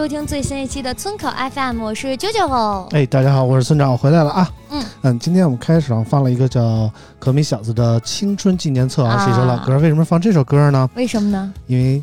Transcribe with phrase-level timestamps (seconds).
[0.00, 2.48] 收听最新一期的村口 FM，我是九九。
[2.92, 4.50] 哎，大家好，我是村长，我回来了啊。
[4.70, 6.62] 嗯嗯，今天我们开始啊放了一个叫
[7.18, 9.76] 《可米小子》的青春纪念册啊，啊是一首老歌。
[9.76, 10.88] 为什么放这首歌呢？
[10.94, 11.52] 为什么呢？
[11.66, 12.02] 因为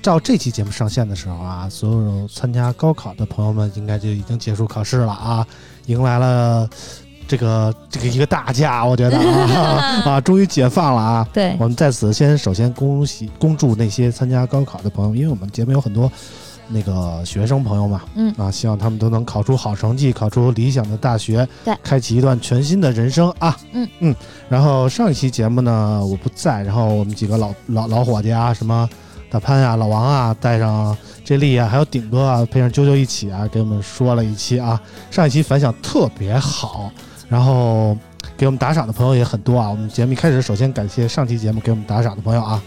[0.00, 5.44] 照这期节目上线的时候啊，所有参加高考的朋友们应该就已经结束考试了啊，
[5.86, 6.70] 迎来了
[7.26, 11.28] 这个这个一个大假，我觉得啊 啊，终于解放了啊！
[11.32, 16.08] 对我们在此先首先恭喜恭祝那些参加高考的朋友，因为我们节目有很多
[16.68, 23.56] 那个学生朋友嘛，嗯啊，希望他们都能考出好成绩，考出理想的大学，对开启一段全新的人生啊！
[23.72, 24.14] 嗯嗯，
[24.48, 28.88] 然后上一期节目呢我不在，然后我们几个老老老伙计啊，什么
[29.30, 36.90] 大潘啊、老王啊，带上 J 莉啊，还有顶哥啊，配上啾啾一起啊，给我们说了一期啊，上一期反响特别好，
[37.28, 37.96] 然后。
[38.36, 39.68] 给我们打赏的朋友也很多啊！
[39.70, 42.60] 我们节目一开始，首先感谢上期节目给我们打赏的朋友啊，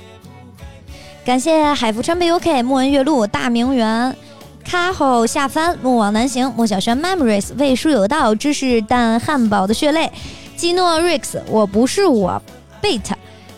[1.27, 4.15] 感谢海福川贝 UK、莫文月露、大明园、
[4.63, 10.09] 卡后下帆、莫往南行、莫小轩 Memories、魏书有道、芝士蛋汉堡的血泪、
[10.55, 12.41] 基诺 Rix、我不是我、
[12.81, 13.01] beat。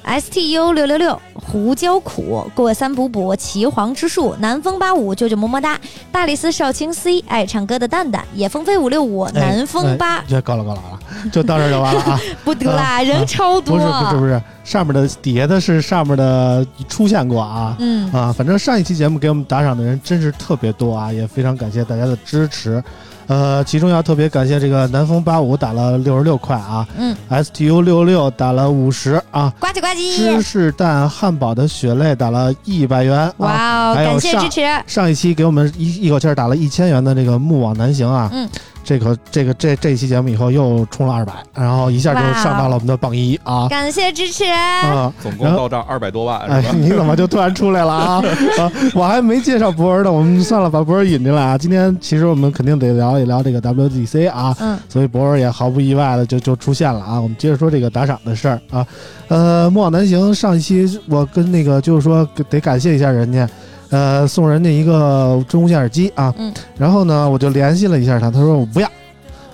[0.09, 5.80] STU 六六六胡椒苦过三补补岐黄之术南风八五舅舅么么哒
[6.12, 11.00] 大理寺少卿 C 爱唱歌的蛋蛋野风飞五六五南风八够了够了啊，
[11.31, 12.20] 就到这儿就完了啊！
[12.44, 13.78] 不得啦， 人超多。
[13.78, 17.76] 不是不是不是，上面的底下的是上面的出现过啊。
[17.80, 22.84] 嗯，啊，反正上一期节目给我们打赏的人真是特别多啊，也非常感谢大家的支持。
[23.29, 33.34] 呃，其中要特别感谢这个南风八五打了六十六块啊，嗯，STU 六六打了五十啊，呱唧呱芝唧，士蛋汉堡的血泪打了一百元啊。
[33.38, 34.62] 哇哦，感谢支持。
[34.88, 38.50] 上一期给我们一一口气打了一千元的这个木网南行啊，嗯，
[38.90, 45.14] 这个这个这这期节目以后又冲了二百，然后一下就上到了我们的榜一啊感谢支持，啊！
[45.22, 46.60] 总共到账二百多万哎？
[46.74, 48.16] 你怎么就突然出来了啊？
[48.58, 51.56] 啊，我还没介绍博儿呢，我们算了，把博儿引进来啊。
[51.56, 57.22] 今天其实我们肯定得聊一聊这个 WGC 啊，嗯，所以博儿也毫不意外的就就出现了啊。
[57.22, 58.84] 我们接着说这个打赏的事儿啊，
[59.28, 63.48] 呃，莫往南行上一期我跟那个就是说得感谢一下人家，
[63.90, 68.90] 呃，送人家一个真无线耳机啊，嗯，然后呢我就联系了一下他，他说我不要，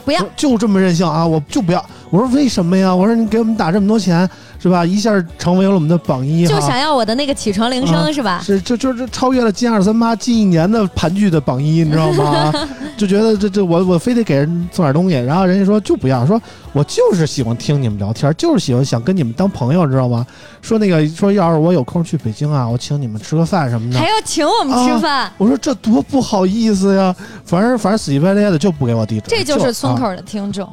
[0.03, 1.83] 不要就这么任性啊，我就不要。
[2.09, 2.95] 我说为什么呀？
[2.95, 4.29] 我说你给我们打这么多钱
[4.65, 4.83] 是吧？
[4.83, 8.41] 一下成为了我们的榜一，就想要我的那个起床铃声啊是吧？
[8.43, 12.51] 是，就就是超越了金二三八近一年的盘踞的榜一，你知道吗？
[12.97, 16.41] 就觉得这这我我非得给人送点东西，然后人家说就不要，说
[16.73, 20.25] 我就是喜欢听你们聊天，就是喜欢想跟你们当朋友，知道吗？
[20.63, 24.07] 说那个说要是我有空去北京啊，我请你们吃个饭什么的还。
[24.07, 27.15] 要请我们吃饭，我说这多不好意思呀，
[27.45, 30.67] 反正反正死乞白赖的就不给我地址，这就是村啊口的听众。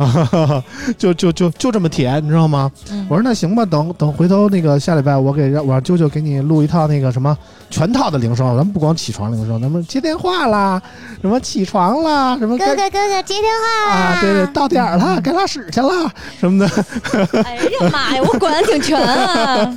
[0.96, 2.70] 就就就就这么铁，你知道吗？
[2.90, 7.36] 嗯我说那行吧，等等回头那个下礼拜我给让我让啾啾给你录一套那个什么
[7.70, 10.82] 全套的铃声，咱们不光起床铃声，咱们接电话啦，
[11.22, 13.44] 什么起床啦，什么哥哥哥哥接电
[13.86, 16.84] 话啊，对对，到点儿了，该拉屎去了什么的
[17.44, 19.76] 哎呀妈呀，我管的挺全啊！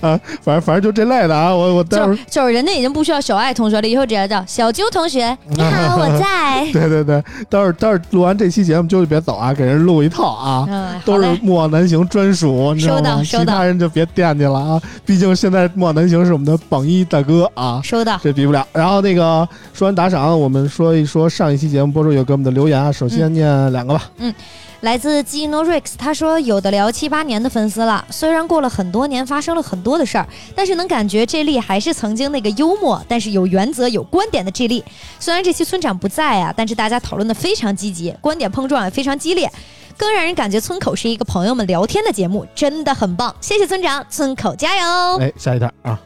[0.00, 6.66] 啊，反正反正就这类的啊，我我待会儿就是人家已经不需要小爱同学了，以后直接叫小啾同学，你好，我在。
[6.72, 10.66] 对对对，待会儿待会儿录完这期节目，啾啾别走啊，给人录一套啊。
[10.68, 13.22] 嗯，都是，莫往南行专属，收到？
[13.22, 14.82] 收到其他人就别惦记了啊！
[15.04, 17.80] 毕竟现在莫往南行是我们的榜一大哥啊。
[17.82, 18.18] 收到。
[18.22, 18.66] 这比不了。
[18.72, 22.90] 然后那个说完打赏，我们说一说上一期节目播出有给我们的留言啊。
[22.90, 24.10] 首先念两个吧。
[24.18, 24.34] 嗯
[24.80, 34.84] 来自 Gino Rex，他说有的聊七八年的粉丝了，虽然过了很多年，发生了很多的事儿，但是能感觉 J 莉还是曾经那个幽默，但是有原则、有观点的 J 莉。
[35.18, 39.50] 虽然这期村长不在啊，但是大家讨论的非常积极，观点碰撞也非常激烈，
[39.96, 43.34] 更让人感觉村口是一个朋友们聊天的节目，真的很棒。
[43.40, 45.18] 谢谢村长，村口加油！
[45.20, 46.00] 哎，下一条啊，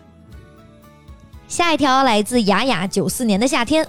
[1.49, 3.87] 下一条来自雅雅九四年的夏天。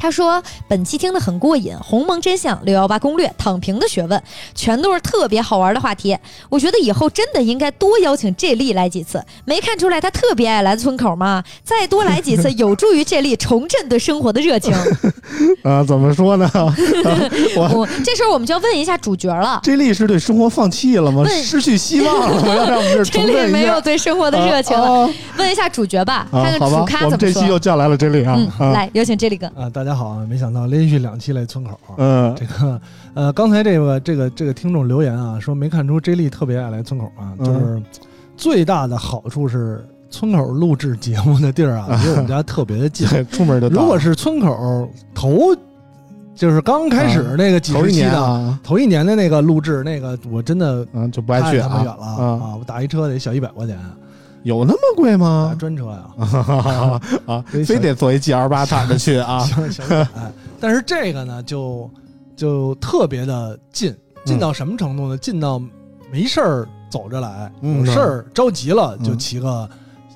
[0.00, 4.20] 他说：“本期听得很过瘾，鸿蒙真相、六幺八攻略、躺平的学问，
[4.54, 6.16] 全都是特别好玩的话题。
[6.48, 9.22] 我觉得以后真的应该多邀请这丽来几次。
[9.44, 11.44] 没看出来他特别爱来村口吗？
[11.62, 14.74] 再多来几次，有助于这丽重振对生活的热情。
[15.62, 16.50] 啊，怎么说呢？
[17.54, 19.60] 我我这时候我们就要问一下主角了。
[19.62, 21.22] 这力是对生活放弃了吗？
[21.22, 22.54] 问失去希望了吗？
[22.54, 25.02] 要让我们这儿这丽重振一下没有对生活的热情了。
[25.02, 27.42] 啊问一下主角吧，啊看看主咖我们这怎么说。
[27.42, 29.46] 期又叫来了这里啊，嗯，啊，来有请这里哥。
[29.56, 30.26] 啊，大家好啊！
[30.28, 31.94] 没想到连续两期来村口啊。
[31.98, 32.80] 嗯这个
[33.14, 37.82] 呃，刚才这个这个这个听众留言啊，说没看出 J 莉特别爱来村口啊，嗯就是
[38.36, 43.06] 最大的好处是村口录制节目的地儿啊， 离我们家特别的近。
[43.08, 45.54] 对，出门就到如果是村口头，
[46.34, 52.56] 就是刚开始那个几十期的、啊，头一年的那个录制，那个我真的嗯，就不爱去啊太他妈远了啊，啊！
[52.58, 53.78] 我打一车得小一百块钱，
[54.42, 55.56] 有那么贵打吗？
[55.58, 59.40] 专车呀， 啊，非得坐一 G L 八躺着去啊？
[59.46, 60.08] 小小一百。
[60.60, 61.90] 但是这个呢，就
[62.36, 63.94] 就特别的近，
[64.24, 65.18] 近到什么程度呢？
[65.18, 65.60] 近到
[66.10, 69.68] 没事儿走着来，嗯有事儿着急了嗯就骑个。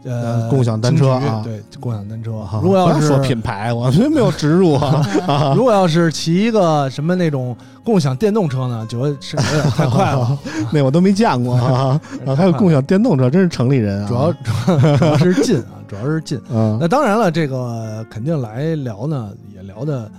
[0.04, 2.60] 呃，呃共享单车啊对，共享单车哈。
[2.62, 5.02] 如果要是说品牌，我们没有植入啊。
[5.26, 10.38] 啊如果要是骑一个什么那种共享电动车呢，觉得是有点太快了。
[10.72, 12.00] 那我都没见过啊。
[12.26, 14.08] 啊，还有共享电动车，真是城里人啊。
[14.08, 16.40] 主要主要主要是近啊，主要是近。
[16.50, 20.10] 嗯那当然了，这个肯定来聊呢，也聊的，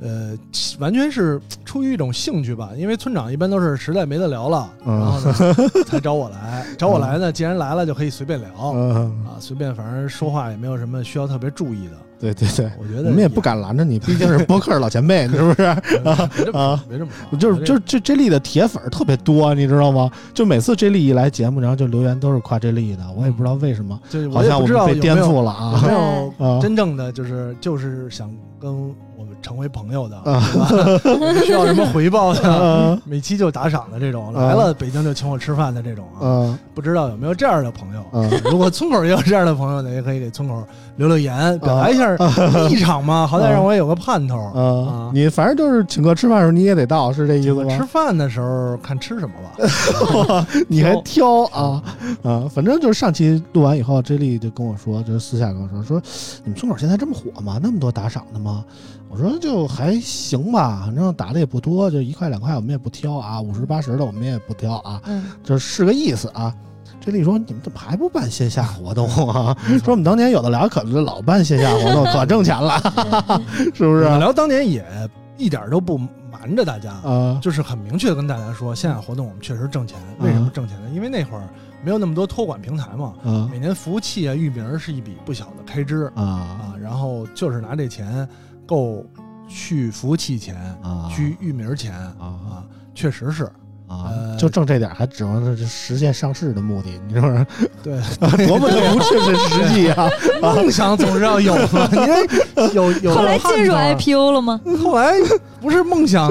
[0.00, 0.36] 呃，
[0.78, 2.70] 完全是出于一种兴趣吧。
[2.76, 6.66] 因为村长一般都是实在没得聊了，嗯然后呢才找我来。
[6.76, 11.92] 找我来呢，既然来了，就可以随便聊 嗯，啊，随便，反正说话也没有什么需要特别注意的。
[12.18, 15.62] 对对对，我觉得我们也不敢拦着你， 毕竟是播客老前辈，是不是？
[15.64, 20.10] 啊啊说，别这么说，就是别就是这 J 莉的铁粉特别多，你知道吗？
[20.32, 28.94] 就每次 J 莉一来节目，然后就留言都是夸 J 莉的，我也不知道为什么，就是好像我们被颠覆了啊没啊有真正的就是就是想跟
[29.46, 30.42] 成为朋友的，啊
[31.04, 31.40] 对吧？
[31.46, 32.52] 需要什么回报的？
[32.52, 38.02] 啊每期就打赏的这种，来了北京就请我吃饭的这种啊，嗯不知道有没有这样的朋友？
[38.12, 40.60] 嗯如果村口也有这样的朋友呢，也可以给村口
[40.96, 42.16] 留留言，表达一下
[42.68, 44.50] 立场嘛，好歹让我也有个盼头。
[44.56, 47.84] 嗯啊，你反正就是请客吃饭的时候你也得到，是这意思吗吃？
[47.84, 50.44] 饭的时候看吃什么吧。
[50.66, 51.80] 你还挑啊
[52.24, 52.44] 啊！
[52.52, 56.02] 反正就是上期录完以后，J 莉就跟我说，就是私下跟我说，说
[56.42, 57.60] 你们村口现在这么火吗？
[57.62, 58.64] 那么多打赏的吗？
[59.08, 66.54] 我说就还行吧，反正打的也不多，就一块两块我们也不挑啊，五十八十的我们也不挑啊，嗯，就是个意思啊。
[66.98, 69.56] 这丽说：“你们怎么还不办线下活动啊？
[69.84, 72.80] 说我们当年有的聊可是老办线下活动， 可挣钱了，
[73.72, 74.04] 是不是？
[74.04, 74.84] 我聊当年也
[75.36, 79.96] 一点都不瞒着大家，啊就是很明确的跟大家说，线下活动我们确实挣钱。
[80.18, 80.88] 嗯为什么挣钱呢？
[80.92, 81.48] 因为那会儿
[81.84, 88.28] 没有那么多托管平台嘛，啊每年服务器啊、域名是一笔不小的开支啊啊，然后就是拿这钱
[88.66, 89.04] 够
[89.48, 91.08] 去服务器钱、啊！
[91.14, 92.64] 去域名钱啊啊，
[92.94, 93.44] 确实是
[93.88, 94.10] 啊！
[94.10, 97.46] 呃就挣这点，还指望着实现上市的目的，你说说
[97.82, 98.00] 对。
[98.46, 100.08] 多么的不切实实际啊！
[100.42, 104.60] 梦想总是要有的， 因为有有后来进入 IPO 了吗？
[104.82, 105.14] 后来
[105.60, 106.30] 不是梦想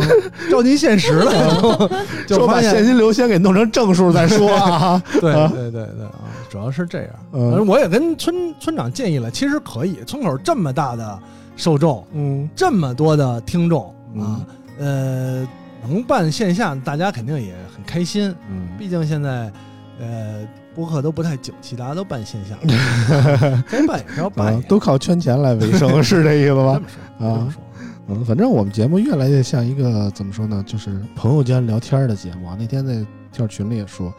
[0.51, 1.89] 照进现实了，
[2.27, 5.01] 就把现现金流先给弄成正数再说啊！
[5.21, 6.11] 对啊对对对啊，
[6.49, 7.09] 主要是这样。
[7.31, 11.19] 嗯反正我也跟村村长建议了，其实可以，村口这么大的
[11.55, 13.87] 受众，嗯这么多的听众
[14.19, 14.45] 啊
[14.79, 15.47] 嗯，呃，
[15.87, 18.33] 能办线下，大家肯定也很开心。
[18.49, 19.51] 嗯毕竟现在，
[19.99, 22.55] 呃，播客都不太景气，大家都办线下，
[23.69, 26.73] 该办也是要办啊，都靠圈钱来维生，是这意思这吧？
[26.79, 27.61] 么说，这么说。
[28.07, 32.55] 嗯，反正我们节目越来越像一个怎么说呢，就是朋友间聊天的节目啊。
[32.59, 34.13] 那天在跳群里也说，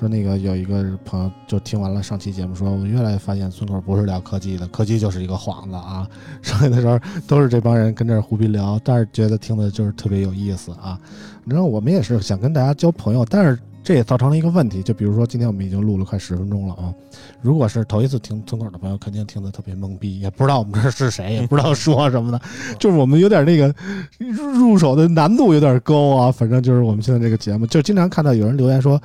[0.00, 6.08] 说那个有一个朋友就听完了上期节目，说我们越来越发现村口不是聊科技的，科技就是一个幌子啊。
[6.40, 10.98] 上来的时候都是这帮人跟这儿胡逼聊，但是觉得听的就是特别有意思啊。
[11.44, 16.94] 然后我们也是想跟大家交朋友，但是这也造成了一个问题，就比如说今天我们已经录了快十分钟了啊。
[17.42, 22.40] 如果是头一次听村口的朋友，肯定听得特别懵逼，也不知道我们这是谁，也不知道说什么的，
[22.80, 23.74] 就是我们有点那个
[24.18, 26.32] 入手的难度有点高啊。
[26.32, 28.98] 反正就是我们现在这个节目，就经常看到有人留言说。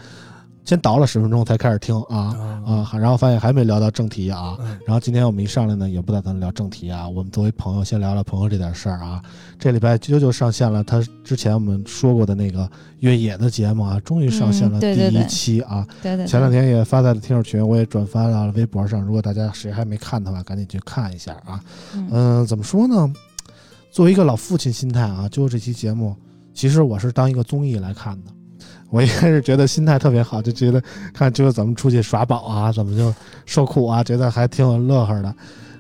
[0.66, 4.58] 先倒了十分钟才开始听啊啊，然后发现还没聊到正题啊。
[4.60, 9.22] 嗯然后今天我们一上来呢，也不打算聊正题啊，我们作为朋友先聊聊朋友这点事儿啊。
[9.58, 12.70] 这礼拜啾啾上线了，他之前我们说过的那个
[13.00, 15.88] 越野的节目啊，终于上线了第一嗯对对对期啊。
[16.02, 19.02] 对对，前两天也发在了听友群，我也转发到了微博上。
[19.02, 21.60] 如果大家谁还没看的话，赶紧去看一下啊。
[21.94, 23.12] 嗯嗯、怎么说呢？
[23.92, 26.16] 作为一个老父亲心态啊，就这期节目，
[26.54, 28.32] 其实我是当一个综艺来看的。
[28.96, 30.82] 我一开始觉得心态特别好，就觉得
[31.14, 33.14] 看就是怎么出去耍宝啊，怎么就
[33.46, 35.36] 受苦啊，觉得还挺有乐呵的。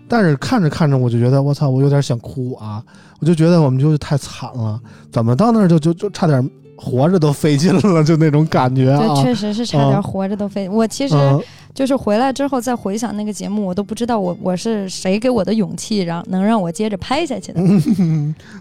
[0.05, 2.83] 但是看着看着，我就觉得我操，我有点想哭啊！
[3.21, 4.77] 我就觉得我们就是太惨了，
[5.13, 9.01] 怎么到那儿就就就差点活着都费劲了，就那种感觉啊。
[9.15, 10.67] 这确实是差点活着都费。
[10.69, 11.41] 我其实嗯
[11.73, 17.59] 就是回来之后再回想那个节目，我都不知道我我是谁给我的勇气，让能让我接着拍下去的。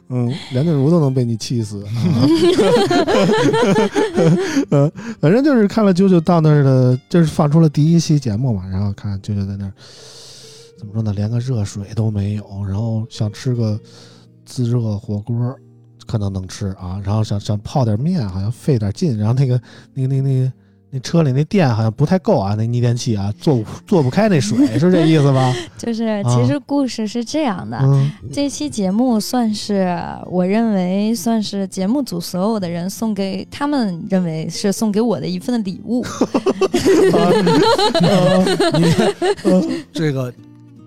[0.09, 1.85] 嗯，梁静茹都能被你气死。
[1.85, 1.89] 啊
[4.71, 4.91] 呃，
[5.21, 9.73] 反正就是看了啾啾到那儿的，就是放出了第一期节目嘛，然后看啾啾在那儿，
[10.77, 13.79] 怎么说呢，连个热水都没有，然后想吃个
[14.45, 15.57] 自热火锅，
[16.07, 19.61] 可能能吃啊，然后想想泡点面，好像费点劲，然后那个
[19.95, 20.53] 那个那个那个。
[20.97, 25.53] 那车里那电好像不太够啊，那逆电器啊，做做不开那水， 是这意思吧？
[25.77, 29.93] 就是其实故事是这样的，嗯这期节目算是
[30.31, 36.05] 我认为算是节目组所有的人送给他们认为是送给我的一份礼物。
[39.93, 40.33] 这个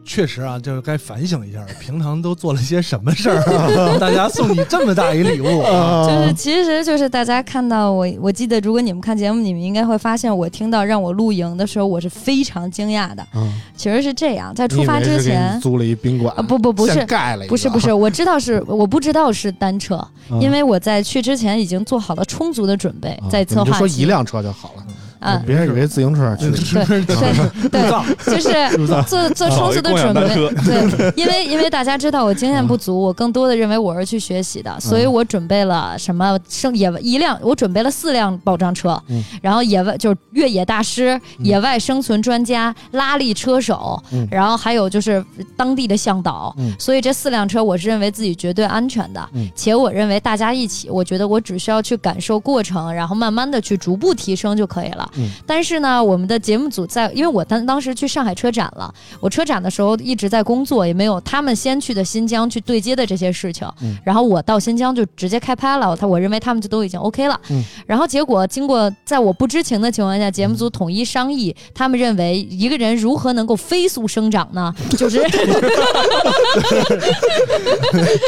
[0.07, 6.07] 确实啊，就是该反省一下，平常都做了些什么事儿， 大家送你这么大一礼物啊！
[6.07, 13.27] 就是其实就是大家看到我，我记得如果你们看节目，你们应该会发现我听到让我露营的时候，我是非常惊讶的。
[13.35, 15.59] 嗯，其实是这样，在出发之前。
[15.59, 19.99] 租了一宾馆啊不不不是盖了一个，不是不是，我知道是 我不知道是单车，
[20.31, 24.87] 嗯，因为我在去之前已经做好了充足的准备，啊在策划就说一辆车就好了，
[25.19, 27.81] 啊，别人以为自行车去对 对对，
[28.25, 30.21] 就是做做充足的准备。
[30.63, 45.24] 对，因为因为大家知道我经验不足，我更多的认为我是去学习的，所以我准备了什么生野外一辆，我准备了四辆保障车嗯，然后野外就是越野大师、野外生存专家、拉力车手嗯，然后还有就是
[45.55, 55.06] 当地的向导嗯，所以这四辆车我是认为自己绝对安全的嗯，且我认为大家一起，我觉得我只需要去感受过程，然后慢慢的去逐步提升就可以了。
[55.17, 63.67] 嗯但是呢，我们的节目组在，因为我当当时去上海车展了，我车展的时候一直在工作，也没有他们先去的新疆去对接的这些事情。
[63.81, 67.39] 嗯然后我到新疆就直接开拍了，他我认为他们就都已经 OK 了。
[67.49, 74.73] 嗯然后结果经过在我不知情的情况下，节目组统一商议，他们认为一个人如何能够飞速生长呢？
[74.97, 75.21] 就是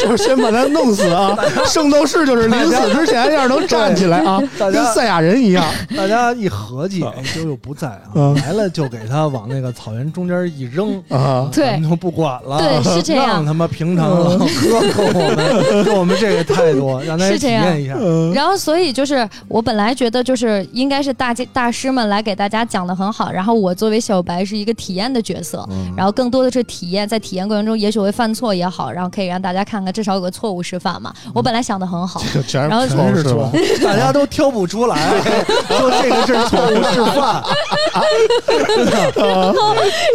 [0.01, 1.38] 就是先把他弄死啊！
[1.65, 5.65] 圣斗士就是临死之前要是能站起来啊，跟赛亚人一样。
[5.95, 11.01] 大家一合计，哎，啾啾不在啊，嗯来了就给他往那个草原中间一扔。
[11.09, 17.95] 啊，对咱们就不管了，对是这样让他妈平常老喝跟我们跟我们这个态度，让他体验一下。
[17.99, 31.13] 嗯然后，所以就是我本来觉得就是应该是大家大师们来给大家讲的很好，然后我作为小白是一个体验的角色，嗯然后更多的是体验，在体验过程中也许会犯错也好，然后可以让大家看看至少有个错误示范嘛。
[31.33, 32.21] 我本来想的很好，
[32.53, 32.85] 然后
[33.81, 34.95] 大家都挑不出来，
[35.67, 37.44] 说这个是错误示范。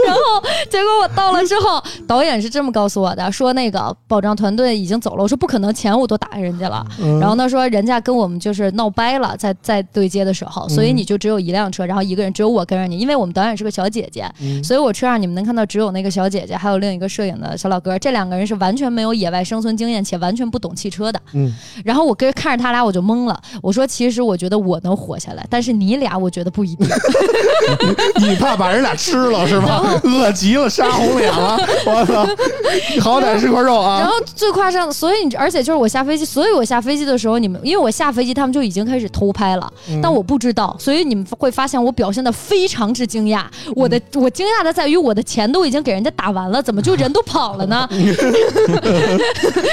[0.06, 6.84] 然后结果我到了之后，导演是这么告诉我的，说那个保障团队已经走了，我说不可能，钱我都打给人家了。
[7.00, 21.20] 嗯然后他说人家跟我们就是闹掰了，在在对接的时候，所以你就只有一辆车，然后一个人只有我跟着你，因为我们导演是个小姐姐，嗯所以我车上你们能看到只有那个小姐姐，还有另一个摄影的小老哥，这两个人是完全没有野外生存经验且完全不懂汽车的。
[21.32, 21.52] 嗯，
[21.84, 26.88] 然后我跟看着他俩我就懵了，我说其实我觉得我能活下来，但是你俩我觉得不一定。
[28.18, 30.00] 你怕把人俩吃了是吧？
[30.02, 32.26] 饿极了，杀红脸了， 我操！
[33.00, 34.10] 好歹是块肉啊然啊！
[34.12, 43.44] 后最夸张的，所以你而且就是我下飞机，所以我下飞机的时候，你们因为我下飞机，他们就已经开始偷拍了，嗯但我不知道，所以你们会发现我表现的非常之惊讶。
[43.76, 47.88] 我的我惊讶的在于我的钱都已经给人家打完了，怎么就人都跑了呢？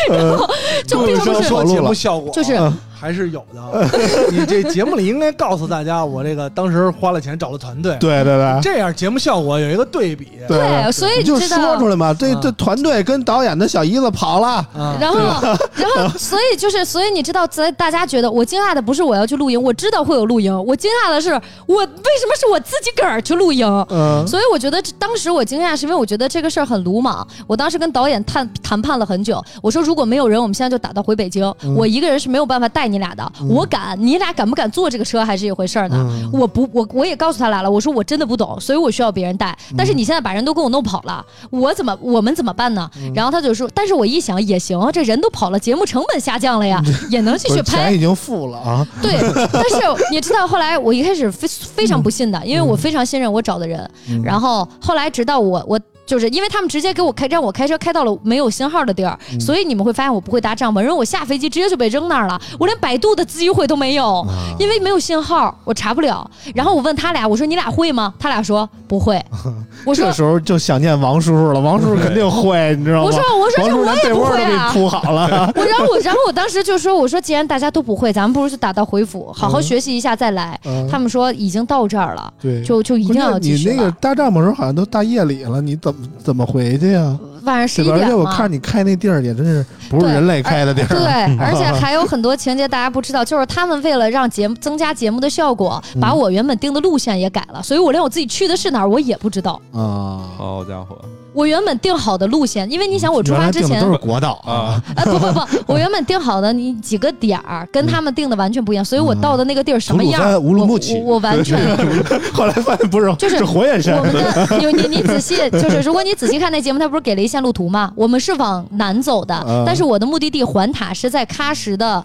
[0.09, 0.47] 然后
[0.85, 2.53] 就并不是路上跑路说节目效果就是
[3.01, 3.89] 还是有的。
[4.31, 8.59] 你这节目里应该告诉大家，我这个当时花了钱找了团队， 对对对。
[8.61, 10.33] 这样节目效果有一个对比。
[10.47, 11.61] 对对，所以你就知道。
[11.61, 15.19] 说出来嘛，这啊这团队跟导演的小姨子跑了，嗯，然后，
[15.73, 21.29] 然后，所以就是，所以你知道，在大家觉得我惊讶的不是我要去露营，我知道会有露营，我惊讶的是
[21.65, 23.67] 我为什么是我自己个儿去露营。
[23.89, 24.27] 嗯。
[24.27, 27.25] 所以我觉得当时我惊讶，是因为我觉得这个事儿很鲁莽。
[27.47, 35.95] 我当时跟导演谈谈判了很久，我说如果没有人，我们现在就打道回北京，我一个人是没有办法带你你俩的，嗯我敢，你俩敢不敢坐这个车还是一回事儿呢。
[36.09, 39.57] 嗯我不，我我也告诉他俩了，我说我真的不懂，所以我需要别人带。
[39.77, 42.89] 但是你现在把人都给我弄跑了，我怎么我们怎么办呢？
[42.97, 47.93] 嗯然后他就说，但是我一想也行，这人都跑了，节目成本下降了呀， 也能继续 拍钱。
[47.95, 49.13] 已经付了啊，对，
[49.53, 49.77] 但是
[50.11, 55.79] 你知道后来我一开始非非常不信的，因为我非常信任我找的人，嗯然后后来直到我我。
[56.11, 66.29] 就是因为他们直接给我开让我开车开到了没有信号的地儿，嗯所以你们会发现我不会搭帐篷，因为我下飞机直接就被扔那儿了，我连百度的机会都没有，啊因为没有信号，我查不了。
[66.53, 68.13] 然后我问他俩，我说你俩会吗？
[68.19, 69.23] 他俩说不会。
[69.85, 73.05] 我说这时候就想念王叔叔了，王叔叔肯定会，你知道吗？
[73.05, 74.73] 我说我说这我也不会啊你。
[74.73, 80.59] 铺好了， 我然后我然后我当时就说我说既然大家都不会，咱们不如就打道回府，好好学习一下再来。
[80.65, 83.37] 嗯他们说已经到这儿了，对，就就一定要。
[83.39, 87.17] 你那个搭帐篷时候好像都大夜里了，你怎么怎么回去呀？
[87.43, 88.05] 晚上十点而。
[88.05, 91.07] 且我看你开那地儿也真是不是人类开的地儿，对，
[91.39, 99.59] 而且还有很多情节大家不知道，就是他们为了让节目增加节目的效果，嗯把我原本定的路线也改了，所以我连我自己去的是哪儿我也不知道。
[99.73, 100.29] 啊。
[100.37, 100.97] 好家伙
[101.33, 104.81] 我原本定好的路线，因为你想我出发之前都是国道啊！
[104.95, 111.57] 哎， 不不不，我原本定好的你几个点儿跟他们定的完全不一样，所以我到的那个地儿什么样乌鲁木齐我我完全。
[112.33, 114.03] 后来发现不是，就是是火焰山我。
[114.03, 117.91] 们的你你你仔细就是， 如果你仔细看那节目，他不是给了一线路图吗？
[117.95, 122.03] 我们是往南走的，嗯但是我的目的地环塔是在喀什的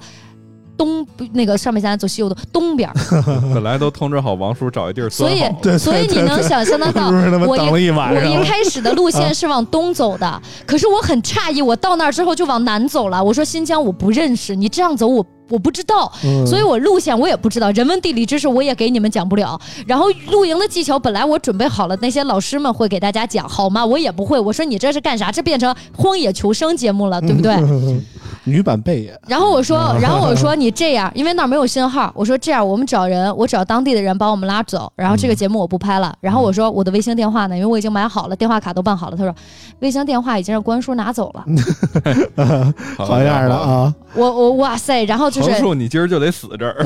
[0.76, 2.94] 东那个上面咱走西游的东边儿，
[3.54, 5.42] 本来都通知好王叔找一地儿所以
[5.78, 7.08] 所以你能想象得到，
[7.46, 8.12] 我一我？
[8.26, 13.22] 一开始的路线是往东走的，可是我很诧异，我到那儿之后就往南走了。
[13.22, 19.58] 我说新疆我不认识，你这样走我我不知道，嗯所以我路线我也不知道，人文地理知识我也给你们讲不了。
[19.86, 23.84] 然后露营的技巧本来我准备好了，那些老师们会给大家讲，好吗？
[23.84, 24.38] 我也不会。
[24.38, 25.30] 我说你这是干啥？
[25.30, 27.56] 这变成荒野求生节目了，对不对？
[28.44, 36.14] 女版贝爷，然后我说，然后我说你这样，因为那儿没有信号，我说这样，我们找人，我找当地的人把我们拉走，然后这个节目我不拍了。
[36.20, 39.16] 然后我说我的卫星电话呢，因为我已经买好了，电话卡都办好了。
[39.16, 39.34] 他说
[39.80, 41.44] 卫星电话已经让关叔拿走了。
[42.96, 43.92] 好样的啊！
[44.14, 46.76] 我我哇塞，然后就是横竖你今儿就得死这儿。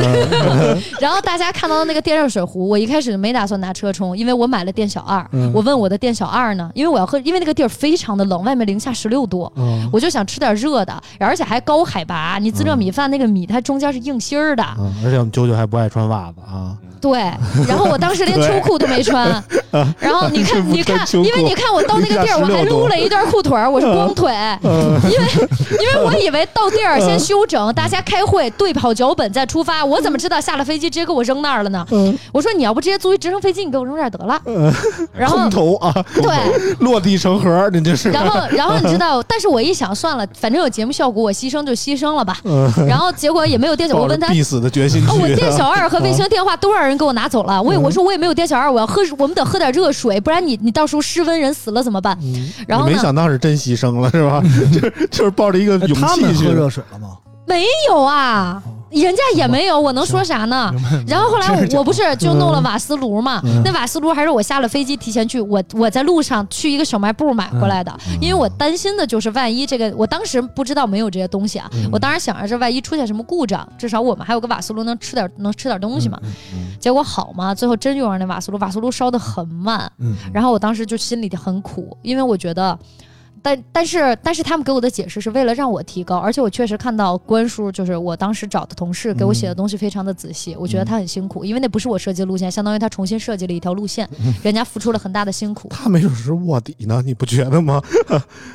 [1.01, 5.27] 然后大家看到的那个电热水壶，我一开始没打算拿车充，因为我买了电小二。
[5.33, 5.51] 嗯。
[5.55, 9.89] 我问我的电小二呢，因为我要喝，因为那个地儿非常的冷，外面零下十六度，嗯。
[9.93, 17.19] 我就想吃点热的，而且还高海拔，你自热米饭那个米它中间是硬芯儿的，嗯，而且我们九九还不爱穿袜子啊，对。
[17.69, 19.43] 然后我当时连秋裤都没穿，
[19.99, 24.33] 然后你看，你看因为你看我到那个地儿，我还撸了一段裤腿儿，我是光腿，
[24.63, 25.27] 嗯因为
[25.73, 31.87] 因为我以为到地儿先休整，大家开会对好脚本再出发，我怎么知道下了飞机直接给我扔那儿了呢？
[31.91, 34.41] 嗯我说你要不直接租一直升飞机，你给我扔这儿得了。
[35.13, 36.25] 然后空投啊，对，
[36.81, 38.11] 落地成盒，你这是。
[38.11, 42.37] 然后然后你知道，但是我一想算了，反正有节目效果，我牺牲就牺牲了吧。
[42.87, 44.29] 然后结果也没有店小，我抱着问他。
[44.29, 45.81] 必死的决心哦，我店小啊。
[45.81, 47.63] 二和卫星电话都让人给我拿走了。
[47.63, 52.19] 我也我说我也没有店小二，我要喝，我们得喝点热水，不然你你到时候失温人死了怎么办？
[52.67, 54.43] 然后没，想到是真牺牲了是吧？
[54.73, 56.53] 就是就是抱着一个哎勇气去他们喝。
[56.53, 57.17] 热水了吗？
[57.47, 60.73] 没有啊，人家也没有，我能说啥呢？
[61.07, 63.43] 然后后来我不是就弄了瓦斯炉嘛？
[63.65, 76.21] 那瓦斯炉还是我下了飞机提前去，我我在路上去一个小卖部买回来的，因为我担心的就是万一这个，我当时不知道没有这些东西啊，我当时想着这万一出现什么故障，至少我们还有个瓦斯炉能吃点能吃点东西嘛。
[76.79, 82.79] 结果好嘛，最后真用上那瓦斯炉，瓦斯炉烧的很慢，嗯，然后我当时就心里很苦，因为我觉得。
[83.43, 94.09] 但但是但是他们给我的解释是为了让我提高，而且我确实看到关叔就是我当时找的同事给我写的东西非常的仔细，我觉得他很辛苦，因为那不是我设计的路线，相当于他重新设计了一条路线，
[94.43, 97.81] 人家付出了很大的辛苦，他没准是卧底呢，你不觉得吗？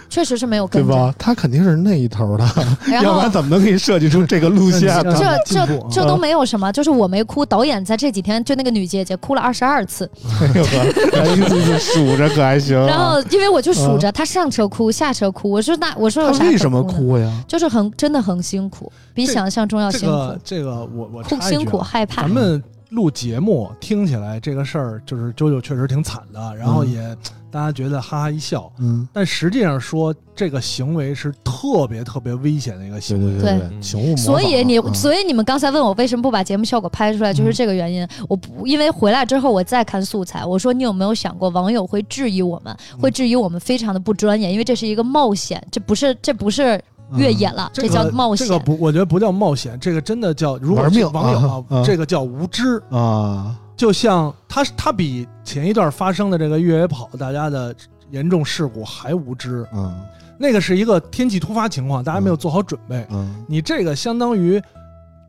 [0.09, 0.81] 确实是没有 跟。
[0.81, 1.13] 对吧？
[1.17, 2.45] 他肯定是那一头的，
[3.01, 5.15] 要不然怎么能给你设计出这个路线呢？
[5.45, 10.09] 这这这都没有什么，就是我没哭，导演在这几天就那个女姐姐哭了二十二次，
[10.41, 10.69] 哎呦呵，
[11.13, 12.85] 还一次次数着可还行啊。
[12.85, 16.83] 然后因为我就数着她上车哭下车哭，我说那我说有啥他为什么？
[16.83, 17.43] 哭呀？
[17.47, 22.29] 就是很真的很辛苦，比想象中要辛苦，个这个我我哭辛苦害怕咱。
[22.29, 26.91] 们录节目听起来这个事儿就是啾啾确实挺惨的，然后嗯。
[26.91, 27.17] 也
[27.51, 33.41] 大家觉得哈哈一笑，嗯，但实际上说这个行为是特别特别危险的一个行为。
[33.41, 34.25] 对对对，请勿模仿。
[34.25, 34.93] 所以你，嗯。
[34.93, 38.05] 所以你们刚才问我为什么不把节目效果拍出来，就是这个原因。
[38.27, 46.81] 我不因为回来之后我再看素材，我说你有没有想过网友会质疑我们，会质疑我们非常的不专业，因为这是一个冒险，这不是这不是
[47.13, 48.47] 越野了，这个叫冒险。
[48.47, 52.81] 这个不，我觉得不叫冒险，这个真的叫如果是玩命网友啊啊这个叫无知。
[52.89, 57.75] 啊，就像他他比前一段发生的这个越野跑大家的
[58.11, 59.93] 严重事故还无知，嗯
[60.37, 63.05] 那个是一个天气突发情况，大家没有做好准备。
[63.09, 64.61] 嗯你这个相当于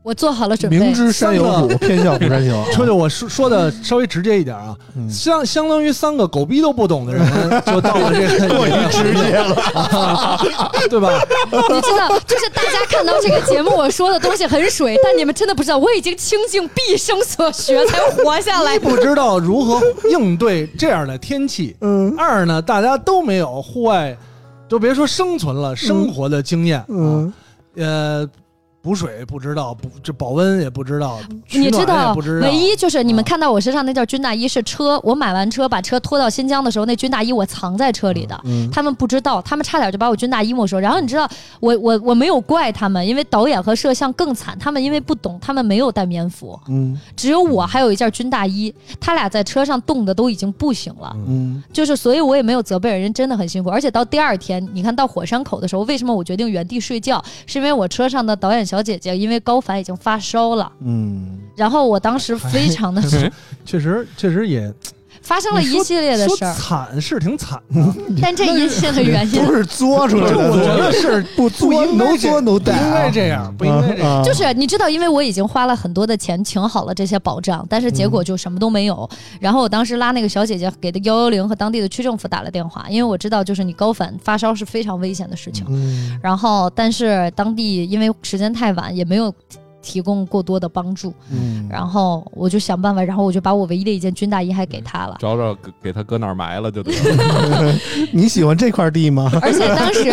[0.06, 0.94] 我做好了准备明。
[0.94, 2.54] 知山有虎，偏向虎山行。
[2.72, 7.26] 说的我说说的稍微直接一点啊，嗯相相当于三个狗逼都不懂的人
[7.66, 10.38] 就到了这个 过于直接了，
[10.88, 11.10] 对吧？
[11.50, 18.78] 你知道，就是大家看到这个节目，我说的东西很水，但你们真的不知道，我已经倾尽毕生所学才活下来。
[18.78, 21.74] 不知道如何应对这样的天气。
[21.80, 24.16] 嗯二呢，大家都没有户外，
[24.68, 26.84] 就别说生存了，生活的经验啊。
[26.90, 27.32] 嗯
[27.76, 28.26] 呃，
[28.86, 31.18] 补水不知道，不这保温也不知道，
[31.50, 32.14] 你知道。
[32.40, 38.40] 唯一就是你们啊看到我身上那件军大衣是车，我买完车把车拖到新疆的时候，那军大衣我藏在车里的。
[38.44, 40.78] 嗯他们不知道，他们差点就把我军大衣没收。
[40.78, 51.12] 然后你知道，我我我没有怪他们，因为导演和摄像更惨，他们因为不懂，他们没有带棉服，嗯只有我还有一件军大衣，他俩在车上冻的都已经不行了。
[51.26, 53.68] 嗯就是，所以我也没有责备人，人真的很辛苦。
[53.68, 57.20] 而且到第二天，你看到火山口的时候，为什么我决定原地睡觉？
[57.46, 63.02] 是因为我车上的导演小姐姐因为高反已经发烧了，嗯，然后我当时非常的
[63.64, 64.72] 确实确实也
[65.26, 67.82] 发生了一系列的事儿，惨是挺惨的，
[68.22, 70.38] 但这一切的原因都是作出来的。
[70.38, 73.10] 我觉得是 不作不应该，no 作能带不应该啊。
[73.12, 74.20] 这样，不应该这样。
[74.20, 79.08] 啊就是你知道，因为我已经花了很多的钱请好了这些保障，但是结果就什么都没有。
[79.40, 85.66] 然后我当时拉那个小姐姐给的幺幺零和当地的区政府打了电话，因为我知道就是你高反发烧是非常危险的事情。
[85.68, 89.32] 嗯然后但是当地因为时间太晚，也没有
[89.86, 91.14] 提供过多的帮助。
[91.30, 95.16] 嗯，然后我就想办法，然后我就把我唯一的一件军大衣还给他了。
[95.20, 97.74] 找找给给他搁哪儿埋了就得了。
[98.12, 99.30] 你喜欢这块地吗？
[99.40, 100.10] 而且当时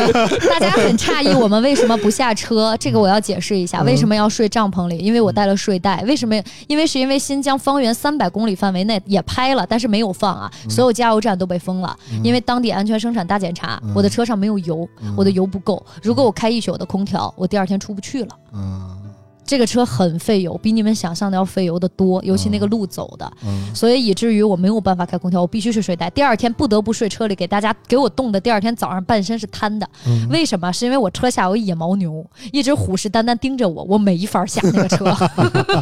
[0.47, 2.77] 大家很诧异，我们为什么不下车？
[2.79, 4.97] 这个我要解释一下，为什么要睡帐篷里？
[4.99, 6.03] 因为我带了睡袋。
[6.07, 6.39] 为什么？
[6.67, 13.81] 因为是因为新疆方圆三百公里范围内也拍了，但是没有放啊，所有加油站都被封了，因为当地安全生产大检查。
[13.95, 15.83] 我的车上没有油，我的油不够。
[16.01, 18.29] 如果我开一宿的空调，我第二天出不去了。
[18.53, 18.97] 嗯
[19.45, 26.09] 这个车很费油，比你们想象的要费油的多，尤其那个路走的，嗯所以以至于我没有办法开空调，我必须睡睡袋。
[26.09, 29.87] 第二天不得不睡车里，给大家给我冻的，第二天早上半身是瘫的。
[30.07, 30.71] 嗯为什么？
[30.71, 35.05] 是因为我车下有野牦牛，一直虎视眈眈盯着我，我没法下那个车。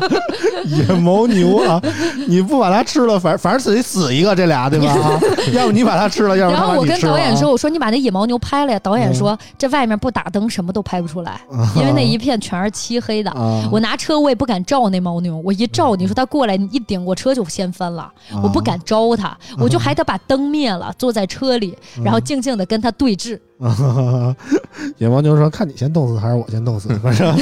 [0.65, 1.81] 野牦牛啊！
[2.27, 4.91] 你不把它吃了，反反正自己死一个，这俩对吧？
[4.91, 5.19] 啊
[5.53, 6.99] 要不你把它吃了，要不然后我跟。
[7.01, 11.41] 导演说：“我说你把那野牦牛拍了呀。”导演说：“这外面不打灯，什么都拍不出来，
[11.75, 13.31] 因为那一片全是漆黑的。
[13.31, 18.11] 啊，我拿车我也不敢照那牦牛，我一照，你说他过来，你一顶我车就掀翻了，
[18.43, 23.39] 我不敢招他，我就还得把灯灭了，坐在车里，然后静静的跟他对峙。
[24.97, 26.89] 野牦牛说：“看你先冻死还是我先冻死？
[26.99, 27.35] 反正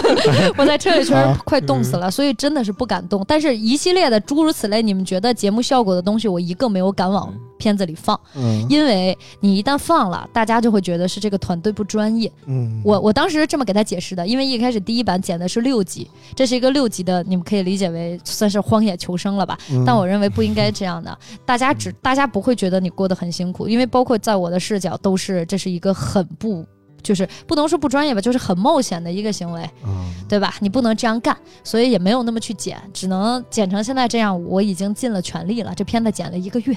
[0.56, 3.24] 我在车里确啊实快冻死了，所以真的是不敢动。
[3.26, 12.30] 但是一系列的诸如此类，你们觉得节目效果的东西，我一个没有敢往片子里放，嗯因为你一旦放了，大家就会觉得是这个团队不专业。
[12.46, 19.58] 嗯，我我当时是这么给他解释的，因为一开始第一版剪的是六集，这是一个六集的，你们可以理解为算是荒野求生了吧？
[19.72, 26.64] 嗯但我认为不应该这样的，大家只大家不会觉得你过得很辛苦，因为包括在我的视角都是这是一个很不。
[27.02, 30.54] 就是不能说不专业吧，就是很冒险的一个行为，嗯对吧？
[30.60, 34.42] 你不能这样干，所以也没有那么去剪，只能剪成现在这样。
[34.44, 36.74] 我已经尽了全力了，这片子剪了一个月，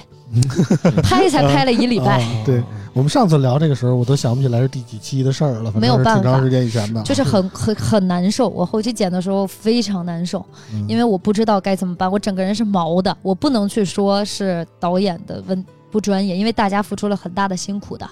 [1.02, 8.50] 拍才拍了一礼拜，啊对我们上次聊这个时候，我都想不起来是第几期的事儿了，反正没有办法是挺长时间以前的，就是很很很难受。
[8.50, 18.06] 我后期剪的时候非常难受，嗯因为我不知道该怎么办，我整个人是毛的，我不能去说是导演的问不专业，因为大家付出了很大的辛苦的。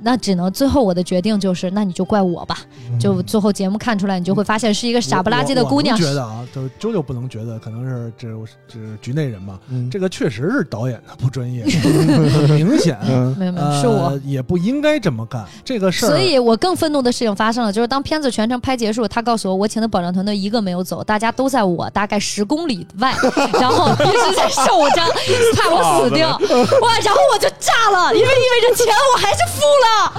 [0.00, 2.58] 那只能最后我的决定就是，那你就怪我吧。
[3.00, 6.02] 就最后节目看出来，你就会发现是一个傻不拉几的姑娘我。
[6.02, 8.28] 我觉得啊，就啾啾不能觉得，可能是这
[8.68, 9.58] 这局内人吧。
[9.68, 12.98] 嗯这个确实是导演的不专业，很 明显。
[13.08, 14.12] 嗯没有没有，呃，是我。
[14.24, 15.44] 也不应该这么干。
[15.64, 23.14] 这个事儿，所以我更愤怒的事情发生了，就是当片子全程拍结束，他告诉我我请的保障团队一个没有走，大家都在我大概十公里外，
[23.60, 25.08] 然后一直在受伤，
[25.56, 26.30] 怕我死掉。
[26.82, 26.98] 哇！
[27.04, 30.12] 然后我就炸了，因为意味着钱我还是付了啊，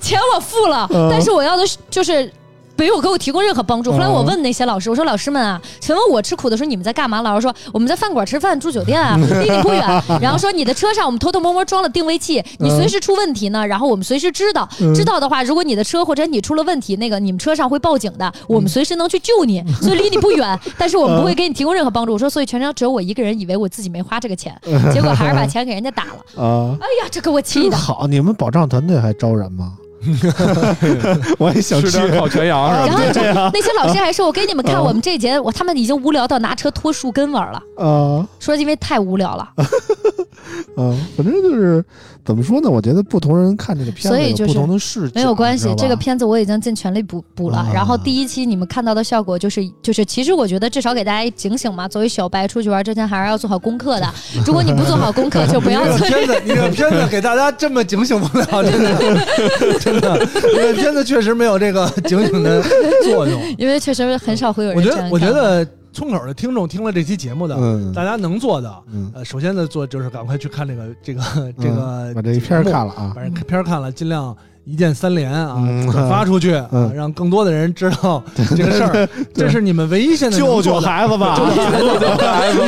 [0.00, 2.32] 钱我付了，但是我要的是就是。
[2.76, 3.92] 没有给我提供任何帮助。
[3.92, 9.82] 后来我问那些老师，我说：“老师们啊，请问我吃苦的时候你们在干嘛？”老师说：“我们在饭馆吃饭，住酒店啊， 离你不远。”
[10.20, 14.68] 然后说：“你的车上我们偷偷摸摸装了定位器，你随时出问题呢，然后我们随时知道。
[14.94, 19.64] 知道的话，如果你的车或者你出了问题，那个你们车上会报警的，我们随时能去救你。
[19.80, 24.54] 所以离你不远，但是我们不会给你提供任何帮助。”我说：“所以全程只有我一个人以为我自己没花这个钱，
[24.92, 26.42] 结果还是把钱给人家打了。
[26.42, 27.76] 啊，哎呀，这给我气的。
[27.76, 28.06] 好！
[28.06, 29.74] 你们保障团队还招人吗？
[31.38, 33.44] 我也想去吃点烤全羊是然吧？
[33.46, 37.62] 后那些老师还说：“我给你们看， 我们这节我他们已经无聊到拿车拖树根玩了。
[37.76, 39.48] ”啊，说因为太无聊了，
[40.76, 41.84] 嗯，反正就是
[42.24, 42.70] 怎么说呢？
[42.70, 47.58] 我觉得不同人看这个片子所以就是不同的视角，没有关系这个片子我已经尽全力补补了。
[47.58, 51.86] 啊然后第一期你们看到的效果就是就是，其实我觉得至少给大家一警醒嘛。
[51.86, 54.14] 作为小白出去玩之前还是要做好功课的。
[54.46, 56.06] 如果你不做好功课，就不要做。
[56.06, 62.62] 你这个片子给大家这么警醒不了，真的，真片子确实没有这个警醒的
[63.04, 63.42] 作用。
[63.58, 65.08] 因为确实很少会有人我觉得。
[65.10, 71.22] 我觉得村口的听众听了这期节目的，嗯大家能做的，嗯，呃，首先呢做就是赶快去看这个这个
[71.58, 75.90] 这个把这一片儿看了啊，把这片儿看了，尽量一键三连啊，嗯。
[75.90, 79.08] 转发出去啊嗯，让更多的人知道 这个事儿。
[79.32, 80.88] 这是你们唯一现在能救救做的。
[80.88, 82.58] 孩子吧，救救孩子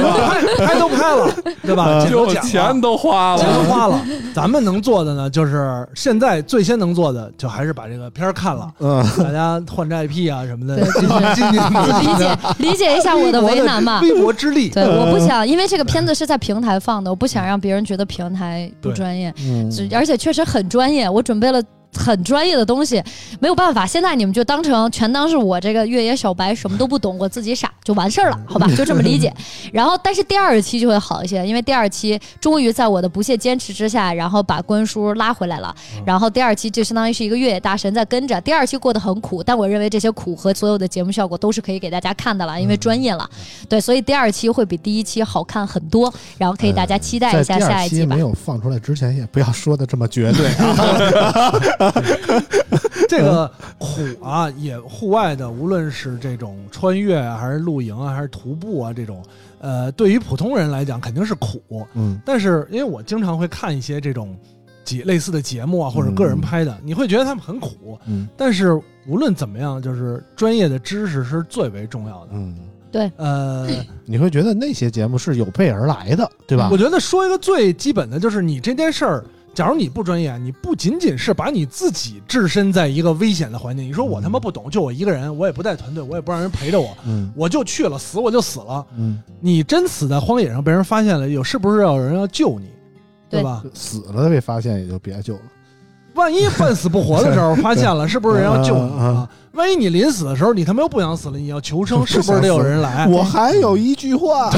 [0.57, 1.29] 拍拍都拍了，
[1.63, 2.01] 对吧？
[2.01, 2.49] 钱都就讲了。
[2.49, 4.01] 钱都花钱了，都花了，
[4.33, 14.01] 咱们能做的呢，就是现在最先能做的，就还是把这个片儿看了，嗯，大家换这 IP 啊什么的理解理解一下我的为难吧。
[14.03, 14.69] 微薄之力。
[14.69, 19.69] 对，我不想，因为这个片子是在平台放的，我不想让别人觉得平台不专业，嗯。
[19.71, 21.61] 只而且确实很专业，我准备了。
[21.95, 23.03] 很专业的东西，
[23.41, 23.87] 没有办法。
[23.87, 28.69] 现在你们就当成全当是我这个越野小白，什么都不懂，我自己傻就完事儿了，好吧？
[28.77, 29.33] 就这么理解。
[29.73, 35.75] 然后，但是第二期就会好一些，因为第二期终于在我的不懈坚持之下，然后把关叔拉回来了。
[36.05, 38.41] 然后第二期就相当于是一个越野大神在跟着。
[38.43, 43.29] 第二期过得很苦，但我认为这些苦和所有的节目效果都是可以给大家看的了，因为专业了。
[43.69, 48.21] 对，所以第二期会比第一期好看很多，然后可以大家期待一下下一期吧没。
[48.21, 51.53] 有放出来之前，也不要说的这么绝对啊。
[53.09, 53.87] 这个苦
[54.23, 59.25] 啊，也户外的，无论是这种穿越啊，还是露营啊，还是徒步啊，这种，
[59.61, 61.87] 呃，对于普通人来讲肯定是苦。
[61.95, 64.37] 嗯但是因为我经常会看一些这种
[64.85, 67.99] 节类似的节目啊，或者个人拍的，你会觉得他们很苦。
[68.07, 68.73] 嗯但是
[69.07, 72.33] 无论怎么样，就是专业的知识是最为重要的。
[72.33, 72.55] 嗯，
[72.93, 73.67] 对呃，
[74.05, 76.77] 你会觉得那些节目是有备而来的，对吧我？
[76.77, 79.25] 觉得说一个最基本的，就是你这件事儿，
[79.59, 88.87] 假如你不专业，你不仅仅是把你自己置身在一个危险的环境，你说我他妈不懂，就我一个人，我也不带团队，我也不让人陪着我，嗯我就去了，死我就死了。
[88.97, 92.69] 嗯，你真死在荒野上被人发现了，有是不是要有人要救你，
[93.29, 93.65] 对对吧？
[93.75, 95.41] 死了被发现也就别救了。
[96.19, 99.29] 万一半死不活的时候发现了，是不是人要救你 啊？
[99.53, 103.07] 万一你临死的时候你他妈又不想死了，你要求生， 是不是得有人来？
[103.11, 104.51] 我还有一句话，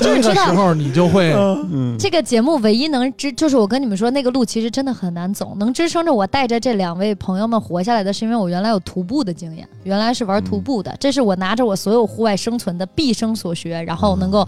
[0.00, 1.32] 这个时候你就会
[1.72, 14.46] 嗯，这个节目唯一能支，就是我跟你们说，那个路其实真的很难走，能支撑着我带着这两位朋友们活下来的，是因为我原来有徒步的经验，原来是玩徒步的，这是我拿着我所有户外生存的毕生所学，然后能够。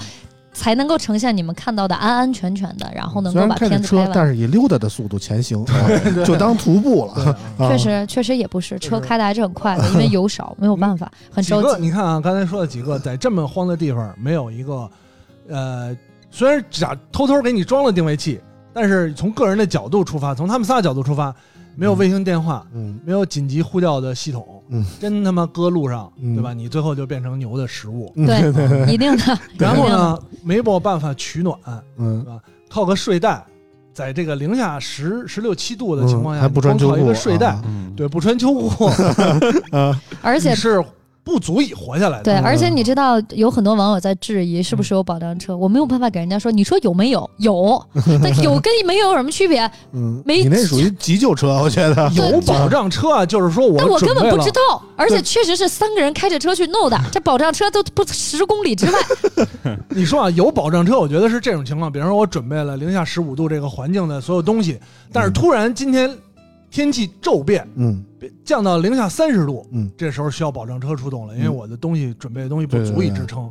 [0.52, 4.10] 才能够呈现你们看到的安安全全的，然后能够把片子拍完。
[4.12, 7.36] 但是以溜达的速度前行， 啊就当徒步了。
[7.58, 11.80] 啊确实，确实也不是，车开的还是很快的，因为油少，没有办法，很着急。
[11.80, 14.90] 你看啊，刚才说的几个，在这么荒的地方，没有一个，
[15.48, 15.96] 呃，
[16.30, 18.40] 虽然假偷偷给你装了定位器，
[18.72, 21.34] 但是从个人的角度出发，从他们仨角度出发，
[21.76, 22.98] 没有卫星电话，嗯。
[23.04, 26.34] 没有紧急呼叫的系统，嗯，真他妈搁路上，嗯。
[26.34, 26.52] 对吧？
[26.52, 28.12] 你最后就变成牛的食物。
[28.16, 28.26] 嗯。
[28.26, 29.38] 对， 一定的。
[29.58, 29.88] 然后？
[29.88, 31.56] 呢，没有办法取暖，
[31.98, 32.24] 嗯，
[32.68, 33.44] 靠个睡袋，
[33.92, 37.58] 在这个零下十十六七度的情况下，嗯还不穿秋裤靠一个睡袋，
[37.96, 38.88] 对，不穿秋裤，
[40.22, 40.82] 而且是
[41.22, 42.24] 不足以活下来的。
[42.24, 47.28] 对，嗯而且你知道，有很多网友在质疑是不是有保障车，我没有办法给人家说，你说有没有？
[47.38, 47.86] 有，
[48.22, 49.70] 但有跟没有有什么区别？
[49.92, 58.98] 嗯，没你那属于急救车，我觉得 有保障车啊，就是说我但我根本不知道，而且确实是三个人开着车去弄的， 这保障车都不十公里之外。
[59.90, 61.90] 你说啊，有保障车，我觉得是这种情况。
[61.92, 64.78] 比方说，我准备了零下十五度这个环境的所有东西，
[65.12, 66.10] 但是突然今天
[66.70, 68.02] 天气骤变，嗯
[68.44, 73.50] 降到零下三十度，嗯这时候需要保障车出动了，因为嗯我的东西准备的东西不足以支撑。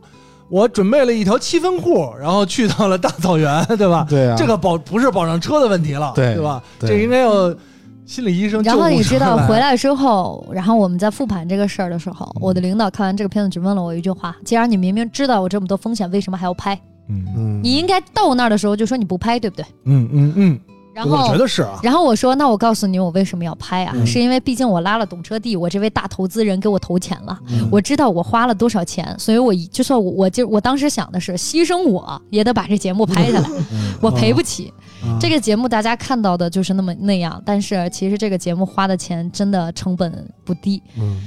[0.49, 4.05] 我准备了一条七分裤，然后去到了大草原，对吧？
[4.10, 6.63] 对啊，这个保不是保障车的问题了，对对吧？
[6.79, 7.55] 对这应该要
[8.03, 8.63] 心理医生。
[8.63, 16.73] 然后你知道回来之后，然后我们在复盘这个事儿的时候，嗯我的领导看完这个片子只问了我一句话：既然你明明知道有这么多风险，为什么还要拍？
[17.10, 19.65] 嗯嗯，你应该到那儿的时候就说你不拍，对不对？
[19.86, 20.60] 嗯嗯嗯，
[21.05, 23.93] 然后我觉得是啊，然后我说：“那我告诉你，我为什么要拍啊？
[23.95, 33.49] 嗯是因为毕竟我拉了懂车帝，我这位大投资人给我投钱了，嗯我知道我花了多少钱，所以我一就算我我就我当时想的是，牺牲我也得把这节目拍下来，
[34.01, 34.73] 我赔不起。
[35.01, 40.81] 啊这个节目大家看到的就是那么那样，但是其实这个节目花的钱真的成本不低。
[40.97, 41.21] 嗯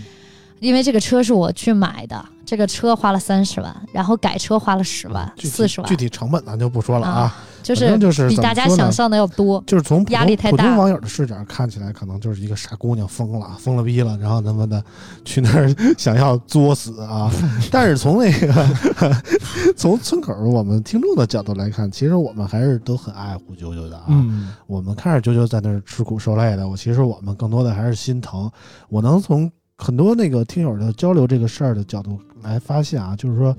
[0.62, 9.61] 因为这个车是我去买的，这个车花了三十万，然后改车花了十万，四十万具，体成本咱就不说了啊，就是就是比大家想象的要多。
[9.66, 14.81] 就是从普压力太大普通网友的视角看起来，可能就是一个傻姑娘疯了，疯了逼了，然后他妈的
[15.25, 17.29] 去那儿想要作死啊！
[17.72, 18.66] 但是从那个
[19.77, 24.05] 从村口我们听众的角度来看，其实我们还是都很爱护啾啾的啊。
[24.07, 28.48] 嗯，我们看着啾啾在那儿吃苦受累的，我其实我们更多的还是心疼。
[28.88, 29.51] 我能从
[29.83, 33.57] 很多那个听友的交流这个事儿的角度来发现啊，就是说，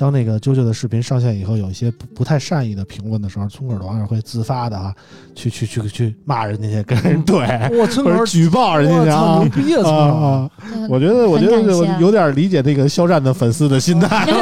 [0.00, 4.94] 当那个啾啾的视频上线以后，有一些不不太善意的评论的时候，村口的网友会自发的啊，
[5.34, 9.50] 去去去去骂人家去，跟人怼，我村口或者举报人家去啊牛。
[9.50, 9.82] 逼啊！
[9.82, 10.50] 村啊
[10.88, 11.60] 我觉得，我觉得
[12.00, 14.26] 有点理解那个肖战的粉丝的心态。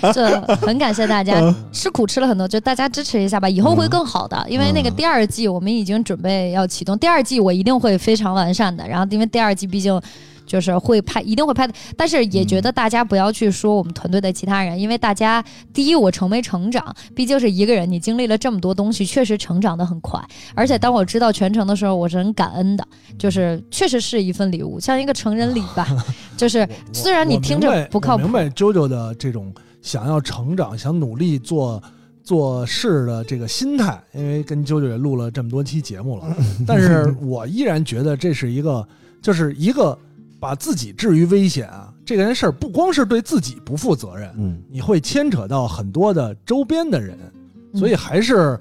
[0.12, 4.44] 这很感谢大家嗯吃苦吃了很多，就大家支持一下吧，以后会更好的。
[4.46, 8.86] 因为那个第二季我们已经准备要启动，第二季我一定会非常完善的。
[8.86, 9.98] 然后因为第二季毕竟。
[10.48, 20.20] 就是会拍，一定会拍的，但是也觉得大家不要去说我们团队的其他人，因为大家第一我成没成长，毕竟是一个人，你经历了这么多东西，确实成长的很快。
[20.54, 22.84] 而且当我知道全程的时候，我是很感恩的，
[23.18, 25.86] 就是确实是一份礼物，像一个成人礼吧。
[26.36, 31.82] 就是虽然你听着不靠谱我明，白啾啾的这种想要成长、想努力做
[32.22, 38.86] 做事的这个心态，因为跟啾啾也录了这么多期节目了， 但是我依然觉得这是一个，
[39.20, 39.98] 就是一个
[40.40, 47.18] 把自己置于危险啊，这件事儿不光是对自己不负责任，嗯，你会牵扯到很多的周边的人，
[47.72, 48.58] 嗯所以还是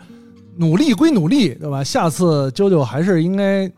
[0.56, 1.84] 努力归努力，对吧？
[1.84, 3.72] 下次啾啾还是应该，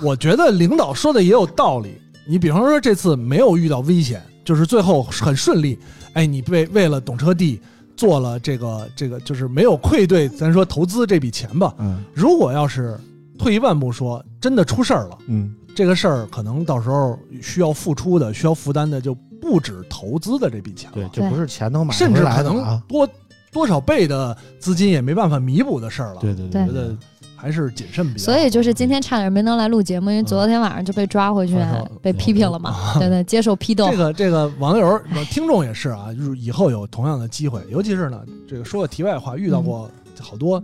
[0.00, 2.00] 我觉得领导说的也有道理。
[2.28, 5.78] 你比方说这次没有遇到危险，就是最后很顺利，
[6.14, 7.60] 哎，你为为了懂车帝
[7.96, 11.74] 做了这个这个，就是没有愧对咱说投资这笔钱吧。
[11.78, 12.98] 嗯如果要是
[13.38, 20.94] 退一万步说，真的出事儿了，嗯这个事儿可能到时候需要付出的、需要负担的就不止投资的这笔钱了。
[20.94, 22.82] 对，就不是钱能买回甚至可能来的啊。
[22.88, 23.08] 多
[23.52, 26.20] 多少倍的资金也没办法弥补的事儿了。
[26.20, 26.96] 对对对我觉得
[27.36, 28.38] 还是谨慎比较好。
[28.38, 33.96] 所以就是今天差点没能来录节目，因为昨天晚上就被抓回去嗯，被批评了嘛，对对， 接受批斗这。
[33.98, 34.98] 个这个网友、
[35.30, 40.62] 听众也是啊，就是以后有同样的机会，尤其是呢，这个说个题外话，遇到过好多、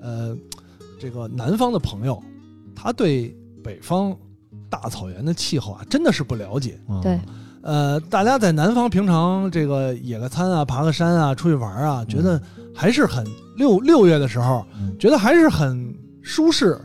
[0.00, 0.36] 呃
[1.00, 2.22] 这个南方的朋友，
[2.76, 4.16] 他对北方
[4.72, 6.80] 大草原的气候啊，真的是不了解。
[6.88, 7.20] 嗯对，
[7.60, 12.40] 呃，大家在南方平常这个野个餐啊、爬个山啊、出去玩啊，觉得
[12.74, 13.22] 还是很
[13.58, 16.80] 六六月的时候，嗯觉得还是很舒适，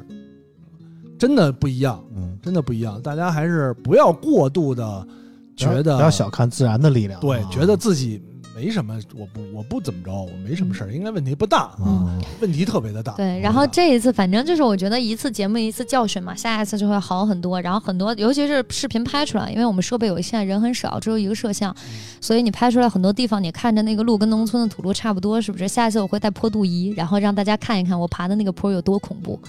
[1.18, 3.02] 真的不一样，嗯，真的不一样。
[3.02, 5.08] 大家还是不要过度的
[5.56, 7.22] 觉得不要小看自然的力量啊。
[7.22, 8.22] 对，觉得自己
[8.58, 13.14] 没什么，我不我不怎么着，我没什么事儿，应该问题不大，嗯问题特别的大。
[13.14, 17.62] 对，然后这一次反正就是我觉得一次节目一次教训嘛，下一次就会好很多。
[17.62, 21.76] 然后很多，尤其是视频拍出来，因为我们设备有限，人很少，只有一个摄像，
[22.20, 25.68] 所以你拍出来很多地方，你看着那个路跟农村的土路差不多，是不是？
[25.68, 29.40] 下一次我会带坡度仪，然后让大家看一看我爬的那个坡有多恐怖。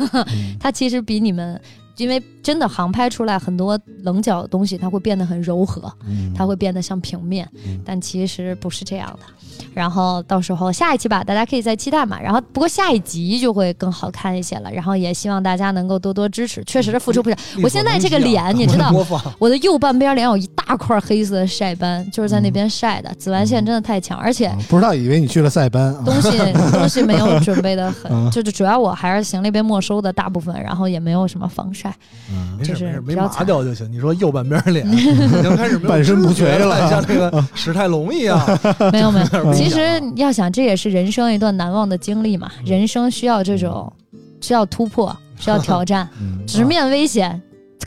[0.60, 1.58] 它其实比你们。
[2.02, 9.26] 因为真的航拍出来很多棱角的东西，它会变得很柔和，嗯它会变得像平面嗯，但其实不是这样的。
[9.72, 12.20] 然后到时候下一期吧，大家可以再期待嘛。
[12.20, 14.70] 然后不过下一集就会更好看一些了。
[14.72, 17.36] 然后也希望大家能够多多支持，确实是付出不少。
[17.62, 18.90] 我现在这个脸，你知道，
[19.38, 26.02] 我的右半边脸有一大块黑色的晒斑，就是在那边晒的，紫外线真的太强，而且啊不知道以为你去了塞班啊。
[26.04, 26.38] 东西
[26.72, 31.89] 东西没有准备的很，嗯就是主要我还是行李被没收的大部分，然后也没有什么防晒。
[32.30, 33.90] 嗯就是没事没事，没麻比较惨掉就行。
[33.90, 38.40] 你说右半边脸 已经开始半身不遂了像这个史泰龙一样。
[38.92, 39.78] 没有没 有，其实
[40.16, 42.50] 要想，这也是人生一段难忘的经历嘛。
[42.64, 43.92] 人生需要这种，
[44.40, 47.40] 需要突破，需要挑战，嗯直面危险。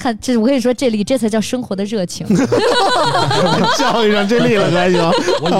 [0.03, 2.27] 看，这我跟你说，这里这才叫生活的热情。
[3.77, 4.99] 教育上这里了，还行
[5.41, 5.57] 我有，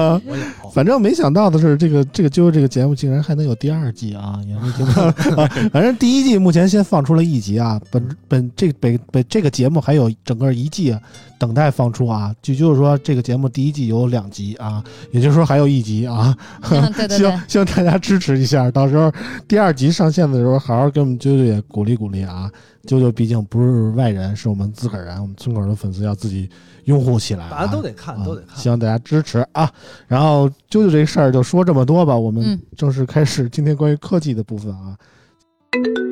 [0.00, 0.20] 啊。
[0.26, 0.42] 我有。
[0.74, 4.40] 反正没想到的是，这个这个揪这个节目竟然还能有第二季啊！
[4.48, 5.02] 也没听到
[5.40, 5.48] 啊。
[5.72, 10.98] 反正第一季目前先放出了一集啊，本本这本本这个节目还有整个一季啊
[11.42, 12.32] 等待放出啊。
[12.40, 16.36] 就就是说，这个节目第一季有两集啊，也就是说还有一集啊。
[16.70, 19.12] 嗯对对对希望，希望大家支持一下，到时候
[19.48, 22.48] 第二集上线的时候，好好给我们啾啾也鼓励鼓励啊。
[22.86, 26.48] 啾啾毕竟不是外人，是我们自个儿人，我们村口的粉丝要自己
[26.84, 28.56] 拥护起来、啊，大家都得看，啊都得看。
[28.56, 29.70] 希望大家支持啊。
[30.08, 34.96] 然后啾啾这事儿就说这么多吧，我们嗯正式开始今天关于科技的部分啊。
[35.72, 36.11] 今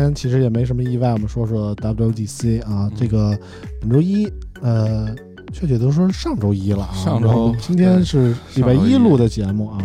[0.00, 3.38] 天其实也没什么意外，我们说说 WGC 啊，这个
[3.80, 4.26] 本周一，
[4.62, 5.14] 呃，
[5.52, 6.94] 确切都说上周一了啊。
[6.94, 9.78] 上周今天是礼拜一一录的节目啊。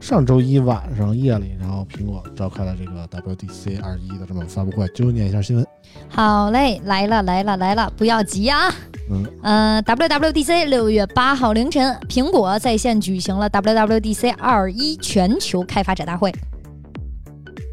[0.00, 5.66] 上周一晚上夜里，然后苹果召开了这个 WDC 二一的这么发布会，就念一下新闻。
[6.08, 8.72] 好嘞，来了来了来了，不要急啊。
[9.10, 16.32] 嗯，呃，WWDC 六月八号凌晨，苹果在线举行了 WWDC 二一全球开发者大会。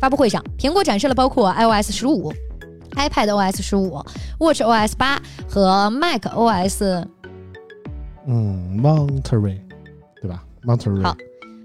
[0.06, 2.32] 发布会上，苹果展示了包括 iOS 十五、
[2.92, 4.00] iPad OS 十五、
[4.38, 7.04] Watch OS 八和 Mac OS
[8.28, 9.58] 嗯，Monterey，
[10.22, 11.02] 对吧？Monterey。
[11.02, 11.18] 好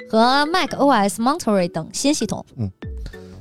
[0.09, 2.71] 和 Mac OS Monterey 等新系统，嗯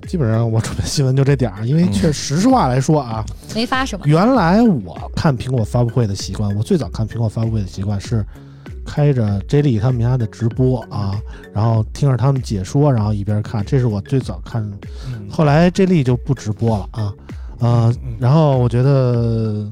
[0.05, 3.23] 基本上我准备新闻就这点儿，因为确实实话来说啊，
[3.55, 4.05] 没发什么。
[4.05, 8.25] 原来我看苹果发布会的习惯，我最早看苹果发布会的习惯是
[8.89, 11.21] 开着 J 莉他们家的直播啊，
[11.53, 14.67] 然后听着他们解说，然后一边看，这是我最早看。
[15.29, 17.13] 后来 J 莉就不直播了啊，
[17.59, 19.71] 呃，然后我觉得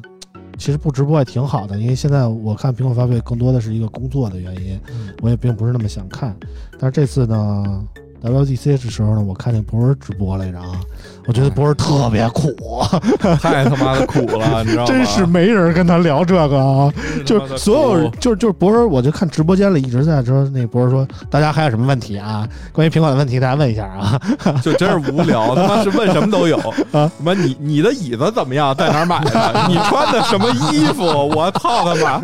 [0.60, 4.80] 其实不直播也挺好的，因为现在我看苹果发布会更多的是一个工作的原因，
[5.22, 6.38] 我也并不是那么想看。
[6.80, 7.84] 但是这次呢
[8.24, 10.80] ，WDC 的时候呢，我看见博尔直播来着啊，
[11.28, 12.54] 我觉得博尔特别苦，
[13.42, 14.88] 太他妈的苦了，你知道吗？
[14.88, 16.92] 真是没人跟他聊这个啊。
[17.26, 22.48] 就是所有人，就是就是博士，我就看直播间里一直在说，那博士说，大家还有什么问题啊？
[22.72, 24.20] 关于苹果的问题，大家问一下啊。
[24.62, 26.58] 就真是无聊，他妈是问什么都有。
[26.92, 28.76] 什么你你的椅子怎么样？
[28.76, 29.66] 在哪儿买的？
[29.68, 31.04] 你穿的什么衣服？
[31.06, 32.22] 我操他妈！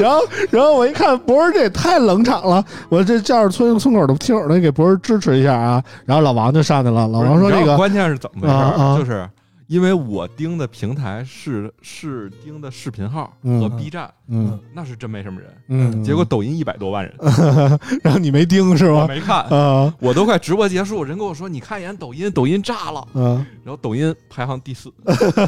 [0.00, 0.20] 然后，
[0.50, 5.82] 然后我一看博士这也太冷场了，我这叫着村村口的听友呢给博士支持一下啊。
[6.04, 8.98] 然后老王就上去了，老王说这个关键是怎么回事？
[8.98, 9.28] 就是
[9.68, 15.50] 因为我盯的平台是是盯的视频号嗯和 B 站，嗯那是真没什么人。
[15.68, 17.14] 嗯，结果抖音一百多万人，
[18.02, 19.02] 然后你没盯是吗？
[19.02, 24.90] 我没看，啊我都快直播结束，人跟我说你看一眼抖音，抖音炸了，嗯然后抖音排行第四。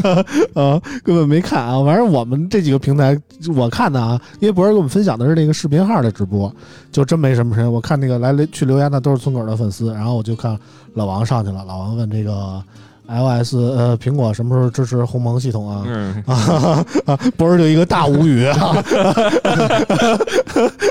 [0.54, 0.78] 啊！
[1.02, 1.82] 根本没看啊。
[1.84, 3.18] 反正我们这几个平台
[3.56, 6.54] 我看的啊，因为博儿给我们分享的是那个视频号的直播，
[6.92, 7.72] 就真没什么人。
[7.72, 10.58] 我看那个来去留言的都是村口的粉丝，然后我就看
[10.92, 12.62] 老王上去了，老王问这个
[13.10, 15.82] iOS 呃苹果什么时候支持鸿蒙系统啊？
[15.86, 17.18] 嗯，啊啊！
[17.36, 18.76] 博士就一个大无语啊，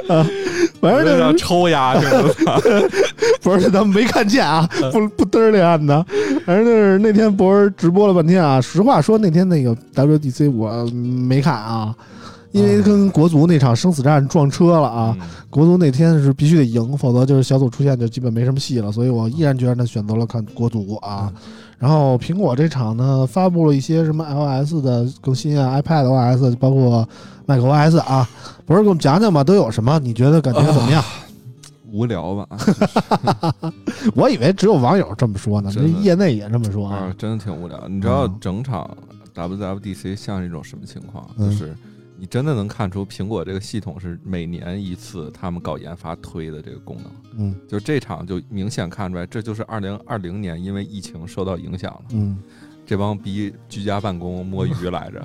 [0.10, 0.28] 啊
[0.82, 2.90] 反正就抽呀就 是
[3.42, 6.06] 博士咱们没看见啊，不不嘚儿亮的。
[6.46, 11.96] 反正就是那天博士直播了半天啊，实话说那天那个 WDC 我没看啊，
[12.52, 15.16] 因为跟国足那场生死战撞车了啊。
[15.20, 21.28] 嗯国足那天是必须得赢，否则就是小组出线就基本没什么戏了，所以我毅然决然的选择了看国足啊。
[21.80, 27.08] 然后苹果这场呢，发布了一些什么 iOS 的更新啊，iPad OS，包括
[27.46, 28.28] Mac OS 啊，
[28.66, 29.98] 不是给我们讲讲吧，都有什么？
[30.00, 31.04] 你觉得感觉怎么样？
[31.92, 32.48] 无聊吧？
[34.16, 37.88] 我以为只有网友这么说呢，这业内也这么说啊啊。，真的挺无聊。
[37.88, 38.90] 你知道嗯整场
[39.34, 41.28] WWDC 像是一种什么情况？
[41.38, 41.76] 嗯就是
[42.20, 47.06] 你真的能看出苹果这个系统是每年一次他们搞研发推的这个功能。
[47.38, 52.38] 嗯就这场就明显看出来，这就是二零二零年因为疫情受到影响了，嗯，
[52.86, 55.24] 这帮逼居家办公摸鱼来着。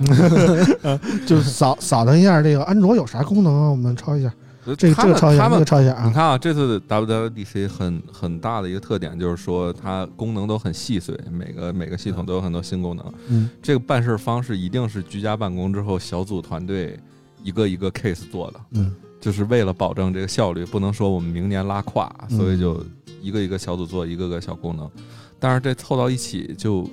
[1.26, 3.70] 就是扫扫荡一下这个安卓有啥功能啊？
[3.70, 4.32] 我们抄一下，
[4.76, 6.06] 这个他们这个抄一下，他啊。
[6.06, 13.12] 你看啊，这次 WWDC 很很大的一个特点就是说，它功能都很细碎，每个每个系统都有很多新功能。
[13.28, 16.98] 嗯这个办事方式一定是居家办公之后小组团队
[17.42, 22.84] 一个一个 case 做的，嗯就是为了保证这个效率，不能说我们明年拉胯，嗯所以就
[23.20, 24.90] 一个一个小组做一个个小功能。
[25.38, 26.88] 但是这凑到一起就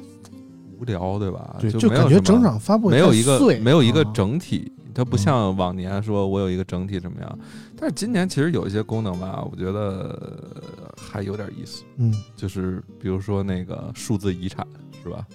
[0.78, 1.56] 无聊，对吧？
[1.60, 7.40] 对，就就感觉整场发布会没有一个没有一个啊整体，它不像往年说我有一个整体怎么样。
[7.78, 10.20] 但是今年其实有一些功能吧，我觉得
[10.56, 14.66] 呃还有点意思，嗯就是比如说那个数字遗产，
[15.04, 15.26] 是吧？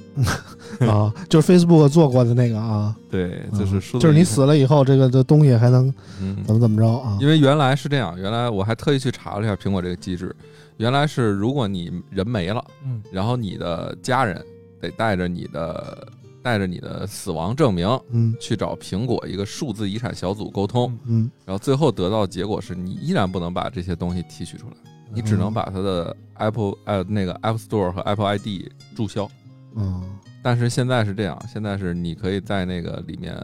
[0.87, 7.19] 啊，就是 Facebook 做过的那个啊，对，嗯就是数字就是你死了以后，这个这东西还能嗯怎么怎么着啊？
[7.21, 10.35] 因为原来是这样，原来我还特意去查了一下苹果这个机制，
[10.77, 14.41] 原来是如果你人没了，嗯，然后你的家人
[14.81, 16.07] 得带着你的
[16.47, 18.33] 带着你的死亡证明嗯。
[18.39, 21.29] 去找苹果一个数字遗产小组沟通，嗯。
[21.45, 24.77] 然后最后得到的结果是你依然不能把这些东西提取出来，
[25.13, 29.29] 你只能把它的 Apple 呃那个 App Store 和 Apple ID 注销。
[29.75, 30.01] 嗯。
[30.41, 33.37] 但是现在是这样，现在是你可以在那个里面，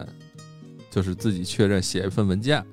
[0.89, 2.63] 就是自己确认写一份文件，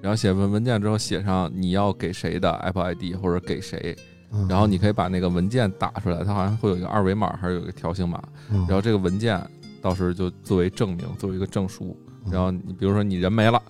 [0.00, 3.96] 然后写份文件之后写上你要给谁的 Apple ID 或者给谁，
[4.30, 8.22] 嗯，然后你可以把那个文件打出来，它好像会有一个二维码还是有一个条形码，
[8.52, 9.44] 嗯，然后这个文件
[9.80, 11.96] 到时候就作为证明，作为一个证书。
[12.26, 13.60] 嗯然后你比如说你人没了，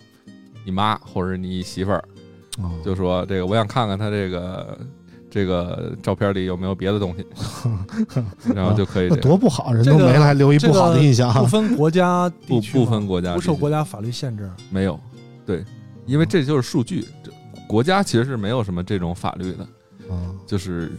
[0.64, 2.04] 你妈或者你媳妇儿
[2.58, 4.78] 哦就说这个我想看看他这个
[5.30, 7.24] 这个照片里有没有别的东西，
[8.52, 9.28] 然后就可以那这样。
[9.28, 14.50] 多不好，人都没了还留一这不好的印象啊不分国家 地不不分国家不受国家法律限制。
[14.68, 14.98] 没有，
[15.46, 15.64] 对
[16.04, 17.30] 因为这就是数据，这
[17.68, 19.68] 国家其实是没有什么这种法律的，
[20.10, 20.90] 嗯，就是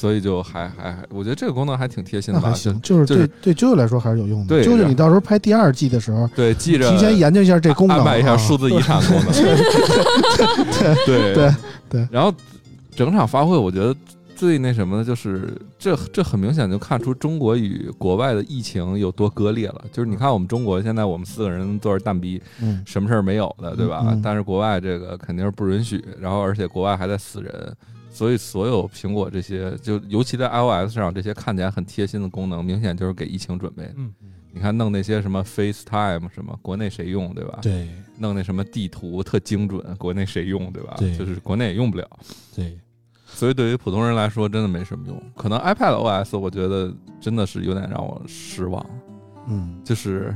[0.00, 4.46] 所以就还还还，我觉得这个功能还挺贴心的吧，行，就是就是对对啾啾来说还是有用的。
[4.46, 9.30] 对啾啾，你到时候拍第二季的时候，对记着提前研究一下这功能，安排一下啊数字遗产功能，
[11.04, 11.54] 对对对
[11.90, 12.32] 对然后
[12.96, 13.94] 整场发挥，我觉得
[14.34, 19.84] 最那什么的就是这这很明显就看出中国与国外的疫情有多割裂了。
[19.92, 24.16] 就是你看我们中国现在我们四个人坐着蛋逼，嗯什么事儿没有的，对吧？
[24.22, 27.76] 但是国外这个肯定是不允许，然后而且国外还在死人，
[28.10, 33.94] 所以所有苹果这些，就尤其在 iOS 上这些看起来很贴心的功能，明显就是给疫情准备的。
[33.96, 34.12] 嗯，
[34.52, 37.58] 你看弄那些什么 FaceTime 什么，国内谁用，对吧？
[37.62, 37.88] 对
[38.18, 40.96] 弄那什么地图特精准，国内谁用，对吧？
[40.98, 42.06] 对就是国内也用不了。
[42.54, 42.78] 对，
[43.26, 45.22] 所以对于普通人来说，真的没什么用。
[45.36, 48.84] 可能 iPad OS 我觉得真的是有点让我失望，
[49.48, 50.34] 嗯，就是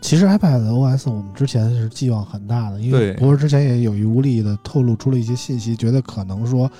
[0.00, 6.70] 其实 iPad OS 我们之前是寄望很大的，因为博士之前也有意无力的透露出了一些信息，觉得可能说，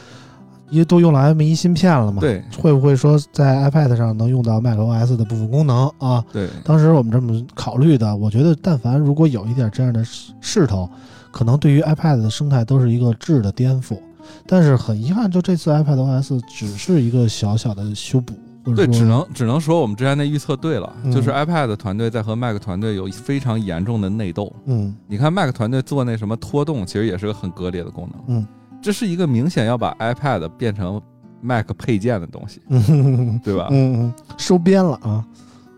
[0.71, 6.25] 因为都用了 M1 芯片了嘛，，对会不会说在 iPad 上能用到 macOS 的部分功能啊？
[6.33, 10.89] 对当时我们这么考虑的，我觉得但凡如果有一点这样的势势头，
[11.31, 13.99] 可能对于 iPad 的生态都是一个质的颠覆。
[14.47, 18.35] 但是很遗憾，就这次 iPad OS 只是一个小小的修补，
[18.71, 24.53] 或者对，只能只能说我们之前那预测对了，嗯就是 iPad 团队在和 Mac 团队有非常严重的内斗。
[24.67, 28.37] 嗯你看 Mac 团队做那什么拖动，其实也是个很割裂的功能。
[28.37, 28.47] 嗯
[28.81, 31.01] 这是一个明显要把 iPad 变成
[31.41, 33.67] Mac 配件的东西， 嗯对吧？
[33.71, 35.25] 嗯嗯，收编了啊，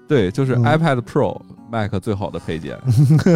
[0.07, 2.76] 对，就是嗯 iPad Pro、Mac 最好的配件。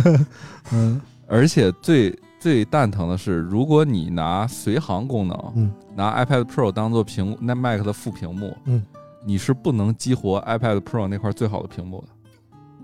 [0.73, 8.83] 嗯而且最最蛋疼的是，如果你拿随行功能，嗯拿 iPad Pro 当做屏幕，那 Mac 的副屏幕，嗯，
[9.25, 12.09] 你是不能激活 iPad Pro 那块最好的屏幕的。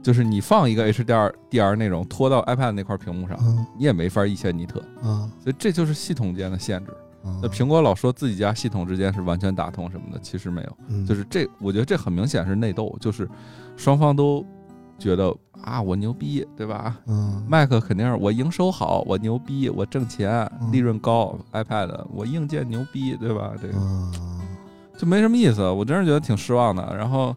[0.03, 6.93] 就是你放一个 HDR DR 那种拖到 iPad 那块屏幕上，嗯你也没法一千尼特，啊，所以这就是系统间的限制。
[7.23, 10.77] 那那苹果老说自己家系统之间是完全打通什么的，其实没有。
[10.89, 13.29] 嗯就是这，我觉得这很明显是内斗，就是
[13.77, 14.43] 双方都
[14.99, 15.31] 觉得
[15.63, 23.53] 啊，我牛逼，对吧嗯？Mac 肯定是我营收好，我牛逼，我挣钱，嗯利润高；iPad 我硬件牛逼，对吧？
[23.61, 24.13] 这个嗯，
[25.01, 26.95] 就没什么意思，我真是觉得挺失望的。
[26.95, 27.35] 然后，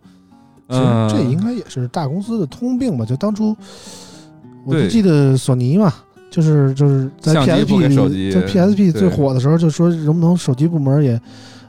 [0.67, 3.05] 其实嗯，这应该也是大公司的通病吧？
[3.05, 3.55] 就当初
[4.65, 5.93] 我就记得索尼嘛。
[6.29, 11.21] 就是就是在 PSP 手机在 PSP 最火的时候，就说能不能手机部门也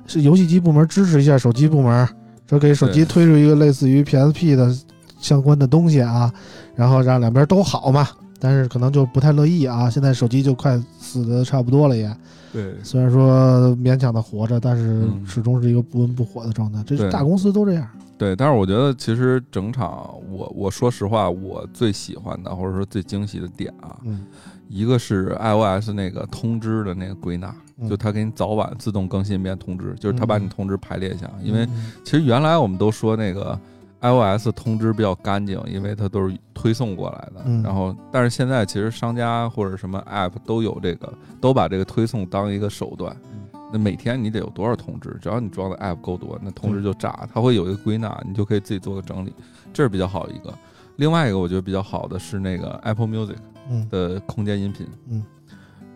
[0.07, 2.09] 是游戏机部门支持一下手机部门，
[2.49, 4.75] 说给手机推出一个类似于 PSP 的
[5.21, 6.33] 相关的东西啊，
[6.75, 8.09] 然后让两边都好嘛。
[8.45, 9.89] 但是可能就不太乐意啊。
[9.89, 12.15] 现在手机就快死的差不多了也，
[12.53, 16.83] 对虽然说勉强的活着，但是嗯始终是一个不温不火的状态。
[16.87, 17.89] 这是对大公司都这样。
[18.19, 24.27] 对，但是我觉得其实整场我我说实话，我最喜欢的或者说最惊喜的点啊，嗯，
[24.69, 31.31] 一个是 iOS 那个通知的那个归纳，嗯就它给你早晚自动更新一遍通知，就是它把你通知排列一下。
[31.43, 33.59] 因为嗯其实原来我们都说那个
[34.05, 37.43] iOS 通知比较干净，因为它都是推送过来的。
[37.47, 43.17] 嗯然后，但是现在其实商家或者什么 App 都有这个，都把这个推送当一个手段。
[43.33, 43.41] 嗯
[43.73, 45.19] 那每天你得有多少通知？
[45.21, 49.35] 只要你装的 App 够多，那通知就炸，它会有一个归纳，你就可以自己做个整理，
[49.73, 50.55] 这是比较好一个。
[50.95, 53.35] 另外一个我觉得比较好的是那个 Apple Music
[53.69, 55.25] 嗯的空间音频，嗯，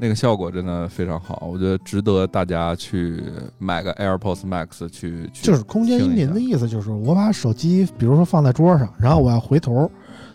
[0.00, 3.22] 那个效果真的非常好，我觉得值得大家去
[3.58, 9.90] 买个 AirPods Max 去，去就是空间音频的意思，就是我把手机，比如说放在桌上，然后我要回头，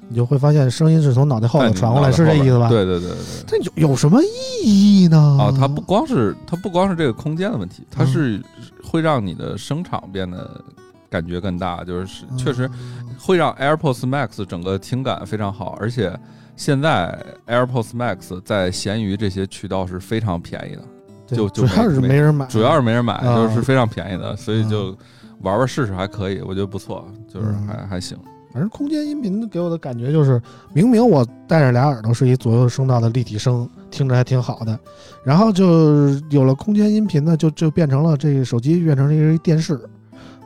[0.09, 2.67] 你就会发现声音是从脑袋后下在你头传过来，是这意思吧？。
[2.67, 5.37] 对对对对这有有什么意义呢？
[5.39, 8.43] 啊，它不光是它不光是这个空间的问题，它嗯是
[8.83, 10.61] 会让你的声场变得
[11.09, 12.69] 感觉更大，就是嗯确实
[13.17, 16.13] 会让 AirPods Max 整个听感非常好，而且
[16.55, 23.35] 现在 AirPods Max 在闲鱼这些渠道是非常便宜的，就就主要是没没人买，主要是没人买，啊。
[23.35, 24.95] 就是非常便宜的，所以就
[25.41, 27.67] 玩玩试试还可以，我觉得不错，就是嗯。
[27.67, 28.17] 还还行。
[28.51, 30.39] 反正空间音频给我的感觉就是，
[30.73, 34.79] 明明我戴着俩耳朵是一左右声道的立体声，听着还挺好的，
[35.23, 39.79] 然后就有了空间音频呢，就就变成了这个手机变成了一个电视，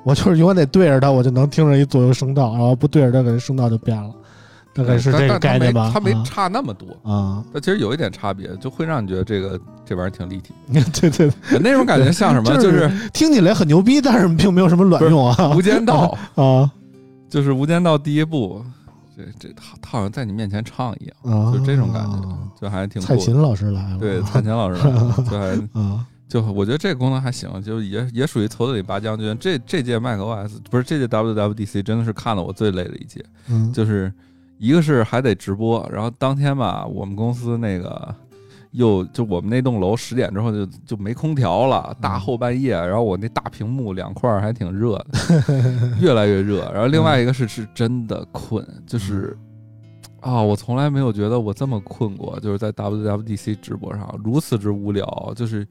[0.06, 4.10] 我就是永远得对着它，我就能听着一左右声道，然后不对着它，可能声道就变了，
[4.78, 5.92] 大概是这个但但它没概念吧？
[5.94, 10.54] 它没啊差那么多，啊，它其实有一点差别，就会让你觉得这个这玩意儿挺立体，
[11.02, 12.56] 对对，那种感觉像什么？
[12.56, 16.72] 就就是听起来很牛逼，但是并没有什么卵用啊《无间道》， 啊
[17.30, 18.64] 就是《无间道》第一部，
[19.16, 21.52] 这这他他好像在你面前唱一样，啊！
[21.52, 23.02] 就这种感觉，就还挺。
[23.02, 25.48] 蔡琴老师来了，对，蔡琴老师来了就还
[25.80, 29.36] 啊，就我觉得这个功能还行，就也也属于头子里拔将军。
[29.40, 34.12] 这这届 macOS 不是这届 WWDC 真的是看了我最累的一届，嗯，就是
[34.58, 38.16] 一个是还得直播，然后当天吧，我们公司那个
[38.72, 45.08] 又就我们那栋楼十点之后就就没空调了，大后半夜，然后我那大屏幕两块儿还挺热的，
[46.02, 46.70] 越来越热。
[46.74, 49.38] 然后另外一个是是真的困，就是
[50.20, 55.68] 啊，我从来没有觉得我这么困过，就是在 WWDC 直播上如此之无聊，就是。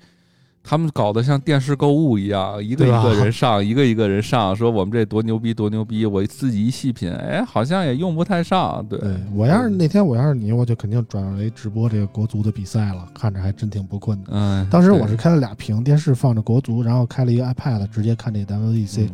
[0.68, 6.04] 他们搞得像电视购物一样，一个一个人上，一个一个人上，说我们这多牛逼多牛逼。
[6.04, 8.84] 我自己一细品，哎，好像也用不太上。
[8.88, 14.30] 对，对我要是那天我要是你，我就肯定转为直播这个国足的比赛了，看着还真挺不困的。
[14.32, 19.04] 嗯，当时我是开了俩屏，电视放着国足，然后开了一个 iPad 直接看这 WEC。
[19.04, 19.10] 嗯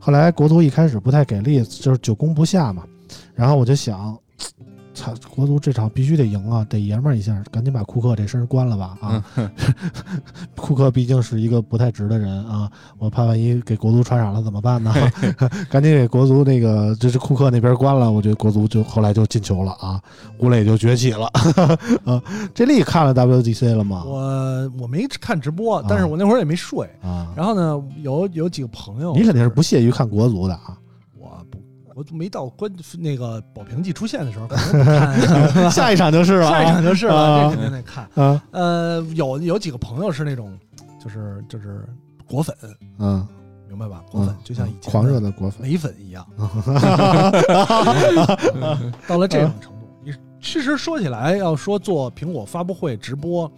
[0.00, 2.84] 后来国足一开始不太给力，就是久攻不下嘛，
[3.34, 4.16] 然后我就想，
[4.98, 9.24] 操，国足这场必须得赢啊，得爷们儿一下，赶紧把库克这声儿关了吧啊！
[10.56, 12.68] 库克毕竟是一个不太直的人啊，
[12.98, 14.92] 我怕万一给国足传染了怎么办呢？
[15.70, 20.02] 赶紧给国足那个就是库克那边关了，我觉得国足就后来就进球了啊，
[20.38, 21.26] 吴磊就崛起了
[22.04, 22.20] 啊。
[22.52, 24.02] 这力看了 WGC 了吗？
[24.04, 26.88] 我我没看直播，但是我那会儿也没睡。
[27.02, 30.76] 啊，然后呢，有有几个朋友，你肯定是不屑于看国足的啊。
[31.98, 38.08] 我没到关那个保平季出现的时候，肯定得看 下一场就是了啊，下一场就是了，啊这肯定得看。
[38.14, 40.56] 啊，呃，有有几个朋友是那种，
[41.02, 41.84] 就是就是
[42.24, 42.54] 果粉，
[43.00, 43.26] 嗯，
[43.68, 44.00] 明白吧？
[44.12, 46.24] 果粉嗯就像以前狂热的果粉，美粉一样，
[49.08, 49.78] 到了这种程度。
[50.04, 53.50] 你其实说起来，要说做苹果发布会直播，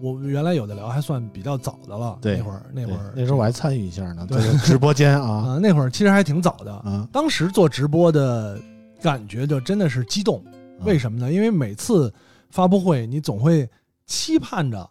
[0.00, 2.18] 我原来有的聊还算比较早的了。
[2.20, 6.72] 对那会儿那会儿那时候我还参与一下呢，对这个直播间啊 啊，那会儿其实还挺早的。
[6.72, 8.60] 啊，当时做直播的
[9.00, 10.42] 感觉就真的是激动，
[10.84, 11.32] 为什么呢？
[11.32, 12.12] 因为每次
[12.50, 13.68] 发布会，你总会
[14.06, 14.88] 期盼着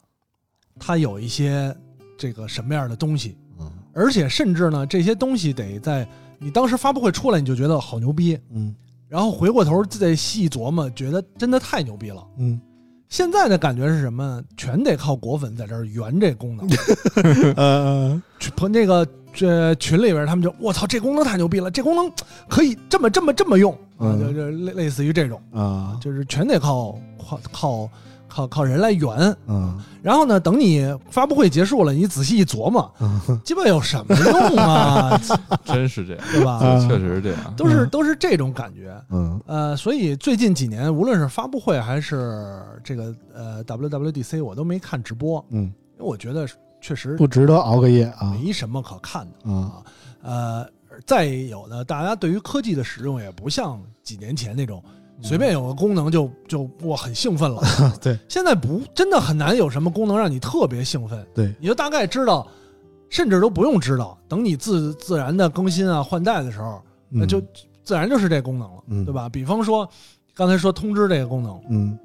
[0.79, 1.75] 它有一些
[2.17, 8.75] 这个什么样的东西，嗯而且甚至呢，这些东西得在你当时发布会出来，你就觉得好牛逼，嗯
[9.07, 12.25] 然后回过头再细琢磨，觉得真的太牛逼了。
[12.37, 12.59] 嗯
[13.15, 14.43] 现在的感觉是什么？
[14.57, 16.67] 全得靠果粉在这儿圆这功能。
[17.55, 22.11] 呃群朋那个这群里边，他们就我操，这功能太牛逼了，这功能
[22.49, 27.89] 可以这么这么这么用啊，嗯就就类类似于这种，啊就是全得靠靠靠
[28.35, 29.35] 靠靠人来圆。
[29.47, 35.19] 嗯然后呢，等你发布会结束了，你仔细一琢磨，嗯基本有什么用啊？
[35.65, 36.57] 真是这样，对吧？
[36.57, 37.53] 啊确实是这样。
[37.55, 38.95] 都是都是这种感觉。
[39.09, 45.63] 嗯呃，所以最近几年，无论是发布会还是这个呃 WWDC，我都没看直播，嗯，
[45.97, 46.47] 因为我觉得
[46.81, 49.51] 确实不值得熬个夜啊没什么可看的。
[49.51, 49.81] 啊
[50.21, 50.67] 呃，
[51.07, 54.83] 再有呢，大家对于科技的使用也不像几年前那种
[55.21, 57.61] 随便有个功能就就我很兴奋了。
[58.01, 62.47] 对，现在不真的很难有什么功能让你特别兴奋，对，你就大概知道，
[63.09, 67.41] 甚至都不用知道，等你自自然的更新啊换代的时候，那就
[67.83, 69.29] 自然就是这功能了，嗯对吧？
[69.29, 69.87] 比方说
[70.33, 71.97] 刚才说通知这个功能，嗯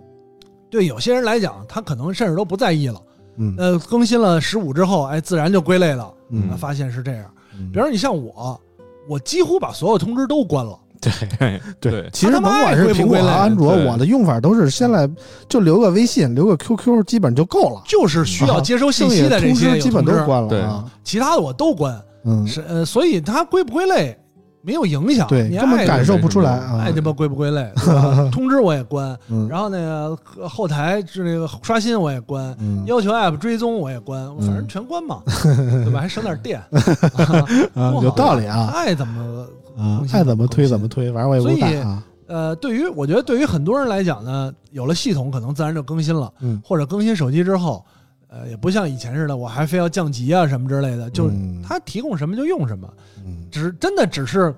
[0.70, 3.02] 对有些人来讲，他可能甚至都不在意了。
[3.36, 7.30] 嗯呃，更新了十五之后，哎，自然就归类了，嗯啊发现是这样。
[7.58, 8.60] 嗯比如说你像我，
[9.08, 10.78] 我几乎把所有通知都关了。
[11.00, 15.08] 对对对，其实甭管是苹果和安卓，我的用法都是先来
[15.48, 17.82] 就留个微信，留个 QQ，基本就够了。
[17.86, 20.84] 就是需要接收信息的这通些基本都关了啊。
[21.02, 24.16] 其他的我都关，嗯，是呃，所以它归不归类
[24.62, 26.92] 没有影响，对，你根本感受不出来啊爱。
[26.92, 27.72] 他妈归不归类，
[28.30, 36.00] 通知我也关，嗯然后那个后台是那个刷新我也关，嗯要求 app 追踪我也关，反正全关嘛， 对吧？
[36.00, 36.60] 还省点电，
[37.74, 39.46] 啊，有道理啊爱怎么
[39.76, 42.04] 啊爱怎么推怎么推，反正我也所以不改啊。
[42.26, 47.84] 呃，对于我觉得对于很多人来讲呢，有了系统可能自然就更新了，嗯或者更新手机之后，
[48.28, 52.88] 呃，也不像以前似的，我还非要降级啊什么之类的，就嗯它提供什么就用什么，
[53.26, 54.54] 嗯只真的只是，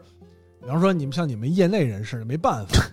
[0.60, 2.84] 比方说你们像你们业内人士没办法，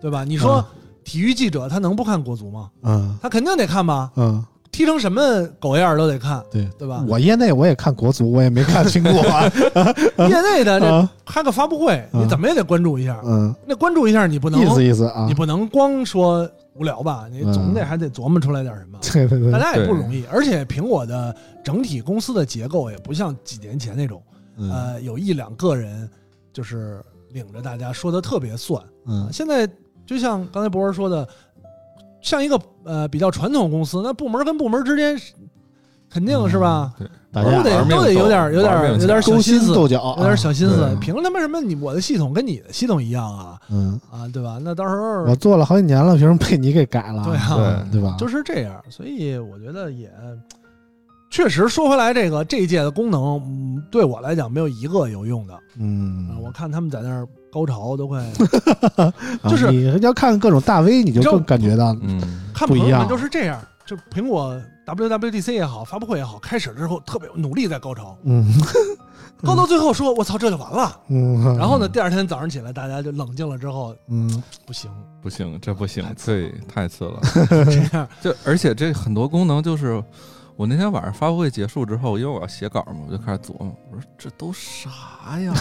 [0.00, 0.24] 对吧？
[0.24, 0.64] 你说
[1.04, 2.68] 体育记者他能不看国足吗？
[2.82, 4.44] 嗯他肯定得看吧，嗯，
[4.76, 7.02] 踢成什么狗样都得看，对对吧？
[7.08, 9.50] 我业内我也看国足，我也没看清楚啊。
[10.28, 13.18] 业内的这啊开个发布会，嗯你怎么也得关注一下。
[13.24, 15.32] 嗯，那关注一下，你不能意思意思啊你。
[15.32, 17.26] 不能光说无聊吧？
[17.32, 18.98] 你嗯总得还得琢磨出来点什么。
[19.00, 24.22] 对对对，大家也不容易，而且苹果的整体公司的结构也不像几年前那种，
[24.58, 26.06] 嗯呃，有一两个人
[26.52, 28.82] 就是领着大家说的特别算。
[29.06, 29.66] 嗯现在
[30.04, 31.26] 就像刚才博士说的，
[32.26, 35.16] 像一个呃比较传统公司，那部门跟部门之间
[36.10, 40.96] 肯定是吧，对，大家都得都得有点有点有点勾心小心思，斗角，有点小心思对。
[40.98, 44.58] 凭他妈什么你我的系统跟你的系统一样啊嗯，啊，对吧？
[44.60, 47.22] 那到时候我做了好几年了，凭什么被你给改了？
[47.24, 48.16] 对啊，对吧？
[48.18, 50.10] 就是这样，所以我觉得也
[51.30, 55.54] 确实说回来，这个这一届的功能，嗯，对我来讲没有一个有用的。
[55.78, 57.26] 嗯啊，我看他们在那儿
[57.56, 58.20] 高潮都快。
[58.96, 59.10] 啊
[59.48, 62.20] 就是你要看各种大 V，你就更感觉到嗯，
[62.54, 63.58] 看朋友们不一样就是这样。
[63.86, 68.46] 就苹果 WWDC 也好，发布会也好，开始之后特别努力在高潮，嗯。
[69.44, 70.98] 高到最后说我操这就完了。
[71.08, 74.42] 嗯，然后呢，第二天早上起来，大家就冷静了之后，嗯。
[74.66, 74.90] 不行，
[75.22, 77.20] 不行，这不行太，次对，太次了。
[77.66, 78.08] 这样。
[78.20, 80.02] 就而且这很多功能就是，
[80.56, 85.54] 我那天晚上发布会结束之后，因为我要写稿嘛，我就开始琢磨，我说这都啥呀？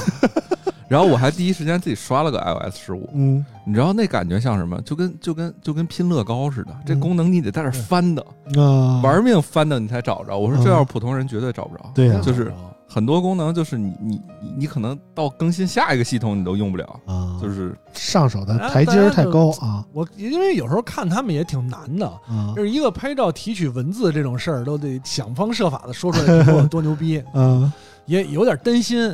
[0.88, 3.46] 然后我还第一时间自己刷了个 iOS 十五，嗯。
[3.68, 4.80] 你知道那感觉像什么？
[4.82, 8.24] 就跟就跟就跟拼乐高似的，这嗯功能你得在这翻的，
[8.62, 10.38] 啊，玩命翻的你才找着。
[10.38, 11.92] 我说这要是普通人绝对找不着。
[11.96, 12.22] 对呀。
[12.24, 12.54] 就是
[12.88, 19.84] 很多功能就是你你你你可能到更新下一个系统你都用不了，啊，就是上手的台阶太高啊。
[19.92, 22.54] 我因为有时候看他们也挺难的，啊。
[22.56, 27.74] 就是一个拍照提取文字这种事儿，都得想方设法的说出来 苹果多牛逼，嗯，
[28.06, 29.12] 也有点担心。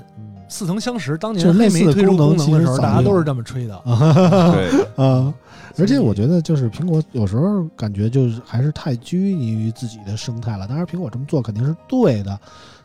[0.52, 3.82] 似曾相识，当年就是类似的黑莓推出功能的时候，其实大家都是这么吹的。
[3.86, 5.34] 对， 啊，
[5.80, 10.68] 而且我觉得就是苹果有时候感觉就是还是太拘泥于自己的生态了。
[10.68, 12.38] 当然，苹果这么做肯定是对的，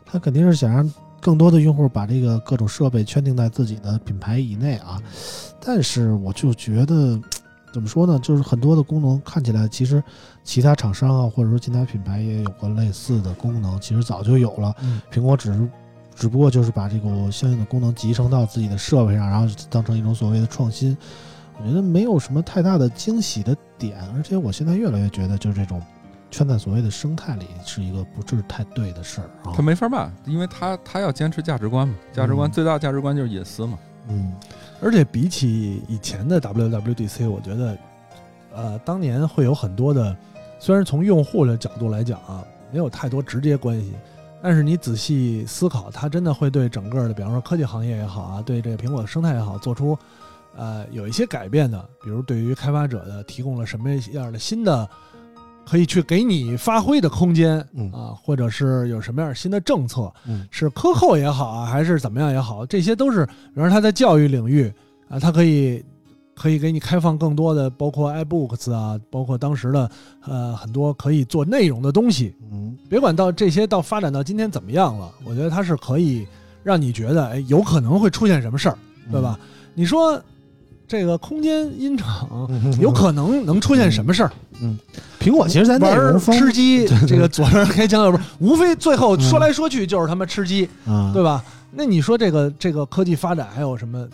[0.05, 0.89] 它肯定是想让
[1.19, 4.97] 更多的用户把这个各种设备圈定在自己的品牌以内啊。
[5.59, 7.19] 但是我就觉得
[7.73, 10.01] 怎么说呢，就是很多的功能看起来其实
[10.43, 14.73] 其他厂商啊，或者说其他品牌也有过类似的功能，其实早就有了。
[14.81, 15.69] 嗯苹果只是
[16.17, 20.97] 只不过就是把这个相应的功能集成到自己的设备上，然后当成一种所谓的创新。
[21.59, 25.81] 我觉得没有什么太大的惊喜的点，而且我现在越来越觉得，就是这种
[26.29, 29.61] 圈在所谓的生态里是一个不是太对的事儿啊他。
[29.61, 33.77] 没法办，因为他他要坚持价值观嘛，价值观嗯最大价值观就是隐私嘛。
[34.09, 34.33] 嗯
[34.81, 37.77] 而且比起以前的 WWDC，我觉得，
[38.55, 40.15] 呃，当年会有很多的，
[40.59, 43.93] 虽然从用户的角度来讲啊，没有太多直接关系，
[44.41, 49.97] 但是你仔细思考，它真的会对整个的，比方说科技行业也好啊，对这个苹果的生态也好，做出
[50.55, 54.89] 呃有一些改变的，比如对于开发者的提供了什么样的新的。
[55.69, 64.73] 可以去给你发挥的空间嗯啊，或者是有什么样新的政策，嗯是克扣也好啊，还是怎么样也好，这些都是，比如说他在教育领域
[65.09, 65.83] 啊，它可以
[66.39, 69.89] 可以给你开放更多的，包括 iBooks 啊，包括当时的
[70.25, 72.33] 呃很多可以做内容的东西。
[72.51, 76.25] 嗯别管到这些到发展到今天怎么样了，我觉得它是可以
[76.63, 78.77] 让你觉得，哎，有可能会出现什么事儿，
[79.11, 79.37] 对吧？
[79.73, 80.21] 你说
[80.87, 84.31] 这个空间音场嗯有可能能出现什么事儿？
[84.61, 84.77] 嗯
[85.19, 91.43] 苹果其实玩吃鸡， 这个左边开枪，右边无非最后说来说去就是他妈吃鸡，嗯，对吧？
[91.71, 94.07] 那你说这个这个科技发展还有什么？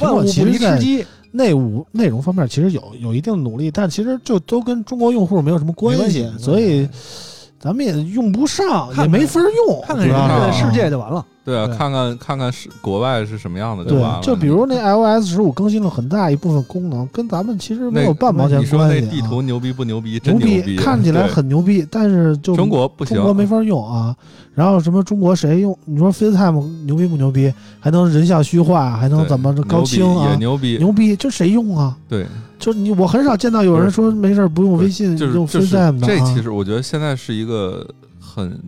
[0.00, 6.88] 万物果其不离吃鸡，内务内容方面其实有有一定努力，但其实就都跟中国用户没有什么关系关系，所以
[7.58, 9.80] 咱们也用不上，也没法用。
[9.82, 11.24] 看看人家的世界就完了。
[11.44, 19.08] 对啊，对看看看看是国外是什么样的就对完了。，就比如那 iOS 十五更新了很大一部分功能，跟咱们其实没有半毛钱关系、啊。
[19.10, 20.18] 那地图牛逼不牛逼？
[20.18, 24.14] 真牛逼， 看起来很牛逼，但是就中国不行，中国没法用啊。
[24.54, 25.76] 然后什么中国谁用？
[25.86, 27.52] 你说 FaceTime 牛逼不牛逼？
[27.80, 30.36] 还能人像虚化，还能怎么着高清啊也？
[30.36, 31.96] 牛逼，牛逼，这谁用啊？
[32.08, 32.26] 对，
[32.58, 36.32] 就你我很少见到有人说没事儿不用微信，用 FaceTime 的这啊。
[36.34, 37.86] 其实我觉得现在是一个
[38.20, 38.60] 很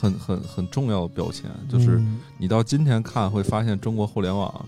[0.00, 2.20] 很很很重要的标签，就是嗯。
[2.38, 4.64] 你到今天看会发现中国互联网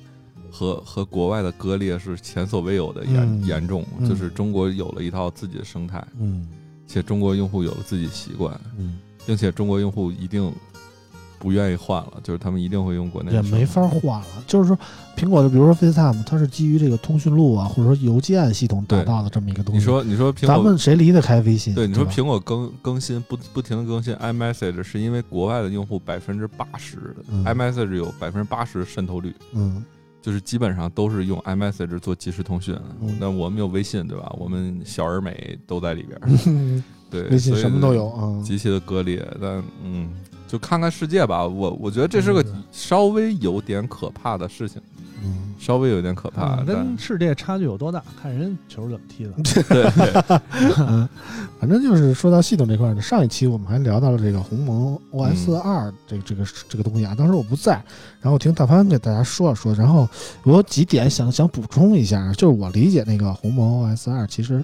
[0.51, 6.47] 和和国外的割裂是前所未有的严、嗯严重，嗯就是中国有了一套自己的生态，嗯。
[6.87, 10.53] 且中国用户有了自己习惯，嗯，并且中国用户一定
[11.43, 14.27] 不愿意换了，就是他们一定会用国内的也没法换了。
[14.47, 14.79] 就是说，
[15.17, 19.81] 苹果的比如说 FaceTime，它是基于这个通讯录啊，或者说邮件系统打对造的这么一个东西。
[19.81, 21.75] 你说你说苹咱们谁离得开微信？
[21.75, 29.85] 对你说苹果更更新不不停的更新 iMessage，是因为国外的用户百分之八十嗯 iMessage 有百分之八十渗透率，嗯
[30.23, 32.79] 就是基本上都是用 iMessage 做即时通讯。
[33.01, 34.33] 嗯那我们有微信对吧？
[34.39, 38.41] 我们小而美都在里边 对，微信什么都有啊。
[38.45, 39.27] 极其的割裂。
[39.41, 40.09] 但嗯，
[40.53, 41.47] 就看看世界吧。
[41.47, 44.83] 我我觉得这是个嗯稍微有点可怕的事情，
[45.25, 46.57] 嗯，稍微有点可怕。
[46.57, 49.33] 嗯跟世界差距有多大，看人球怎么踢的。
[49.41, 51.09] 对对嗯，
[51.59, 57.73] 反正就是说到系统这块儿呢，上一期我们还聊到了这个鸿蒙 OS 二这个这个这个东西啊，当时我不在，
[58.21, 60.07] 然后我听大潘给大家说了说，然后
[60.43, 64.63] 我有几点想想补充一下，就是我理解那个鸿蒙 OS 二其实。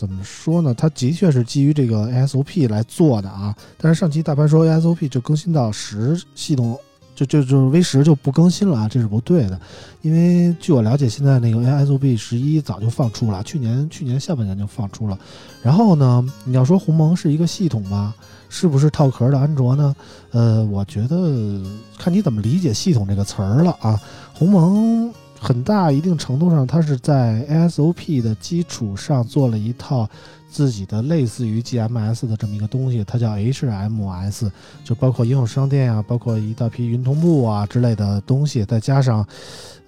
[0.00, 0.72] 怎么说呢？
[0.72, 6.74] 它的确是基于这个 ASOP 来做的啊，但是上期大盘说 ASOP 就更新到十系统，
[7.14, 9.60] 就就就是 V 十就不更新了啊，这是不对的。
[10.00, 15.18] 因为据我了解，现在那个 ASOP 十一早就放出了，去年去年下半年就放出了。
[15.62, 18.14] 然后呢，你要说鸿蒙是一个系统吧，
[18.48, 19.94] 是不是套壳的安卓呢？
[20.30, 21.60] 呃，我觉得
[21.98, 24.00] 看你怎么理解“系统”这个词儿了啊。
[24.32, 25.12] 鸿蒙
[25.42, 30.06] 很大一定程度上，它是在 ASOP 的基础上做了一套
[30.50, 34.50] 自己的类似于 GMS 的这么一个东西，它叫 HMS，
[34.84, 39.26] 就包括应用商店啊，包括一大批云同步啊之类的东西，再加上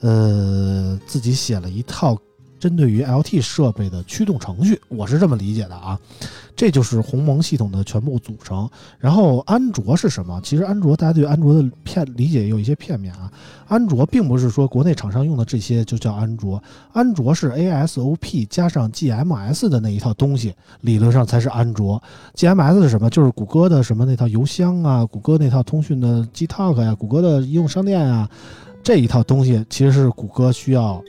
[0.01, 2.17] 呃自己写了一套
[2.63, 5.99] 针对于 LT 设备的驱动程序，我是这么理解的啊。
[6.55, 8.71] 这就是鸿蒙系统的全部组成。
[9.01, 10.41] 然后安卓是什么？
[10.45, 13.29] 其实安卓大家对安卓的片理解有一些片面啊。
[13.67, 22.01] 安卓并不是说国内厂商用的这些就叫安卓，安卓是 ASOP 加上 GMS 的那一套东西，理论上才是安卓。
[22.37, 23.11] GMS 是什么？
[23.11, 28.31] 就是谷歌的什么那套邮箱啊，谷歌那套通讯的 Gtalk 呀，谷歌的应用商店啊，
[28.85, 31.03] 这一套东西其实是谷歌需要。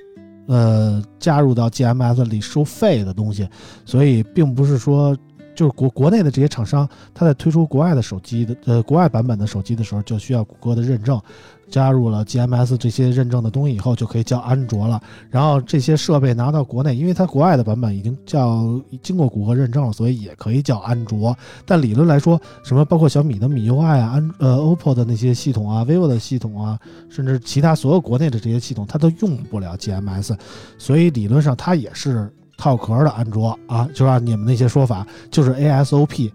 [0.48, 3.48] 呃，加入到 GMS 里收费的东西，
[3.86, 5.16] 所以并不是说
[5.56, 11.22] 就是国国内的这些厂商，他在推出国外的手机的呃国外版本的手机的时候，就需要谷歌的认证，
[11.70, 15.02] 加入了 GMS 这些认证的东西以后，就可以叫安卓了。
[15.30, 21.36] 然后这些设备拿到国内，因为它国外的版本已经叫经过谷歌认证了，所以也可以叫安卓。
[21.66, 26.80] 但理论来说，什么包括小米的米 UI 啊，安呃 OPPO 的那些系统啊，vivo 的系统啊，
[27.10, 30.38] 甚至其他所有国内的这些系统，它都用不了 GMS，
[30.78, 36.32] 所以理论上它也是套壳的安卓啊，就按你们那些说法，就是 ASOP、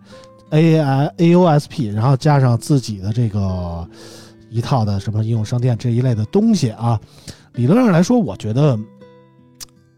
[0.51, 3.89] A I AOSP，然后加上自己的这个
[4.51, 6.99] 一套的什么应用商店这一类的东西啊。
[7.55, 8.79] 理论上来说，我觉得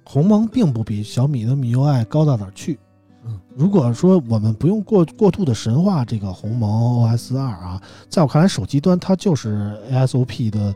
[0.04, 2.78] 鸿蒙并不比小米的米 UI 高到哪儿去。
[3.26, 6.70] 嗯，如果说我们不用过过度的神话这个鸿蒙
[7.06, 10.74] OS 二啊，在我看来，手机端它就是 ASOP 的，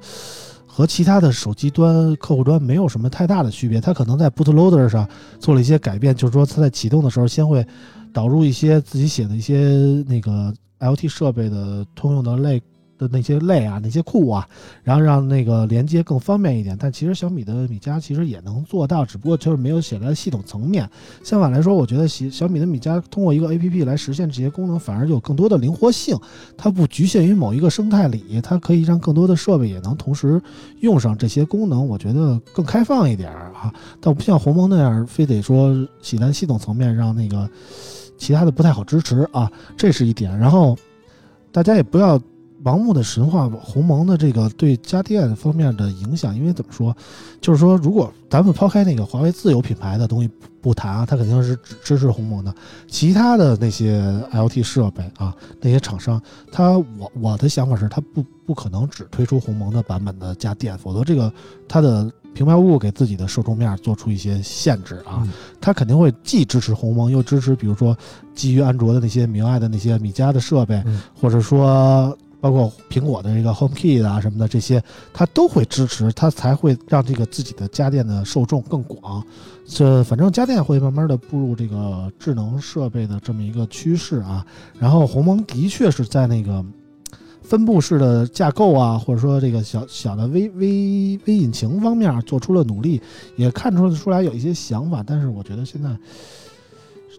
[0.77, 3.81] 和其他的手机端客户端没有什么太大的区别。
[3.81, 5.09] 它可能在 bootloader 上
[5.39, 7.65] 做了一些改变，就是说它在启动的时候先会
[8.13, 12.61] 导入一些自己写的一些那个 LT 设备的通用的类
[12.99, 14.49] 的那些类啊，那些库啊，
[14.83, 16.77] 然后让那个连接更方便一点。
[16.79, 20.89] 但其实小米的米家其实也能做到，只不过就是没有写在系统层面。
[21.23, 26.17] 相反来说，我觉得小小米的米家通过一个 APP 来实现这些功能，反而有更多的灵活性。
[26.57, 30.41] 它不局限于某一个生态里，它可以让更多的设备也能同时
[30.81, 31.87] 用上这些功能。
[31.87, 37.49] 我觉得更开放一点啊，倒不像鸿蒙那样，非得说写在系统层面，让那个
[38.17, 40.39] 其他的不太好支持啊，这是一点。
[40.39, 40.77] 然后
[41.51, 42.21] 大家也不要
[42.65, 46.97] 盲目的神话鸿蒙的这个对家电方面的影响，因为怎么说，
[47.41, 52.55] 就是说，如果咱们抛开那个华为自有品牌的东西不不谈啊，它肯定是支支持鸿蒙的。
[52.89, 54.01] 其他的那些
[54.33, 56.19] LT 设备啊，那些厂商，
[56.51, 61.31] 它我我的想法是，它不不可能只推出鸿蒙的版本的家电，否则这个
[61.69, 65.21] 它的平白无故给自己的受众面做出一些限制啊。
[65.23, 67.97] 嗯它肯定会既支持鸿蒙，又支持比如说
[68.35, 74.85] 基于安卓的那些米 UI 的那些米家的设备，嗯或者说包括苹果的这个 HomeKit 啊什么的这些，
[75.15, 79.25] 它都会支持，它才会让这个自己的家电的受众更广。
[79.67, 84.45] 这反正家电会慢慢的步入这个智能设备的这么一个趋势啊。
[84.79, 86.63] 然后鸿蒙的确是在那个
[87.41, 93.01] 分布式的架构啊，或者说这个小小的微微微引擎方面做出了努力，
[93.37, 95.03] 也看出出来有一些想法。
[95.03, 95.89] 但是我觉得现在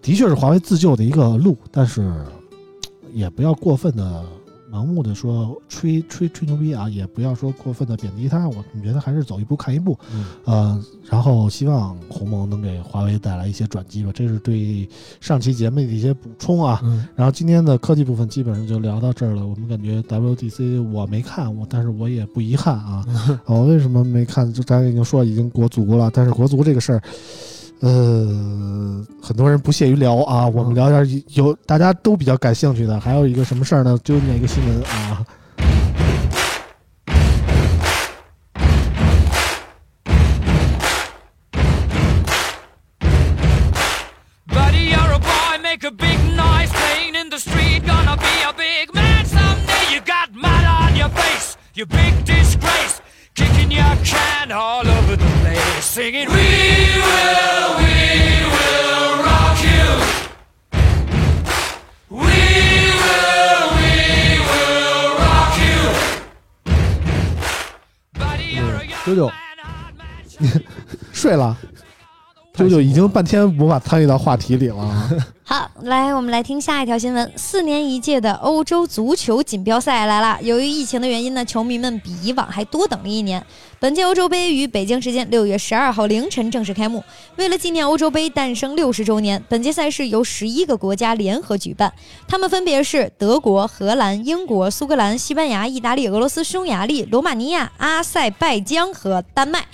[0.03, 2.13] 的确是华为自救的一个路，但是
[3.11, 4.23] 也不要过分的
[4.76, 8.49] 盲目的说吹吹吹牛逼啊，也不要说过分的贬低他。
[8.49, 14.11] 我觉得还是走一步看一步，嗯呃，然后希望鸿蒙能给华为带来一些转机吧。
[14.13, 14.88] 这是对
[15.21, 16.82] 上期节目的一些补充啊。
[16.84, 19.47] 嗯然后今天的科技部分基本上就聊到这儿了。
[19.47, 23.05] 我们感觉 WDC 我没看，我但是我也不遗憾啊。
[23.45, 24.51] 我、为什么没看？
[24.51, 27.01] 就咱已经说已经国足了，但是国足这个事儿，
[27.82, 30.47] 呃，很多人不屑于聊啊。
[30.47, 32.99] 我们聊点儿有大家都比较感兴趣的。
[32.99, 33.99] 还有一个什么事儿呢？
[34.03, 35.26] 就那个新闻啊。
[69.16, 70.63] 九九 man, hard man.
[71.13, 71.55] 睡了，
[72.53, 75.09] 这就已经半天无法参与到话题里了啊。
[75.47, 77.32] 好，来，我们来听下一条新闻。
[77.36, 80.38] 四年一届的欧洲足球锦标赛来了。
[80.41, 83.45] 由于疫情的原因呢，球迷们比以往还多等了一年。
[83.78, 87.03] 本届欧洲杯于北京时间六月十二号凌晨正式开幕。
[87.36, 91.91] 为了纪念欧洲杯诞生六十周年，本届赛事由十一个国家联合举办，
[92.28, 99.65] 他们分别是德国、荷兰、英国、苏格兰、西班牙、意大利、俄罗斯、匈牙利、罗马尼亚、阿塞拜疆和丹麦。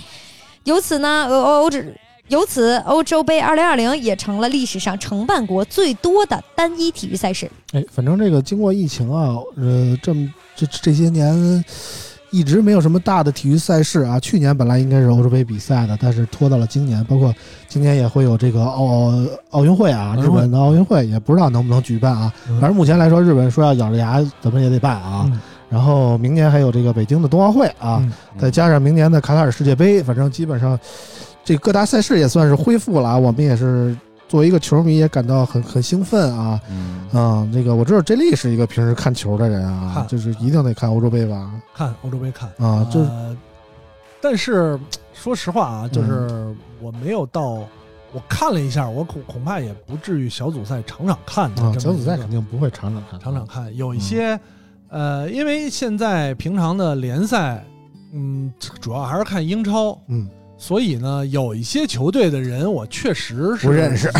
[0.63, 1.95] 由此呢，欧欧指
[2.27, 7.49] 由此欧洲杯2020也成了历史上承办国最多的单一体育赛事。
[7.73, 11.63] 哎，反正这个经过疫情啊，呃，这么这这些年
[12.31, 14.19] 一直没有什么大的体育赛事啊。
[14.19, 17.33] 去年本来应该是欧洲杯比赛的，但是拖到了今年，包括
[17.67, 19.13] 今年也会有这个奥
[19.51, 22.33] 奥运会啊，日本的奥运会也不知道能不能举办啊。
[22.49, 25.23] 嗯反正目前来说，日本说要咬着牙怎么也得办啊。
[25.25, 30.77] 嗯然后明年还有这个北京的冬奥会啊，嗯再加上明年的卡塔尔世界杯，反正基本上
[31.45, 33.17] 这各大赛事也算是恢复了啊。
[33.17, 33.95] 我们也是
[34.31, 36.57] 作为一个球迷也感到很很兴奋啊。
[36.69, 41.51] 嗯，啊、那个我知道 J 莉是一个平时看球的人啊，就是一定得看欧洲杯吧？
[41.75, 42.47] 看欧洲杯看。
[42.57, 43.37] 啊，就是呃
[44.21, 44.79] 但是
[45.13, 47.61] 说实话啊，就是我没有到，
[48.13, 54.39] 我看了一下，我恐恐怕也不至于小组赛场场看的啊，小组赛肯定不会场场看，场场看，有一些、
[54.87, 57.65] 呃，因为现在平常的联赛，
[58.13, 60.25] 嗯，主要还是看英超，嗯，
[60.63, 64.11] 所以呢，有一些球队的人我确实是不认识，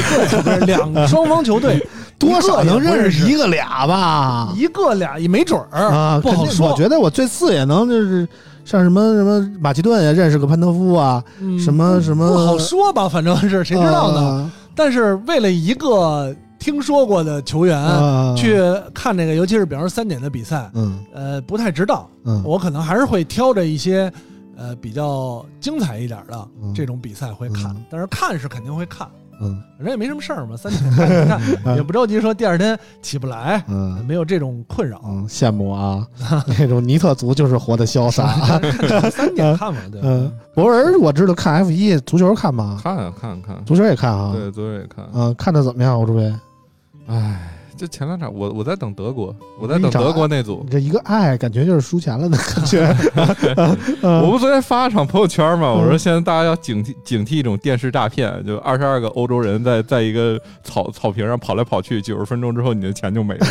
[0.66, 1.80] 两双方球队
[2.18, 4.52] 多少能认识一一个俩吧？
[4.58, 6.72] 一个俩也没准儿啊，不好说。
[6.72, 8.28] 我觉得我最次也能就是
[8.66, 14.20] 像什么什么马其顿也认识个潘德夫啊，嗯什么什么不好说吧，反正是谁知道呢？
[14.20, 18.58] 啊但是为了一个听说过的球员、啊去
[18.96, 24.12] 看这个，尤其是比方说三点的比赛，嗯呃，不太知道，嗯我可能还是会挑着一些
[24.58, 29.08] 呃比较精彩一点的嗯这种比赛会看，嗯但是看是肯定会看，
[29.42, 30.92] 嗯反正也没什么事儿嘛，三点
[31.28, 35.02] 看 一看，也不着急说第二天起不来，嗯没有这种困扰。
[35.06, 36.06] 嗯，羡慕啊，
[36.60, 38.28] 那种尼特族就是活得潇洒。
[39.10, 40.08] 三点看嘛，对吧？
[40.08, 42.80] 嗯，博文我知道看 F 一足球看吗？
[42.84, 44.32] 看啊看看，足球也看啊。
[44.34, 45.06] 对，足球也看。
[45.14, 46.00] 嗯，看的怎么样？
[46.00, 46.34] 欧洲杯？
[47.08, 47.51] 唉，
[47.82, 50.62] 这前两场我我在等德国，我在等德国那组。
[50.66, 50.70] 你。
[50.70, 52.96] 这一个爱，感觉就是输钱了的 感觉。
[54.22, 55.98] 我不昨天发了场朋友圈嘛，我说嗯。
[55.98, 63.48] 现在大家要警惕警惕一种电视诈骗，就二十二个欧洲人在在一个草草坪上跑来跑去，九十分钟之后你的钱就没了，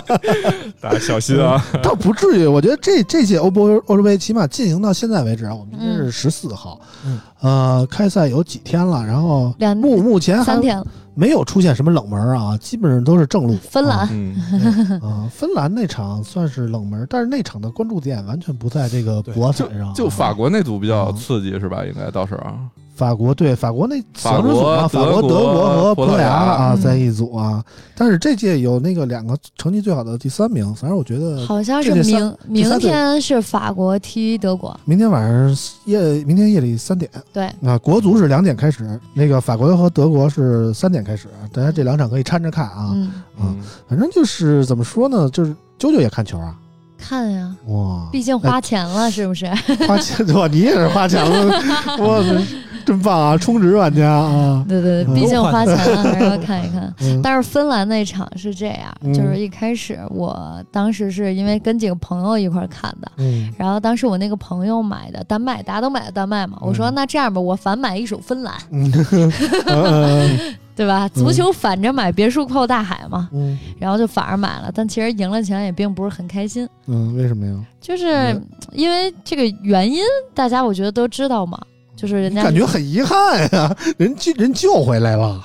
[0.80, 1.62] 大家小心啊！
[1.82, 10.76] 倒不至于，我觉得这这届欧洲欧洲杯起码进行到现在为止啊，我们今天是十四号，嗯，呃，开赛有几天了，然后两目目前还三天。
[10.78, 13.56] 了，没有出现什么冷门啊，基本上都是正路。
[13.56, 21.84] 芬兰嗯，啊、芬兰那场算是冷门，但是那场的关注点完全不在这个对博彩上啊，就法国那组比较嗯刺激是吧？
[21.84, 22.40] 应该到时候。
[22.40, 22.58] 啊，
[22.96, 27.62] 法国对法国那法国小组嘛，法国、德国和葡萄牙啊嗯在一组啊。
[27.94, 37.10] 但是这届有那个两个成绩最好的第三名，反正我觉得好像是明明天是法国踢德国，明天晚上夜，明天夜里三点。
[37.32, 42.90] 对，啊，国足是两点开始，那个法国和德国是三点开始，大家这两场可以掺着看啊。
[42.94, 43.56] 嗯，嗯，
[43.88, 46.54] 反正就是怎么说呢，就是啾啾也看球啊，
[46.98, 49.46] 看呀，哇，毕竟花钱了，是不是？
[49.86, 51.46] 花钱哇，你也是花钱了，
[51.98, 52.22] 哇，
[52.84, 56.92] 真棒啊，充值玩家啊，对对毕竟花钱了， 还是要看一看。
[57.00, 57.20] 嗯。
[57.22, 63.52] 但是芬兰那场是这样，嗯就是一开始我当时是因为跟几个朋友一块儿看的，嗯。
[63.58, 66.94] 然后当时我那个朋友买的丹麦，大家都买的丹麦嘛，我说嗯。
[66.94, 68.54] 那这样吧，我反买一手芬兰，
[70.76, 71.08] 对吧？
[71.08, 73.58] 足球反着买，别墅靠大海嘛，嗯。
[73.80, 77.54] 然后就反而买了，但其实赢了钱也并不是很开心，嗯，为什么呀？
[77.80, 78.46] 就是嗯。
[78.72, 80.02] 因为这个原因，
[80.34, 81.58] 大家我觉得都知道嘛，
[81.96, 85.40] 就是人家感觉很遗憾呀， 人救人救回来了，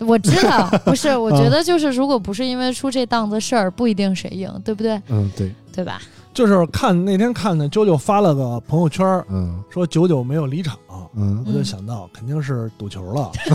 [0.00, 5.00] 我知道， 不是，我啊觉得就是如果不是因为出这档子事儿，不一定谁赢，对不对？
[5.08, 6.00] 嗯，对，对吧？
[6.34, 9.62] 就是看那天看的啾啾发了个朋友圈，嗯。
[9.70, 10.76] 说九九没有离场，
[11.14, 11.42] 嗯。
[11.46, 13.30] 我就想到肯定是赌球了，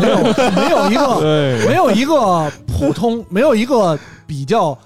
[0.00, 0.16] 没有
[0.54, 4.76] 没有一个对，没有一个普通，没有一个比较，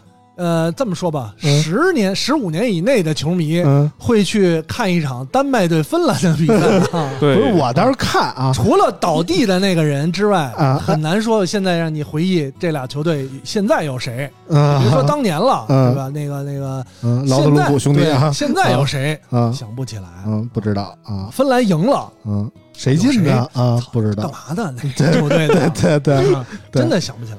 [0.41, 1.62] 呃，这么说吧，嗯。
[1.62, 6.55] 十年、十五年以内的球迷嗯，会去看一场丹麦对芬兰的比赛。
[6.99, 7.11] 啊。
[7.20, 10.82] 对，不是我倒是看啊，除了倒地的那个人之外，啊。
[10.82, 14.30] 很难说现在让你回忆这俩球队现在有谁。
[14.49, 16.09] 嗯，比如说当年了，嗯对吧？
[16.09, 19.53] 那个那个，嗯劳德鲁古兄弟啊，现在有谁啊。
[19.53, 20.09] 想不起来？
[20.26, 23.78] 嗯不知道啊，芬兰赢了，嗯谁进的啊？
[23.93, 24.74] 不知道，干嘛的？
[24.82, 26.34] 那个球队的， 对对。
[26.34, 27.38] 啊真的想不起来，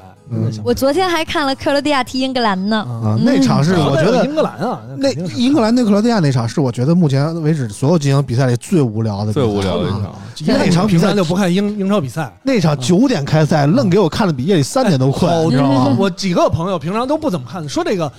[0.64, 10.16] 我昨天还看了克罗地亚踢英格兰呢，啊，那场是嗯我觉得英格兰啊，那英格兰对克罗地亚那场是我觉得目前为止所有进行比赛里最无聊的最无聊的一啊场。
[10.48, 15.96] 那场比赛就不看英英超比赛，那场九点开赛，愣给我看的比夜里三点都困，好你知道吗？
[16.00, 18.12] 我几个朋友平常都不怎么看，说这个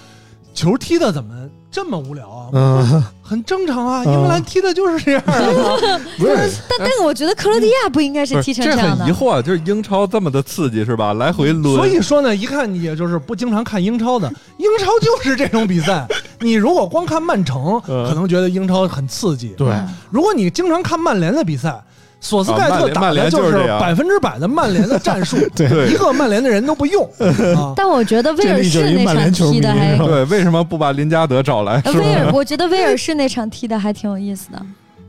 [0.54, 1.34] 球踢的怎么
[1.72, 2.48] 这么无聊啊？
[2.52, 5.40] 嗯，很正常啊，嗯英格兰踢的就是这样啊。
[6.18, 6.34] 不是，
[6.68, 9.04] 但但是我觉得克罗地亚不应该是踢成这样的。
[9.04, 11.14] 很疑惑，就是英超这么的刺激是吧？
[11.14, 16.06] 来回轮，所以说呢，一看你也就是不经常看英超的， 英超就是这种比赛，
[16.40, 19.54] 你如果光看曼城，嗯可能觉得英超很刺激。
[19.56, 19.72] 对，
[20.10, 21.82] 如果你经常看曼联的比赛，
[22.22, 27.04] 索斯盖特打的就是百分之百的曼联的战术， 对一个曼联的人都不用
[27.58, 27.74] 啊。
[27.76, 31.82] 但我觉得威尔士那场踢的还是 对，为什么不把林加德找来？
[31.94, 34.62] 威尔，我觉得威尔士那场踢的还挺有意思的。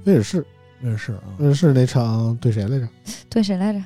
[0.05, 0.43] 威尔士，
[0.81, 2.87] 威尔士啊，威尔士那场对谁来着？
[3.29, 3.79] 对谁来着？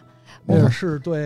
[0.45, 1.21] 威尔士对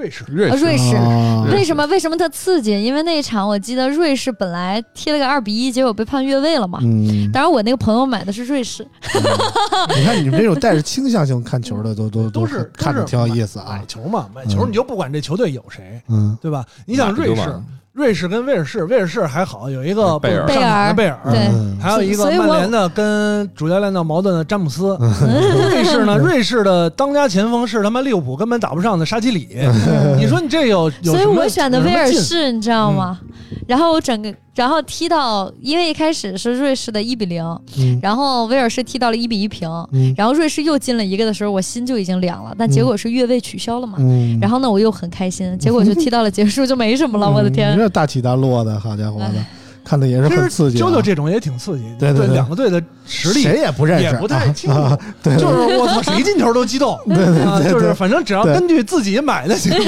[0.00, 0.96] 瑞士，瑞士啊瑞士。
[0.96, 2.70] 啊为什么为什么特刺激？
[2.82, 6.78] 因为那一场我记得瑞士本来踢了个二比一，结果被判越位了嘛。
[6.82, 8.86] 嗯，当然我那个朋友买的是瑞士，
[9.94, 13.84] 你看你们这种带着倾向性看球的，都都都是看着挺有意思啊买。
[13.86, 16.64] 球嘛，买球嗯你就不管这球队有谁，嗯对吧？
[16.86, 17.60] 你想瑞士，
[17.92, 20.46] 瑞士跟威尔士，威尔士还好，有一个贝尔。
[20.46, 21.48] 不上场的贝尔，对。
[21.48, 24.96] 嗯还有一个曼联的跟主教练闹矛盾的詹姆斯。
[25.00, 25.10] 嗯。
[25.70, 29.48] 瑞士呢， 瑞士的当家前锋是他妈利物浦根本打不上的沙奇里。
[30.16, 33.18] 你说你这有有所以什么我选的威尔士，你知道吗？
[33.66, 37.42] 然后我整个，然后踢到，因为一开始是瑞士的一比零，
[37.78, 43.96] 嗯然后威尔士踢到了一比一平，嗯然后瑞士又进了一个的时候，我心就已经凉了，但结果是越位取消了嘛。
[44.00, 47.30] 嗯，然后呢，我又很开心，结果就踢到了结束，就没什么了。
[47.30, 47.78] 我的 嗯天你！
[47.78, 49.46] 这大起大落的，好家伙的哎，
[49.84, 50.86] 看的也是很刺激啊。
[50.86, 59.84] 啾啾这种也挺刺激，对对对两个队的实力谁也不认识，也不太清楚啊 啊对，就是我操，谁进球都激动， 对对啊，对对就是反正只要根据自己买的结果，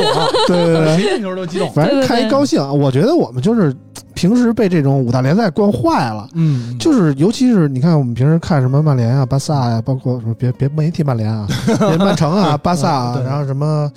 [0.47, 1.71] 对对对，谁进球都激动。
[1.73, 2.61] 反正看一高兴。
[2.79, 3.75] 我觉得我们就是
[4.23, 6.29] 平时被这种五大联赛惯坏了。
[6.35, 13.91] 嗯，就是，尤其是你看，我们平时看什么曼联啊、巴萨呀、包括什么别别没提曼联啊， 别曼城啊、巴萨啊，对然后什么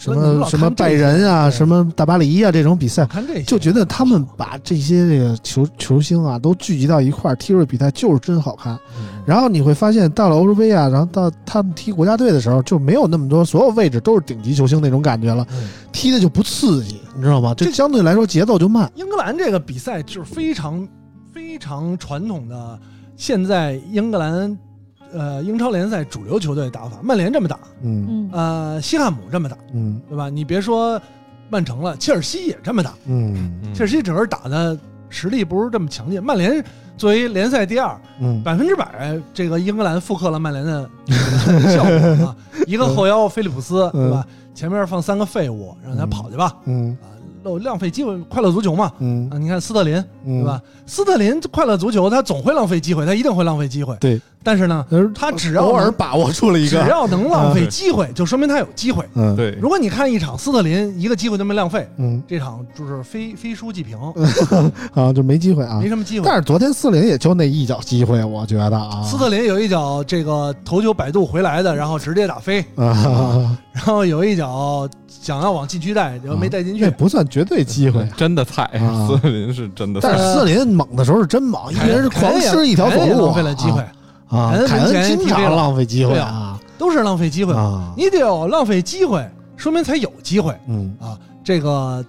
[0.00, 8.74] 什么什么拜仁啊、什么大巴黎啊这种比赛，看这些就觉得他们把这些这个球球星啊都聚集到一块儿踢出比赛，就是真好看。
[8.98, 17.54] 嗯然后你会发现，到了欧洲杯啊，然后到他们踢国家队的时候，就没有那么多所有位置都是顶级球星那种感觉了，嗯踢的就不刺激，你知道吗？
[17.54, 18.90] 这这相对来说节奏就慢。
[18.96, 20.88] 英格兰这个比赛就是非常
[21.32, 22.78] 非常传统的，
[23.14, 24.58] 现在英格兰
[25.12, 28.06] 呃英超联赛主流球队打法，曼联这么打，嗯。
[28.08, 30.00] 嗯，呃西汉姆这么打，嗯。
[30.08, 30.28] 对吧？
[30.28, 31.00] 你别说
[31.48, 33.52] 曼城了，切尔西也这么打，嗯。
[33.74, 36.64] 切尔西整个打的实力不是这么强劲，曼联
[36.96, 38.42] 作为联赛第二，嗯。
[38.42, 40.88] 百分之百这个英格兰复刻了曼联的
[41.74, 42.36] 效果啊，
[42.66, 44.26] 一个后腰菲利普斯，对吧？
[44.54, 46.96] 前面放三个废物，让他跑去吧，嗯。
[47.02, 47.06] 啊，
[47.42, 48.92] 漏浪费机会，快乐足球嘛。
[48.98, 49.30] 嗯。
[49.30, 50.60] 啊，你看斯特林，嗯，对吧？
[50.86, 53.96] 斯特林快乐足球，他总会浪费机会，他一定会浪费机会。
[53.98, 59.04] 对，但是呢，呃他只要偶尔把握住了一个只，要能浪费机会，就说明他有机会。
[59.14, 63.98] 嗯对，如果你看一场斯特林一个机会都没浪费，嗯这场就是非非输即平，
[64.94, 65.88] 啊，就没机会啊没。
[65.88, 66.34] 什么机会但。
[66.36, 76.90] 是昨天斯特林也就那一脚机会，我觉得啊，斯特林有一脚这个头球摆渡回来的，然后直接打飞，啊，然后有一脚想要往禁区带，然后没带进去那。
[76.92, 78.08] 不算绝对机会。
[78.16, 78.70] 真的菜，
[79.06, 80.18] 斯特林是真的菜但。
[80.18, 83.84] 是斯特林猛的时候是真猛，一人是狂吃一条走路，浪费了机会，
[84.30, 84.54] 啊！
[84.66, 87.52] 凯恩经常浪费机会啊都是浪费机会。
[87.52, 87.92] 啊！
[87.96, 92.04] 你得有浪费机会，说明才有机会嗯，啊，这个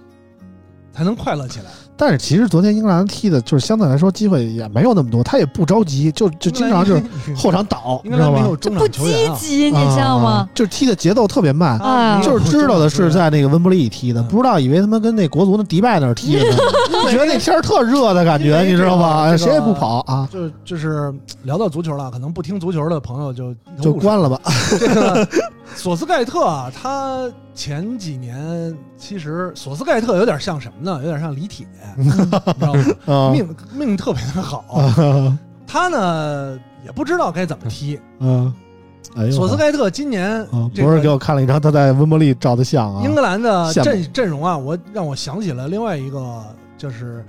[0.92, 1.66] 才能快乐起来。
[1.94, 7.02] 但是其实昨天英格兰踢的就是相对来说机会也没有那么多，他也不着急，就就经常就是
[7.36, 10.48] 后场倒，你知道吗不积极，你知道吗啊？？
[10.54, 16.56] 就是踢的节奏特别慢，啊就是知道的是在那个温布利踢的，嗯不知道以为他妈跟那国足那迪拜那儿踢的呢，
[17.12, 19.36] 觉得那天儿特热的感觉，你知道吗？
[19.36, 21.12] 谁也不跑啊，就就是
[21.44, 24.40] 聊到足球了，可能不听足球的朋友就就关了吧。
[24.80, 25.28] 这个
[25.76, 31.00] 索斯盖特啊，他前几年其实索斯盖特有点像什么呢？
[31.02, 31.66] 有点像李铁，
[31.96, 32.74] 你知道吗？
[33.06, 34.64] 啊命命特别的好。
[34.68, 37.98] 啊他呢也不知道该怎么踢。
[38.18, 38.52] 嗯，
[39.16, 40.44] 哎呦，索斯盖特今年
[40.74, 46.44] 不是给我看了一张他在温布利照的相啊，英格兰的阵阵容啊，我让我想起了另外一个，
[46.76, 47.24] 就是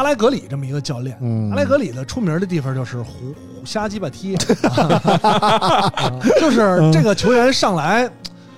[0.00, 1.14] 阿莱格里这么一个教练。
[1.20, 5.92] 嗯，阿莱格里的出名的地方就是胡胡瞎鸡巴踢，啊
[6.40, 8.10] 就是这个球员上来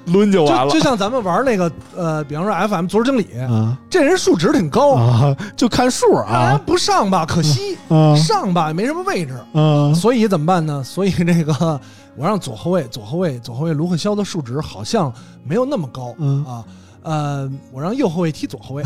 [0.06, 0.68] 抡就完了。
[0.68, 0.80] 就就。
[0.80, 6.56] 像咱们玩那个呃，比方说 FM 足球经理，啊这人数值挺高，啊，就看数啊。
[6.64, 7.76] 不上吧，可惜。
[7.88, 10.80] 啊上吧也没什么位置，啊所以怎么办呢？
[10.84, 11.52] 所以这个
[12.14, 15.12] 我让左后卫，左后卫，左后卫卢克肖的数值好像
[15.42, 16.14] 没有那么高。
[16.18, 16.44] 嗯。
[16.44, 16.62] 啊。
[17.02, 18.82] 呃，我让右后卫踢左后卫，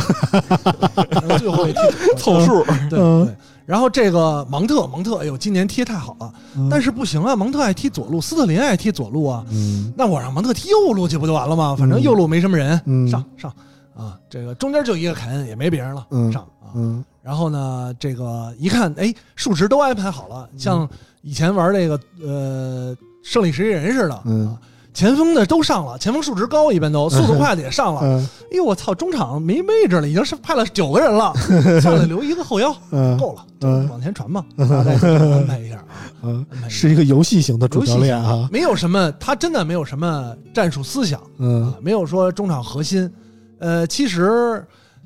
[1.29, 1.79] 让右后卫踢
[2.17, 2.47] 左后卫。
[2.47, 3.25] 凑数，对嗯。
[3.26, 3.37] 对。
[3.67, 6.33] 然后这个芒特，芒特，哎呦，今年踢得太好了，
[6.71, 9.93] 但是不行啊，芒特爱踢左路，斯特林爱踢左路啊，嗯。
[9.97, 11.75] 那我让芒特踢右路去不就完了吗？
[11.76, 13.09] 反正右路没什么人，嗯。
[13.09, 13.53] 上上。
[13.97, 16.30] 啊，这个中间就一个凯恩，也没别人了，嗯。
[16.33, 16.71] 上啊。
[16.75, 17.05] 嗯。
[17.22, 20.88] 然后呢，这个一看，哎，数值都安排好了，像
[21.22, 24.47] 以前玩这个呃胜利十一人似的，嗯。
[24.47, 24.59] 啊，
[24.97, 28.01] 前锋的都上了，前锋数值高，一般都速度快的也上了。
[28.03, 28.27] 嗯。
[28.51, 31.35] 哎呦，我操，中场没位置了，已经是派了九个人了，
[31.83, 32.75] 上来，留一个后腰。
[32.93, 33.14] 嗯。
[33.18, 33.87] 够了，嗯。
[33.91, 35.77] 往前传嘛，大概安排一下。
[36.25, 36.43] 啊。
[36.67, 41.67] 是一个游戏型的主教练啊，没有什么，他真的没有什么战术思想嗯。
[41.67, 43.13] 啊，没有说中场核心。
[43.59, 44.64] 呃，其实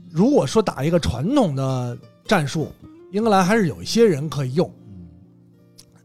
[0.08, 2.70] 如果说打一个传统的战术，
[3.10, 4.72] 英格兰还是有一些人可以用，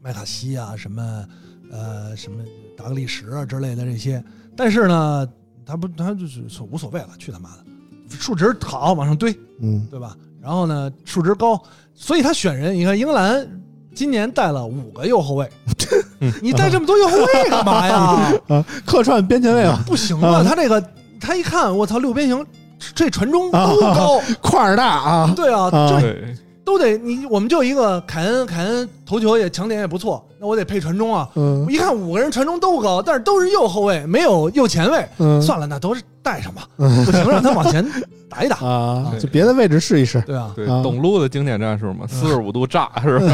[0.01, 1.23] 麦卡锡啊，什么
[1.71, 2.43] 呃什么
[2.77, 4.23] 达格利什啊之类的这些。
[4.55, 5.27] 但是呢，
[5.65, 7.65] 他不，他就是无所谓了，去他妈的，
[8.09, 9.85] 数值好往上堆，嗯。
[9.89, 10.15] 对吧？
[10.41, 11.59] 然后呢，数值高，
[11.93, 13.47] 所以他选人，你看英格兰
[13.95, 15.49] 今年带了五个右后卫，
[16.41, 18.31] 你带这么多右后卫干嘛呀？
[18.47, 20.83] 啊， 客串边前卫啊，不行啊， 他这个
[21.19, 22.45] 他一看，我操，六边形
[22.93, 25.89] 这传中都高，块儿大啊，对啊，啊。
[25.89, 26.35] 这对，
[26.65, 31.29] 都得你我们就一个凯恩，凯恩头球也抢点也不错，那我得配传中啊。
[31.35, 31.63] 嗯。
[31.65, 35.07] 我一看五个人传中都高，但是都是右后卫，没有右前卫。
[35.19, 37.85] 嗯，算了，那都是带上吧，不行让他往前
[38.27, 40.51] 打一打，啊，就别的位置试一试，对啊。
[40.55, 40.81] 对，啊。
[40.81, 43.25] 董路的经典战术嘛，四十五度炸 是吧？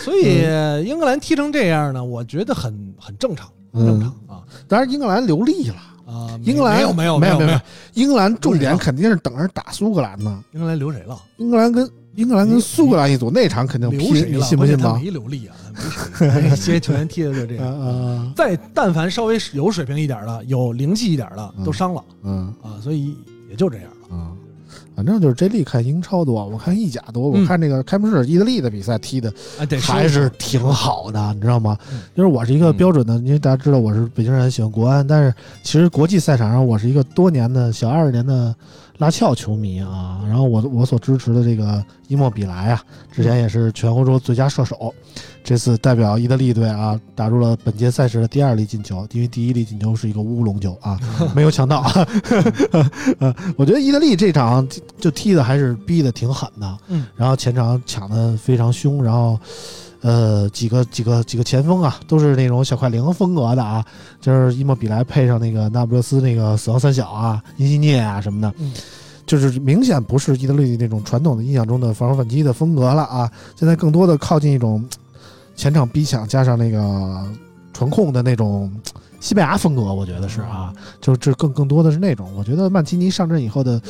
[0.00, 0.42] 所以
[0.84, 4.42] 英格兰踢成这样呢，我觉得很很正常，很正常啊。
[4.66, 5.76] 当然英格兰留力了，
[6.06, 6.38] 啊！
[6.42, 7.60] 英格兰没有没有没有没有有，
[7.94, 11.20] 英格兰重点肯定是等着打苏格兰呢，英格兰留谁了？
[11.36, 14.40] 英格兰跟英格兰跟苏格兰一组那场肯定拼，你？
[14.40, 14.94] 信不信他？
[14.94, 15.56] 没留力啊。
[16.20, 17.80] 那些球员踢的就这啊样。
[17.80, 23.16] 啊再但凡稍微有水平一点的、有灵气一点的，嗯都伤了嗯啊，所以
[23.48, 24.16] 也就这样了。
[24.16, 24.32] 啊，
[25.02, 27.44] 反正就是这力看英超多，我看意甲多，我嗯。
[27.44, 29.32] 看这个开幕式意大利的比赛踢的
[29.80, 31.76] 还是挺好的，你知道吗？
[31.90, 32.00] 嗯？
[32.16, 32.76] 就是我是一个嗯。
[32.76, 35.34] 标准的，因为大家知道我是北京人，喜欢国安，但是
[35.64, 38.54] 其实国际赛场上我是一个多年的小二十年的
[39.02, 40.20] 拉翘球迷啊。
[40.28, 42.80] 然后我我所支持的这个伊莫比莱啊，
[43.10, 44.94] 之前也是全欧洲最佳射手，
[45.42, 50.98] 这次代表意大利队啊打入了本届赛事的第二粒进球，因为第一粒进球是一个乌龙球啊，
[51.34, 51.82] 没有抢到。
[53.18, 54.66] 呃，我觉得意大利这场
[54.98, 59.36] 就踢的还是逼的挺狠的，嗯，然后前场抢的非常凶，然后。
[60.02, 63.84] 呃，几个几个几个前锋啊，都是那种小快灵风格的啊，
[64.20, 68.72] 就是伊莫比莱配上那个那不勒斯那个死亡三小啊，因西涅啊什么的，嗯
[69.24, 74.84] 就是明显不是意大利那种传统的印象中的防守反击的风格了啊，现在更多的靠近一种
[75.54, 77.24] 前场逼抢加上那个
[77.72, 78.68] 传控的那种
[79.20, 83.80] 西班牙风格，我觉得是啊，就这更更多的是那种，我觉得曼奇尼上阵以后的。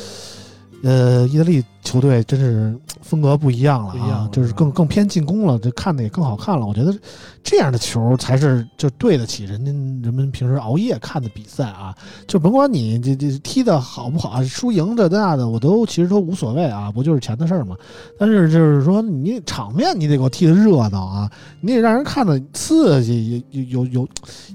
[0.83, 6.65] 呃，意大利球队真是风格不一样了啊就是更更偏进攻了，这看的也更好看了。
[6.65, 6.93] 我觉得
[7.41, 9.71] 这样的球才是就对得起人家
[10.05, 11.95] 人们平时熬夜看的比赛啊。
[12.27, 17.77] 就甭管你这这踢的好不好，输赢这那的，我都其实都无所谓啊，不就是钱的事儿嘛？
[18.19, 21.31] 但是就是说，你场面你得给我踢得热闹啊，
[21.61, 24.09] 你得让人看的刺激，有有有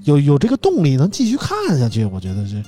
[0.04, 2.04] 有有这个动力能继续看下去。
[2.04, 2.62] 我觉得这。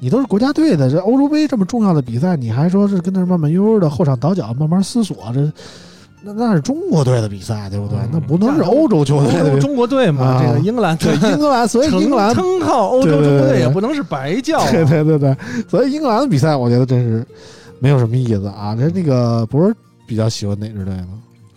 [0.00, 5.40] 你都是国家队的，这欧洲杯这么重要的比赛，你还说是跟那儿慢慢悠悠的后场倒脚，慢慢思索，这
[6.22, 7.96] 那那是中国队的比赛，对不对？
[7.98, 9.60] 嗯那不能是欧洲球队。
[9.60, 14.70] 中国队嘛，啊这个英格兰对英格兰，所以英格兰称称号欧洲对对中国队也不能是白叫啊。
[14.70, 15.36] 对对对对，
[15.68, 17.24] 所以英格兰的比赛，我觉得真是
[17.78, 18.76] 没有什么意思啊。
[18.78, 19.74] 这那个不是
[20.06, 21.08] 比较喜欢哪支队吗？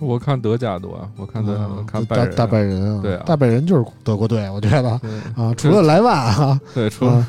[0.01, 4.89] 我看德甲多，我看德甲看拜仁，大大拜仁啊，对啊大拜仁就是德国队，我觉得
[5.37, 7.25] 啊，除了莱万啊，对，除了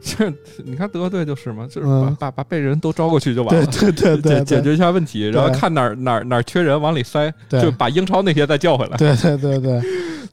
[0.00, 0.32] 这，
[0.64, 3.66] 你看德国队就是嘛，就是把嗯把把被人都招过去就完了。
[3.66, 8.96] 对对对，解解决一下问题，然后看哪儿哪儿哪儿缺人往里塞，就把英超那些再叫回来。
[8.96, 9.82] 对对对对，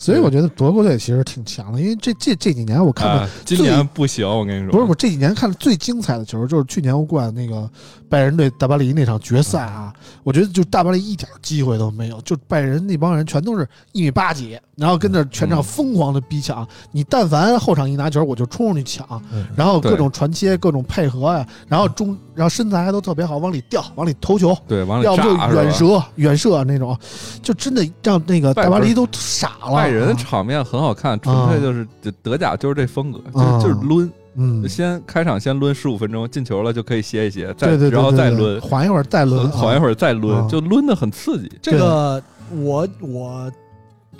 [0.02, 7.69] 所以我觉得德国队其实挺强的，因为这这这几年我看的啊，今年不行，我跟你说，不是我这几年看的最精彩的球，就是去年欧冠那个
[8.10, 19.21] 拜仁对大巴黎那场决赛啊，我觉得就大巴黎一点机会都没有，就拜仁那帮人全都是一米八几，然后跟着全场疯狂的逼抢，你但凡后场一拿球，我就冲上去抢，
[19.55, 26.97] 然后各种传切、各种配合呀，然后中，然后身材还都特别好，往里吊，往里投球，对，往里要不就远射、远射那种，
[27.43, 29.75] 就真的让那个大巴黎都傻了。
[29.75, 31.87] 拜仁啊场面很好看，纯粹就是
[32.23, 41.51] 德甲就是这风格，啊就是就是抡，嗯，先开场先抡十五分钟，进球了就可以歇一歇，再对对对，然后再抡，缓一会儿再抡，缓一会儿，再抡啊，就抡的很刺激。
[41.61, 43.51] 这个我我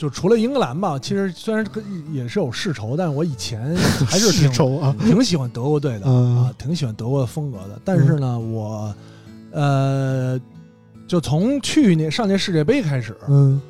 [0.02, 3.76] 就除了英格兰吧，其实虽然跟也是有世仇，但是我以前
[4.10, 6.38] 还是挺仇啊，挺喜欢德国队的嗯。
[6.38, 7.80] 啊，挺喜欢德国的风格的。
[7.86, 8.92] 但是呢，我
[9.52, 10.42] 呃，
[11.08, 13.62] 就从去年上届世界杯开始，嗯。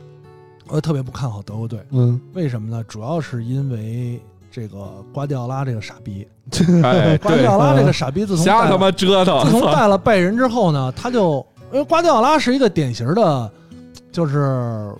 [0.69, 1.85] 我特别不看好德国队。
[1.89, 2.81] 嗯，为什么呢？
[2.87, 4.17] 主要是因为
[4.49, 6.25] 这个瓜迪奥拉这个傻逼，
[6.81, 9.75] 哎，瓜迪，奥拉这个傻逼自从瞎他妈折腾，自从操。
[9.75, 13.51] 带了拜仁之后呢，他就因为瓜迪奥拉是一个典型的，
[14.13, 14.93] 就是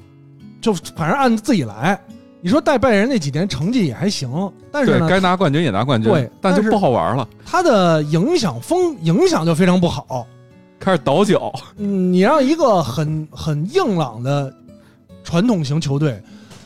[0.61, 1.99] 就反正按自己来，
[2.39, 4.29] 你说带拜仁那几年成绩也还行，
[4.71, 10.25] 但是呢，该拿冠军也拿冠军，对但就但是不好玩了，他的影响风影响就非常不好。
[10.79, 14.51] 开始倒脚，嗯，你让一个很很硬朗的
[15.23, 16.19] 传统型球队，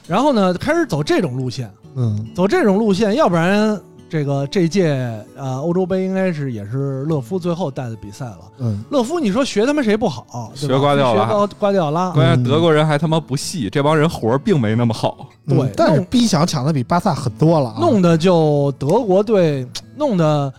[0.08, 4.96] 然后呢开始走这种路线，嗯走这种路线，要不然这个这届
[5.36, 8.40] 呃欧洲杯应该是也是勒夫最后带的比赛了。
[8.60, 10.52] 嗯，勒夫，你说学他妈谁不好？
[10.56, 20.54] 学瓜迪奥拉学瓜瓜迪奥拉，关键德国人还他妈不细，这帮人活儿并没那么好，对嗯但是逼抢抢的比巴萨很多了啊，弄得就德国队弄的，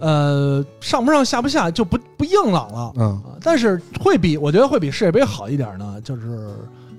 [0.00, 2.92] 呃，上不上下不下就不不硬朗了。
[2.96, 6.50] 嗯啊，但是会比我觉得会比世界杯好一点呢，就是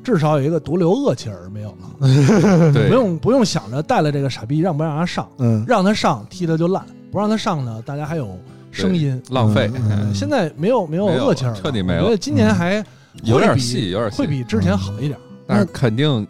[0.04, 2.08] 至少有一个毒瘤恶气儿没有了，
[2.74, 2.90] 对。
[2.90, 5.64] 不，用不用想着带了这个傻逼让不让他上，嗯。
[5.68, 8.38] 让他上踢他就烂，不让他上呢，大家还有
[8.72, 9.22] 声音。
[9.30, 12.00] 浪费，嗯嗯现在没有没有没有厄齐尔了，彻底没有。
[12.02, 12.84] 我觉得今年还
[13.24, 15.20] 有点戏，有点戏会比之前好一点。
[15.46, 16.26] 但是肯定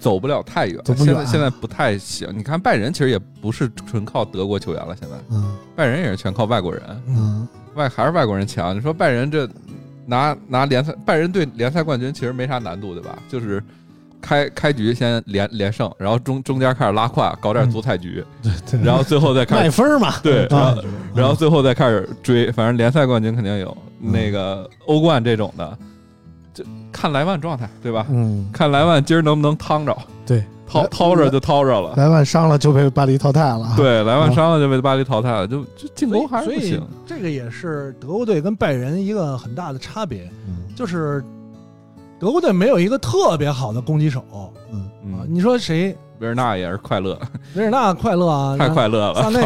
[0.00, 0.82] 走不了太远。
[0.96, 2.28] 现在现在不太行。
[2.36, 5.16] 你看拜仁其实也不是纯靠德国球员了，现在。
[5.30, 5.56] 嗯。
[5.74, 7.46] 拜仁也是全靠外国人，嗯。
[7.74, 8.74] 外还是外国人强。
[8.74, 9.46] 你说拜仁这
[10.06, 13.18] 拿拿联赛，拜仁队联赛冠军其实没啥难度，对吧？
[13.28, 13.62] 就是。
[14.18, 20.84] 开开局先连连胜，然后中中间开始拉胯，搞点足彩局，对对，然后最后再开始卖分嘛，对，然啊后
[21.14, 25.78] 然后最后再开始追，反正联赛冠军肯定有，那个欧冠这种的，
[26.52, 28.04] 就看莱万状态，对吧？
[28.10, 31.94] 嗯，看莱万今儿能不能趟着，对，掏掏着就掏着了。
[31.96, 36.88] 莱万伤了就被巴黎淘汰了，，对，莱万伤了就被巴黎淘汰了，就就进攻还是所以不行。
[37.06, 41.24] 这个也是德国队跟拜仁一个很大的差别，嗯就是
[42.18, 44.50] 德国队没有一个特别好的攻击手啊。
[44.72, 45.96] 嗯，你说谁？
[46.18, 47.18] 维尔纳也是快乐，
[47.54, 49.22] 维尔纳快乐啊，太快乐了。
[49.22, 49.40] 萨内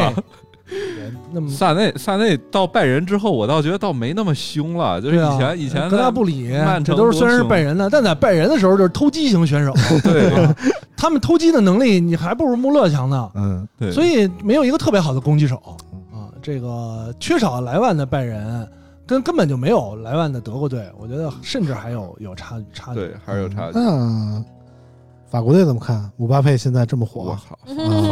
[0.71, 6.49] 也 那么萨内萨内到拜仁之后，我倒觉得倒没那么凶了，就是以前以前格纳在布里
[6.85, 9.73] 这都是虽然是拜仁的，但在拜仁的时候就是偷鸡型选手，
[10.03, 10.55] 对啊
[10.97, 15.57] 他们偷鸡的能力你还不如穆勒强呢，嗯对，所以没有一个特别好的攻击手
[16.13, 16.29] 啊。
[16.43, 18.67] 这个缺少莱万的拜仁，
[19.07, 23.01] 跟根本就没有莱万的德国队，我觉得甚至还有有差差距。
[23.01, 23.79] 对还是有差距。
[23.79, 24.43] 那
[25.29, 26.11] 法国队怎么看？
[26.17, 27.59] 姆巴佩现在这么火，我操，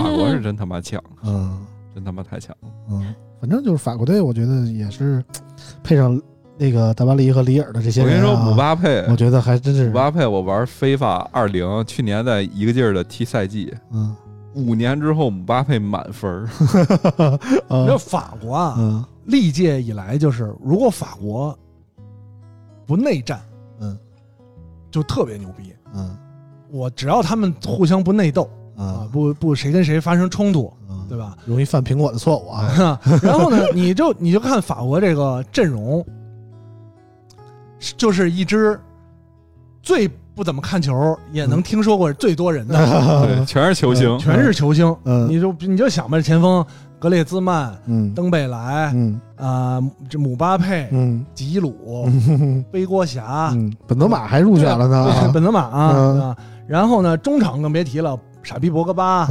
[0.02, 1.58] 法国是真他妈强，嗯
[1.98, 2.68] 真他妈太强了。
[2.90, 5.22] 嗯，反正就是法国队，我觉得也是
[5.82, 6.20] 配上
[6.56, 14.14] 那个达巴黎和里尔的这些、啊，我跟你说，姆巴佩，我觉得还真是姆，巴佩，我玩非法二零，去年在一个劲儿的踢赛季，嗯
[14.54, 21.56] 五年之后姆巴佩满分儿， 你知道嗯法国啊，嗯历届以来就是，如果法国
[22.86, 23.40] 不内战，
[23.80, 23.98] 嗯，
[24.90, 25.74] 就特别牛逼。
[25.94, 26.16] 嗯
[26.70, 31.36] 我只要他们互相不内斗啊啊，不不谁跟谁发生冲突，嗯对吧？
[31.46, 36.04] 容易犯苹果的错误啊， 然后呢，你就你就看法国这个阵容，
[37.96, 38.78] 就是一支
[39.82, 42.76] 最不怎么看球，也能听说过最多人的，
[43.26, 44.94] 对，全是球星，全是球星。
[45.04, 46.64] 嗯你就你就想吧，前锋
[46.98, 56.36] 格列兹曼、嗯登贝莱嗯啊，这姆巴佩、嗯吉鲁、嗯背锅侠，嗯，本泽马还入选了呢啊，本泽马啊？
[56.66, 58.18] 然后呢，中场更别提了，
[58.48, 59.28] 傻逼博格巴，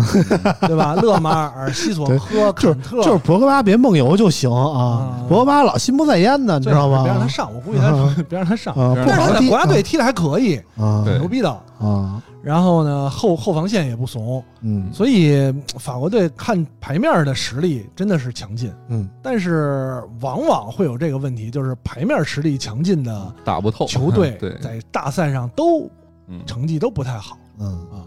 [0.62, 0.94] 对吧？
[1.02, 7.02] 勒马尔、西索科、就是坎特，就是博格巴别梦游就行啊啊，博格巴老心不在焉的，你知道吗？
[7.04, 8.76] 别让他上，我估计他啊别让他上。
[8.76, 11.50] 啊，但是他在国家队踢的还可以，啊牛逼的。
[11.80, 25.90] 啊，然后呢，后后防线也不怂，嗯所以嗯法国队看牌面的实力真的是强劲，嗯但是往往会有这个问题，就是牌面实力强劲的打不透球队，在大赛上都
[26.28, 28.06] 嗯，成绩都不太好嗯，啊。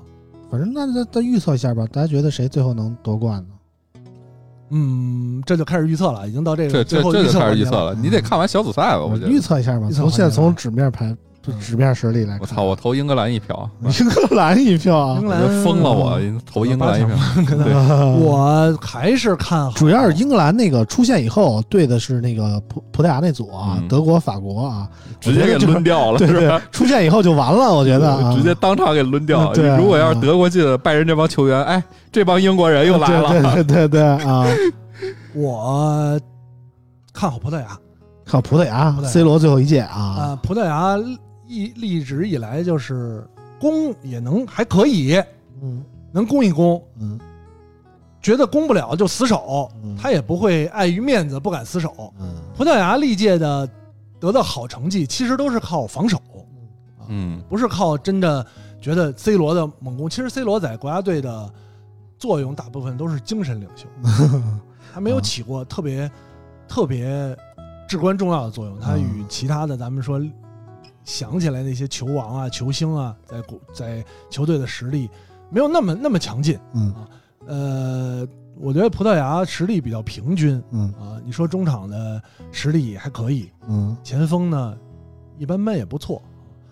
[0.51, 4.03] 反正那再再预测一下吧，大家觉得谁最后能夺冠呢？
[4.71, 9.41] 嗯，这就开始预测了，已经到这这个最这这就后开始预测了，你得看完小组赛吧，我觉得预。
[9.41, 12.62] 测一下吧，从现在从纸面牌嗯纸面实力来看，我操！
[12.65, 13.69] 我投英格兰一票，
[13.99, 15.91] 英格兰一票啊英，格兰疯了！
[15.91, 17.17] 我投英格兰一票，
[17.65, 17.75] 对，
[18.21, 24.89] 我还是看好，主要是英格兰那个出现以后，对的是那个葡葡萄牙那组啊，嗯德国、法国啊，
[25.19, 29.47] 直接给抡掉了， 对对是？，出现以后就完了，我觉得啊，直接当场给抡掉。
[29.47, 33.31] 嗯对啊如果要是德国进了，拜仁这帮球员，哎，这帮英国人又来了。
[33.31, 34.47] 对对对对啊，
[35.35, 36.21] 我
[37.15, 37.67] 看好葡萄牙
[38.25, 40.97] 看葡萄牙葡萄牙，C 罗最后一届啊、啊，葡萄牙
[41.51, 41.65] 一
[41.99, 43.27] 一直以来就是
[43.61, 45.15] 攻也能还可以，
[45.63, 47.19] 嗯能攻一攻，嗯
[48.23, 52.13] 觉得攻不了就死守，嗯他也不会碍于面子不敢死守。
[52.21, 53.69] 嗯葡萄牙历届的
[54.19, 56.21] 得到好成绩，其实都是靠防守，
[57.09, 58.47] 嗯，不是靠真的
[58.81, 60.09] 觉得 C 罗的猛攻。
[60.09, 61.51] 其实 C 罗在国家队的
[62.19, 63.87] 作用大部分都是精神领袖，
[64.93, 66.11] 他没有起过特别
[66.69, 67.35] 特别
[67.89, 68.79] 至关重要的作用。
[68.79, 70.21] 他与其他的咱们说
[71.05, 75.09] 想起来那些球王啊、球星啊，在国在球队的实力
[75.51, 76.59] 没有那么那么强劲。
[76.75, 76.95] 嗯
[77.47, 78.29] 呃，
[78.61, 81.21] 我觉得葡萄牙实力比较平均嗯啊。
[81.25, 82.23] 你说中场的
[82.53, 84.77] 实力还可以，嗯前锋呢
[85.39, 86.23] 一般般也不错。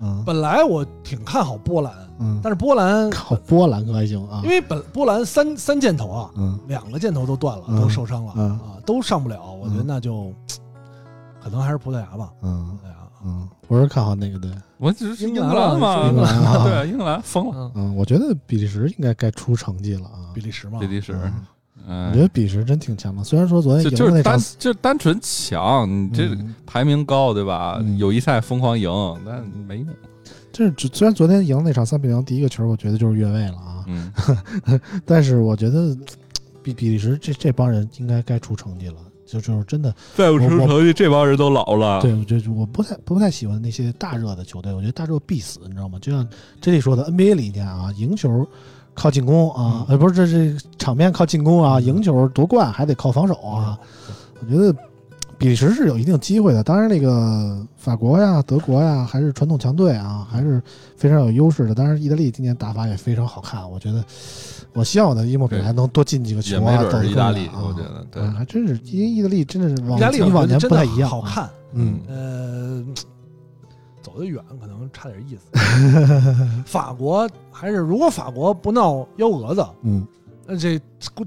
[0.00, 9.52] 嗯本来我挺看好波兰，嗯，但是波兰靠波兰可还行啊因，为本波兰三三箭头啊，嗯两个箭头都断了，嗯都受伤了、嗯啊，都上不了。
[9.54, 10.32] 我觉得嗯那就
[11.42, 12.32] 可能还是葡萄牙吧。
[12.42, 14.50] 嗯葡萄牙，嗯，我是看好那个队。
[14.78, 16.64] 我只是英英格兰嘛，英格兰啊。
[16.84, 20.30] 对，英格兰疯了，嗯，嗯，我觉得比利时应该该出成绩了啊。
[20.34, 20.40] 比。
[20.40, 21.32] 利时嘛，比利时，嗯。
[21.86, 22.08] 嗯。
[22.10, 26.54] 我觉得比利时真挺强的，虽然说昨天就就是单就单纯强，你这嗯。
[26.66, 27.78] 排名高对吧？
[27.80, 27.98] 嗯。
[27.98, 28.90] 友谊赛疯狂赢，
[29.26, 29.86] 但没用。
[30.50, 34.12] 就是虽然昨天赢那场三比零第一个球，我觉得就是越位了啊，嗯，
[35.06, 35.96] 但是我觉得
[36.62, 38.94] 比比利时这这帮人应该该出成绩了，
[39.28, 42.00] 就就是真的，再不出成绩，这帮人都老了。
[42.00, 45.98] 对我觉得我不太不太喜欢那些大热的球队，我觉得大热必死，你知道吗？
[46.00, 46.26] 就像
[46.60, 48.46] 这里说的 NBA 里面啊，赢球
[48.94, 53.78] 靠进攻啊，呃不是这这场面靠进攻啊，赢球夺冠还得靠防守啊，
[54.40, 54.74] 我觉得
[55.38, 56.62] 比利时是有一定机会的。
[56.62, 60.60] 当然，那个法国呀、德国呀，还是传统强队啊，还是
[60.96, 61.74] 非常有优势的。
[61.74, 63.70] 当然，意大利今年打法也非常好看。
[63.70, 64.04] 我觉得，
[64.72, 71.20] 我希望我的伊莫比莱能多进几个球啊，意大利，啊我觉得对嗯，还真是，因为意大利真的是往意大利比往年不太一样，好。
[71.22, 71.48] 看。
[71.72, 72.84] 嗯呃，
[74.02, 75.50] 走得远可能差点意思。
[76.64, 80.17] 法国还是如果法国不闹幺蛾子，嗯那
[80.56, 80.80] 这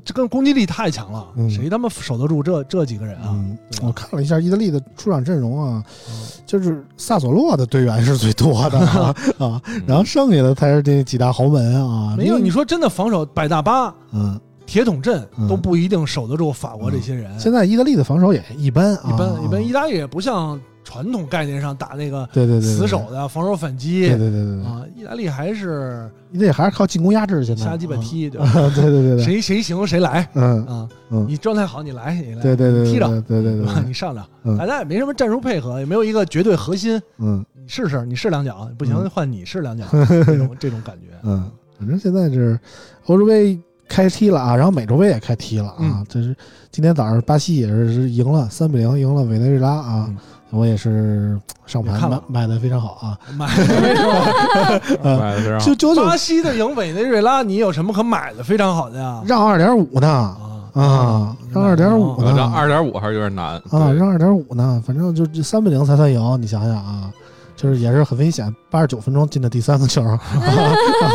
[0.04, 3.36] 这跟攻击力太强了，嗯谁他妈守得住这这几个人啊？
[3.82, 6.14] 我看了一下意大利的出场阵容啊，嗯
[6.46, 12.16] 就是萨索洛的队员是最多的啊 啊，然后剩下的才是这几大豪门啊。
[12.18, 17.40] 没有，你说真的防守百大巴、嗯，铁桶阵嗯都不一定守得住法国这些人。
[17.40, 24.56] 现在意大利的防守也一般啊，一般一般，啊意大利也不像传统概念上打那个对对对对死守的防守反击对对对对。
[24.58, 27.64] 对，啊，意大利还是你得还是靠进攻压制现在。
[27.64, 28.54] 瞎鸡巴踢，对啊吧？
[28.76, 30.90] 对对对对，谁谁行谁来嗯啊！
[31.10, 34.58] 嗯，你状态好，你来，你来，对对对对踢着，对对对你上场，嗯。
[34.58, 37.02] 大家也没什么战术配合，也没有一个绝对核心。
[37.18, 37.46] 嗯。
[37.54, 39.10] 你试试，你试两脚，不行嗯。
[39.10, 39.86] 换你试两脚，
[40.26, 41.08] 这种这种感觉。
[41.24, 42.60] 嗯，反正现在是
[43.06, 46.36] 欧洲杯开踢了啊，然后美洲杯也开踢了啊嗯，这是
[46.72, 50.18] 今天早上巴西也是是赢了三比零赢了委内瑞拉啊嗯，
[50.52, 59.22] 我也是上盘了买的非常好啊，买 的非常好就九九巴西的赢委内瑞拉，你有什么可买的非常好的呀？
[59.26, 60.38] 让二点五呢啊
[60.74, 67.12] 啊，让二点五呢，我让二点五还是有点难啊，对让二点五呢，反正就这三比零才算赢，你想想啊，
[67.56, 70.02] 就是也是很危险，八十九分钟进的第三个球，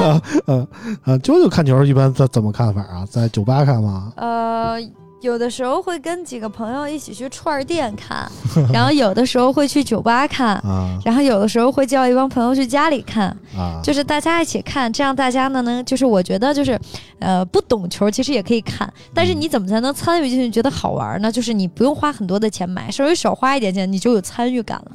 [0.47, 0.67] 嗯
[1.05, 3.07] 嗯，啾啾看球一般怎怎么看法啊？
[3.11, 4.13] 在酒吧看吗？
[4.17, 4.77] 呃，
[5.23, 8.31] 有的时候会跟几个朋友一起去串儿店看，
[8.73, 16.79] 然后有的时候会去酒吧看，啊然后有的时候会叫一帮朋友去家里看，啊，就是大家一起看，这样大家呢能就是我觉得就是，
[17.19, 21.33] 呃，不懂球其实也可以看，但是嗯你怎么才能参与进去，觉得好玩呢？
[21.33, 24.93] 就是你不用花很多的钱买，稍微少花一点钱，你就有参与感了。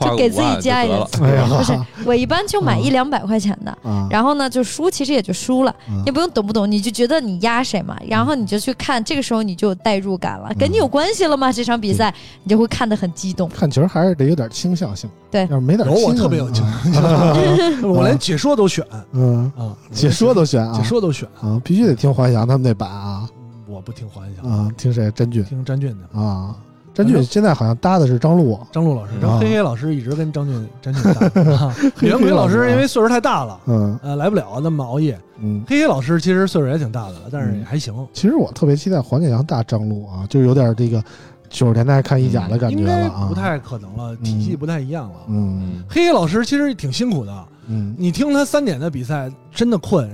[0.00, 3.70] 就给自己加一点就得了哎呀，不是， 我一般就买嗯一两百块钱的。
[3.82, 11.50] 啊，然后呢，就输，其实也就输了，嗯也不用懂不懂，你就觉得你压谁嘛，然后你就去看，这个时候你就有代入感了，跟你有关系了吗？
[11.52, 12.12] 这场比赛
[12.42, 13.48] 你就会看得很激动。
[13.48, 17.36] 看球还是得有点倾向性，对要是没点有我倾向特别有性倾啊
[17.82, 23.28] 我连解说都选嗯，啊，解说都选啊，解说都选，啊，必须得听华翔他们那版啊
[23.68, 25.10] 我不听黄翔，啊，听谁？
[25.10, 26.18] 詹俊听詹俊的。
[26.20, 26.54] 啊，
[26.96, 31.54] 真俊现在好像搭的是张璐，张璐老师，张啊黑黑老师一直跟张俊 张俊搭。
[31.54, 35.18] 啊袁奎老师因为岁数太大了，嗯呃，来不了那么熬夜。
[35.38, 35.62] 嗯。
[35.68, 41.04] 黑黑老师其实岁数也挺大的了，但是也还行，其实我特别期待黄健翔搭张璐啊，就有点这个
[41.50, 45.16] 九十年代看意甲的感觉应该了啊，不太可能了，体系不太一样了。
[45.28, 45.60] 嗯。
[45.62, 50.08] 嗯，黑黑老师其实挺辛苦的，嗯，你听他三点的比赛，真的困，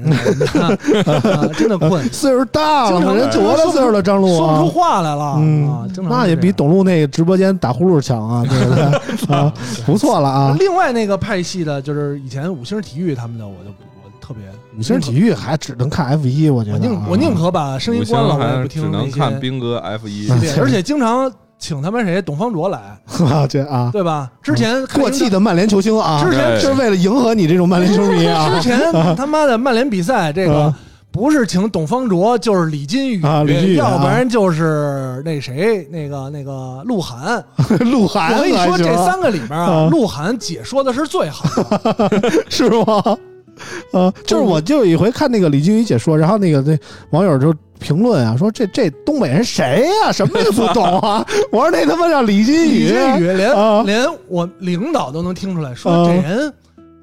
[0.61, 0.77] 啊
[1.57, 4.03] 真的困， 岁数大了嘛，经常人多大岁数了？
[4.03, 4.57] 张璐啊。
[4.57, 5.69] 说不出，话来了嗯。
[5.71, 9.35] 啊，那也比董路那个直播间打呼噜强啊，对不对？
[9.35, 9.53] 啊，
[9.85, 10.57] 不错了啊。
[10.59, 14.45] 另外那个派系的，就是以前五星体育他们的，我就我特别
[14.79, 19.39] 五星体育还只能看 F 一，我觉得啊宁我宁可把声音关了，我也不听只能看。
[19.39, 20.29] 兵哥 F 一，
[20.59, 22.79] 而且经常请他们谁董方卓来，
[23.31, 24.31] 啊，这啊，对吧？
[24.43, 28.81] 之前过气的曼联球星啊，之前是为了迎合你这种曼联球迷啊之前
[29.15, 30.79] 他妈的曼联比赛，这个啊
[31.11, 37.45] 不是请董方卓，就是李金羽，啊李金羽啊要不然就是那谁，那个那个鹿晗。
[37.81, 42.33] 鹿晗，我跟你说，这三个里面啊啊，鹿晗解说的是最好的。
[42.49, 43.19] 是吗？
[43.93, 46.79] 啊，就是我就有一回看那个李金羽解说，然后那个那
[47.11, 51.25] 网友就评论啊，说这这东北人谁呀、什么也不懂啊。
[51.51, 56.53] 我说那他妈叫李金李羽，金羽连啊连我领导都能听出来，说啊这人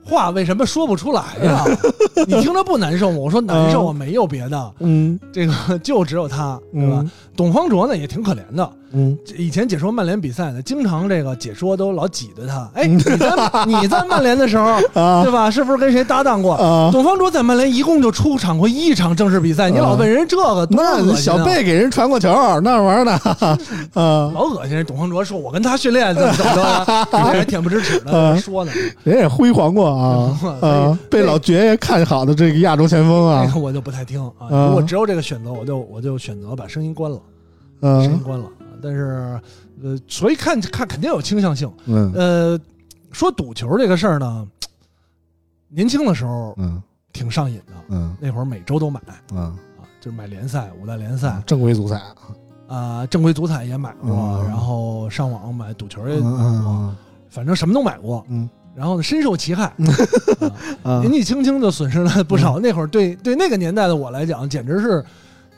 [0.04, 1.64] 话为什么说不出来呀？
[2.26, 3.18] 你听着不难受吗？
[3.20, 7.12] 我说难受啊，没有别的，嗯这个就只有他，对吧嗯？
[7.36, 12.70] 董方卓呢也挺可怜的，嗯以前解说曼联比赛的，经常这个解说都老挤兑他。
[12.74, 13.14] 哎，你在
[13.68, 15.50] 你在曼联的时候，啊对吧？
[15.52, 16.54] 是不是跟谁搭档过？
[16.56, 22.30] 啊，董方卓在曼联一共就出场过一场正式比赛，你老问人这个，那小贝给人传过球，
[22.62, 23.12] 那玩意儿呢？
[23.94, 24.86] 啊，老恶心人。
[24.86, 28.72] 董方卓说：“我跟他训练怎么怎么着的， 这还恬不知耻的啊说呢。
[29.04, 34.32] 人也辉煌过啊啊，被老爵爷看好的这个亚洲前锋啊这个，我就不太听啊。
[34.40, 37.20] 啊如果只有这个选择，我就我就选择把声音关了，
[37.82, 38.46] 声音嗯关了。
[38.82, 39.40] 但是，
[39.84, 41.72] 呃，所以看看肯定有倾向性。
[41.86, 42.12] 嗯。
[42.14, 42.60] 呃，
[43.12, 44.48] 说赌球这个事儿呢，
[45.68, 46.82] 年轻的时候嗯。
[47.12, 48.16] 挺上瘾的，嗯。
[48.20, 49.02] 那会儿每周都买。
[49.34, 51.42] 嗯，啊，就是买联赛、五大联赛。
[51.46, 52.02] 正规足彩，
[52.68, 54.48] 啊，正规足彩也买过，嗯。
[54.48, 56.96] 然后上网买赌球也买过，嗯
[57.30, 58.24] 反正什么都买过。
[58.30, 58.48] 嗯。
[58.76, 59.66] 然后呢，深受其害，
[60.40, 60.54] 啊
[60.84, 62.60] 嗯年纪轻轻就损失了不少。
[62.60, 65.04] 那会儿对对那个年代的我来讲，简直是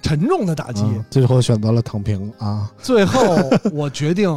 [0.01, 0.81] 沉重的打击。
[0.83, 3.19] 嗯，最后选择了躺平啊最后
[3.71, 4.29] 我决定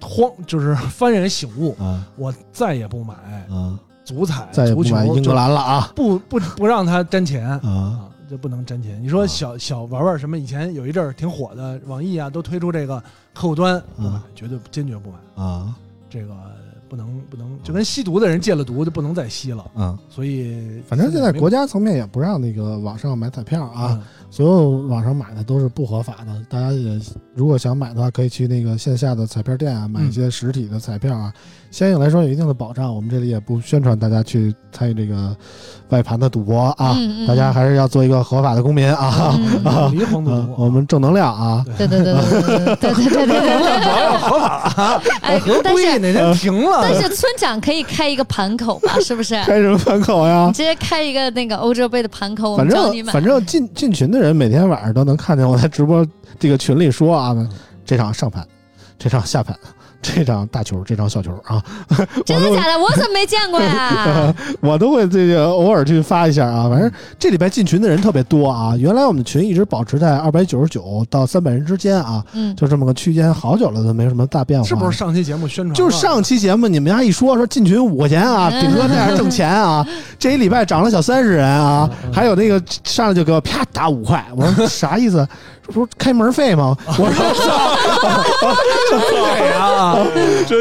[0.00, 3.14] 慌，就是幡然醒悟，啊我再也不买
[3.50, 8.98] 啊，足彩、再也不足球，买英格兰了啊不不不让他沾钱啊啊，就不能沾钱。
[9.02, 10.38] 你说小小玩玩什么？
[10.38, 12.98] 以前有一阵儿挺火的，网易啊都推出这个
[13.34, 15.44] 客户端，不买嗯，绝对坚决不买。
[15.44, 15.74] 啊
[16.08, 16.34] 这个
[16.90, 19.70] 不能不能，就跟吸毒的人戒了毒就不能再吸了。
[19.74, 19.96] 啊！
[20.08, 26.44] 所以反正现在国家家层面也不让那个网上买彩票啊，嗯所有网上买的都是不合法的。
[26.48, 27.00] 大家也
[27.34, 31.32] 如果想买的话，可以去那个线下的彩票店啊，买一些实体的彩票啊，
[31.70, 32.94] 相应来说有一定的保障。
[32.94, 35.34] 我们这里也不宣传大家去参与这个
[35.90, 39.34] 外盘的赌博啊，嗯嗯大家还是要做一个合法的公民啊。
[39.36, 48.98] 嗯啊离黄赌嗯毒，我们正能量啊，对对对对对对对对对合法，哎，但是哪天停了，但是村长可以开一个盘口吧？
[49.00, 49.34] 是不是？
[49.44, 50.52] 开什么盘口呀你？
[50.52, 52.68] 直接开一个那个欧洲杯的盘口，反。
[52.68, 56.06] 正反正进进群的人每天晚上都能看见我在直播
[56.38, 57.36] 这个群里说啊，
[57.84, 58.46] 这场上盘，
[58.98, 59.56] 这场下盘，
[60.02, 61.62] 这张大球，这张小球啊，
[62.24, 62.78] 真的假的？
[62.78, 64.34] 我怎么没见过呀？
[64.60, 66.68] 我都会这个偶尔去发一下啊。
[66.70, 74.66] 反正这礼拜进群的人特别多啊，原来我们的群一直保持在二百九十九到三百人之间啊，嗯，就这么个区间，好久了都没什么大变化。
[74.66, 75.74] 是不是上期节目宣传？
[75.74, 79.86] 就是上期节目你们家一说说进群五块钱啊，嗯顶哥这样挣钱啊，
[80.18, 85.26] 这一礼拜涨了小三十人啊，嗯还有那个上来就给我啪打五块，我说啥意思？
[85.70, 86.76] 这不是开门费吗？
[86.98, 87.24] 我说
[89.38, 89.94] 给啊，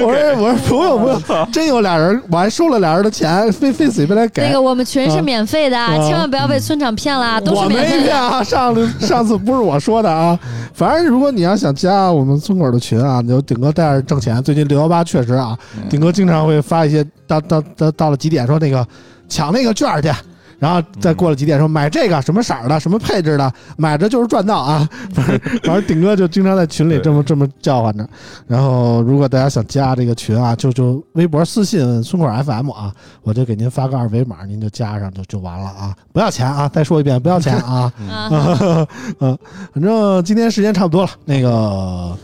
[0.03, 4.44] 我说我说不用不用，真有俩人，我还收了俩人的钱，非非随便来给。
[4.44, 7.98] 那个我们群是免费的，啊千万不要被村长骗了，都我是免费的。
[7.98, 10.38] 没骗啊，上上次不是我说的啊。
[10.73, 14.41] 反正如果你要想加我们村口的群啊，你就顶哥带着挣钱。
[14.44, 15.57] 最近六幺八确实啊，
[15.90, 18.86] 顶哥经常会发一些到到到到了几点说那个
[19.27, 20.11] 抢那个券儿去。
[20.60, 24.88] 然后再过了几点说买这个什么色儿的什么配置的，买着就是赚到啊！
[25.14, 28.07] 反 正反正顶哥就经常在群里这么这么叫唤着。
[28.45, 36.68] 然后如果大家想加这个群啊，就就微博私信村口 FM 啊，我就给您发个二维码，您就加上就就完了啊，不要钱啊！
[36.68, 37.91] 再说一遍，不要钱啊！
[38.11, 38.30] 啊，
[39.19, 39.38] 嗯，
[39.73, 41.10] 反正今天时间差不多了。
[41.23, 42.18] 那个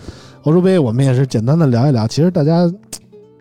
[0.44, 2.06] 欧洲杯，我们也是简单的聊一聊。
[2.08, 2.70] 其实大家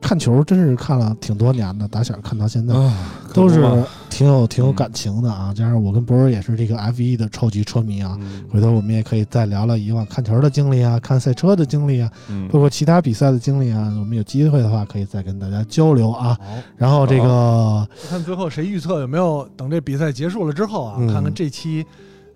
[0.04, 2.92] 看球真是看了挺多年的，打小看到现在，啊，
[3.32, 3.66] 都是
[4.10, 5.50] 挺有挺有感情的啊。
[5.54, 13.90] 加上我跟博儿也是这个 F 一的超级车迷啊，嗯回头我们也可以再聊聊以往看球的经历啊，看赛车的经历啊，嗯包括其他比赛的经历啊。
[13.98, 16.36] 我们有机会的话，可以再跟大家交流啊。
[16.38, 21.82] 好，然后这个看最后谁预测有没有等这比赛结束了之后啊，嗯看看这期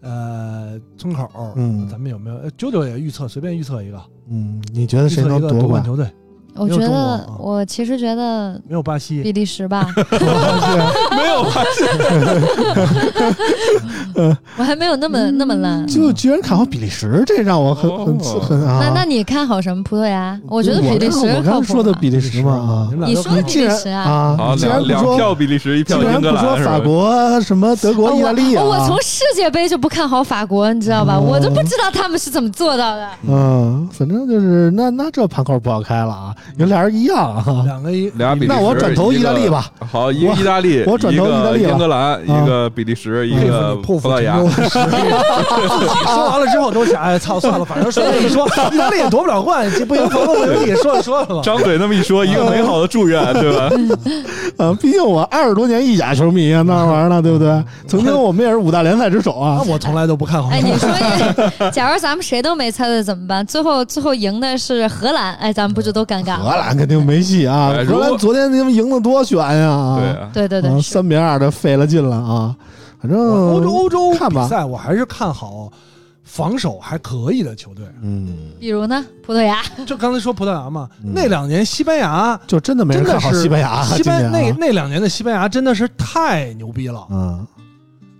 [0.00, 2.36] 呃村口，嗯咱们有没有？
[2.38, 4.00] 呃啾啾也预测，随便预测一个，
[4.30, 5.60] 嗯，你觉得谁能夺冠？
[5.60, 6.10] 夺冠球队？
[6.58, 7.20] 我觉得啊。
[7.38, 9.22] 我其实觉得没有巴西。
[9.22, 11.84] 比，利时吧，没有巴西，
[14.58, 15.86] 我还没有那么那么烂。
[15.86, 18.40] 就居然看好比利时，这让我很很哦。
[18.40, 18.78] 很啊。
[18.82, 20.38] 那那你看好什么葡萄牙？
[20.48, 22.88] 我觉得比利时我刚说的比利时嘛啊。
[23.06, 23.88] 你，说的比利时。
[23.88, 24.36] 啊？
[24.38, 26.70] 啊，两不说，两票比利时一既票英格然不说兰是吧？
[26.72, 28.62] 法国什么德国、哦意大利啊。
[28.62, 31.14] 我我从，世界杯就不看好法国，你知道吧？
[31.16, 33.08] 哦我都不知道他们是怎么做到的。
[33.28, 37.44] 嗯，反正就是那那这盘口不好开了啊，有俩人一样啊。
[37.64, 39.70] 两个一俩比利时那我转投意大利吧。
[39.90, 51.40] 好，一个意大利，我转投意大利英格兰，一个比利时，一个葡萄牙 说完了之后都想，哎操，算了，反正说这一说，意大利也夺不了冠，不赢房子不赢地，说了说了吧。
[51.42, 53.70] 张嘴那么一说，一个美好的祝愿，对吧？
[54.64, 57.62] 啊，毕竟我二十多年意甲球迷啊，那玩意儿呢，对不对？
[57.86, 59.72] 曾经我们也是五大联赛之首啊那。
[59.72, 60.48] 我从来都不看好。
[60.50, 63.46] 哎，你说你， 假如咱们谁都没猜对怎么办？
[63.46, 66.56] 最后最后赢的是荷兰，哎，咱们不就都尴尬荷了？
[66.56, 67.72] 兰肯定没戏啊！
[67.86, 69.96] 荷兰昨天他们赢得多悬呀！
[69.98, 72.54] 对啊，对对对，三比二的费了劲了啊！
[73.00, 75.70] 反正欧洲欧洲看吧比赛，我还是看好
[76.24, 77.84] 防守还可以的球队。
[78.02, 83.84] 嗯，比如呢，葡萄牙，就刚才说葡萄牙嘛，嗯那两年西班牙就真的没人看好西班牙啊。
[83.84, 87.46] 西班那那两年的西班牙真的是太牛逼了，嗯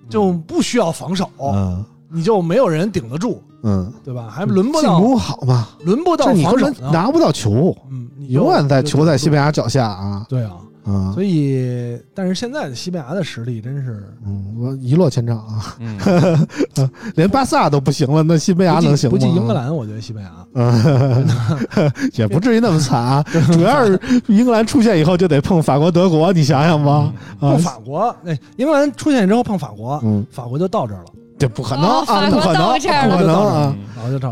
[0.08, 4.28] 就不需要防守，嗯你就没有人顶得住，嗯，对吧？
[4.30, 5.68] 还轮不到进攻好嘛？
[5.84, 10.24] 轮不到你防守拿不到球，嗯，你永远在球在西班牙脚下啊！
[10.28, 10.52] 对啊，
[10.90, 15.76] 嗯所以但是现在的西班牙的实力真是嗯，我一落千丈啊！
[15.80, 16.48] 嗯，
[17.14, 19.10] 连巴萨都不行了，那西班牙能行吗？
[19.10, 21.26] 进不进英格兰，我觉得西班牙嗯，
[22.14, 23.22] 也不至于那么惨啊。
[23.52, 26.92] 主要是英格兰出现以后就得碰法国、德国，你想想吧。
[26.92, 33.76] 啊碰，法国，那英格兰出现之后碰法国，嗯，法国就到这儿了，这不可能哦啊，法国不可能，到这儿不可能啊。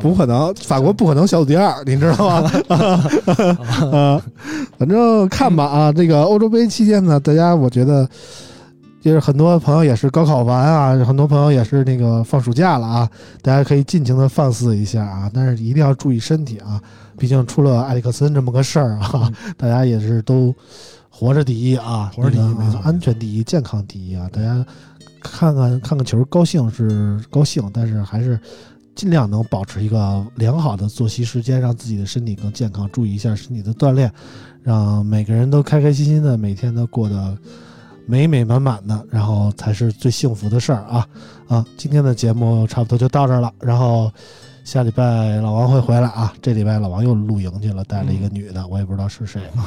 [0.01, 2.51] 不可能，法国不可能小组第二，你知道吗？
[3.93, 4.23] 啊，
[4.79, 8.09] 反正看吧啊，这个欧洲杯期间呢，大家我觉得。
[9.03, 13.09] 就是很多朋友也是高考完啊，很多朋友也是那个放暑假了啊，
[13.41, 16.83] 大家可以尽情的放肆一下啊，但是一定要注意身体啊，
[17.17, 20.53] 毕竟出了埃里克森这么个事儿啊，大家也是都
[21.09, 24.67] 活着第一啊，活着第一没错安全第一，健康第一啊，大家
[25.27, 28.39] 看看看看球高兴是高兴，但是还是
[28.95, 34.11] 尽量能保持一个良好的作息时间，让自己的身体更健康，注意一下身体的锻炼，
[34.63, 37.37] 让每个人都开开心心的，每天都过得
[38.07, 41.07] 美美满满的，然后才是最幸福的事儿啊
[41.49, 41.67] 啊！
[41.77, 44.11] 今天的节目差不多就到这儿了，然后
[44.67, 49.63] 下礼拜老王会回来啊，这礼拜老王又露营去了，带了一个女的，我也不知道是谁啊，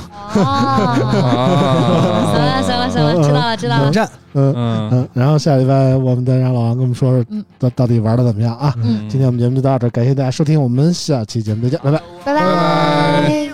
[2.33, 4.53] 行了行了行了，知道了知道了冷，战，嗯。
[4.57, 4.89] 嗯。
[4.91, 7.41] 嗯，然后下礼拜我们再让老王跟我们说说嗯。
[7.57, 8.73] 到到底玩的怎么样啊？
[8.83, 12.01] 嗯，今天我们节目就到这儿，感谢大家收听，我们下期节目再见，拜拜。
[12.25, 13.48] 拜拜。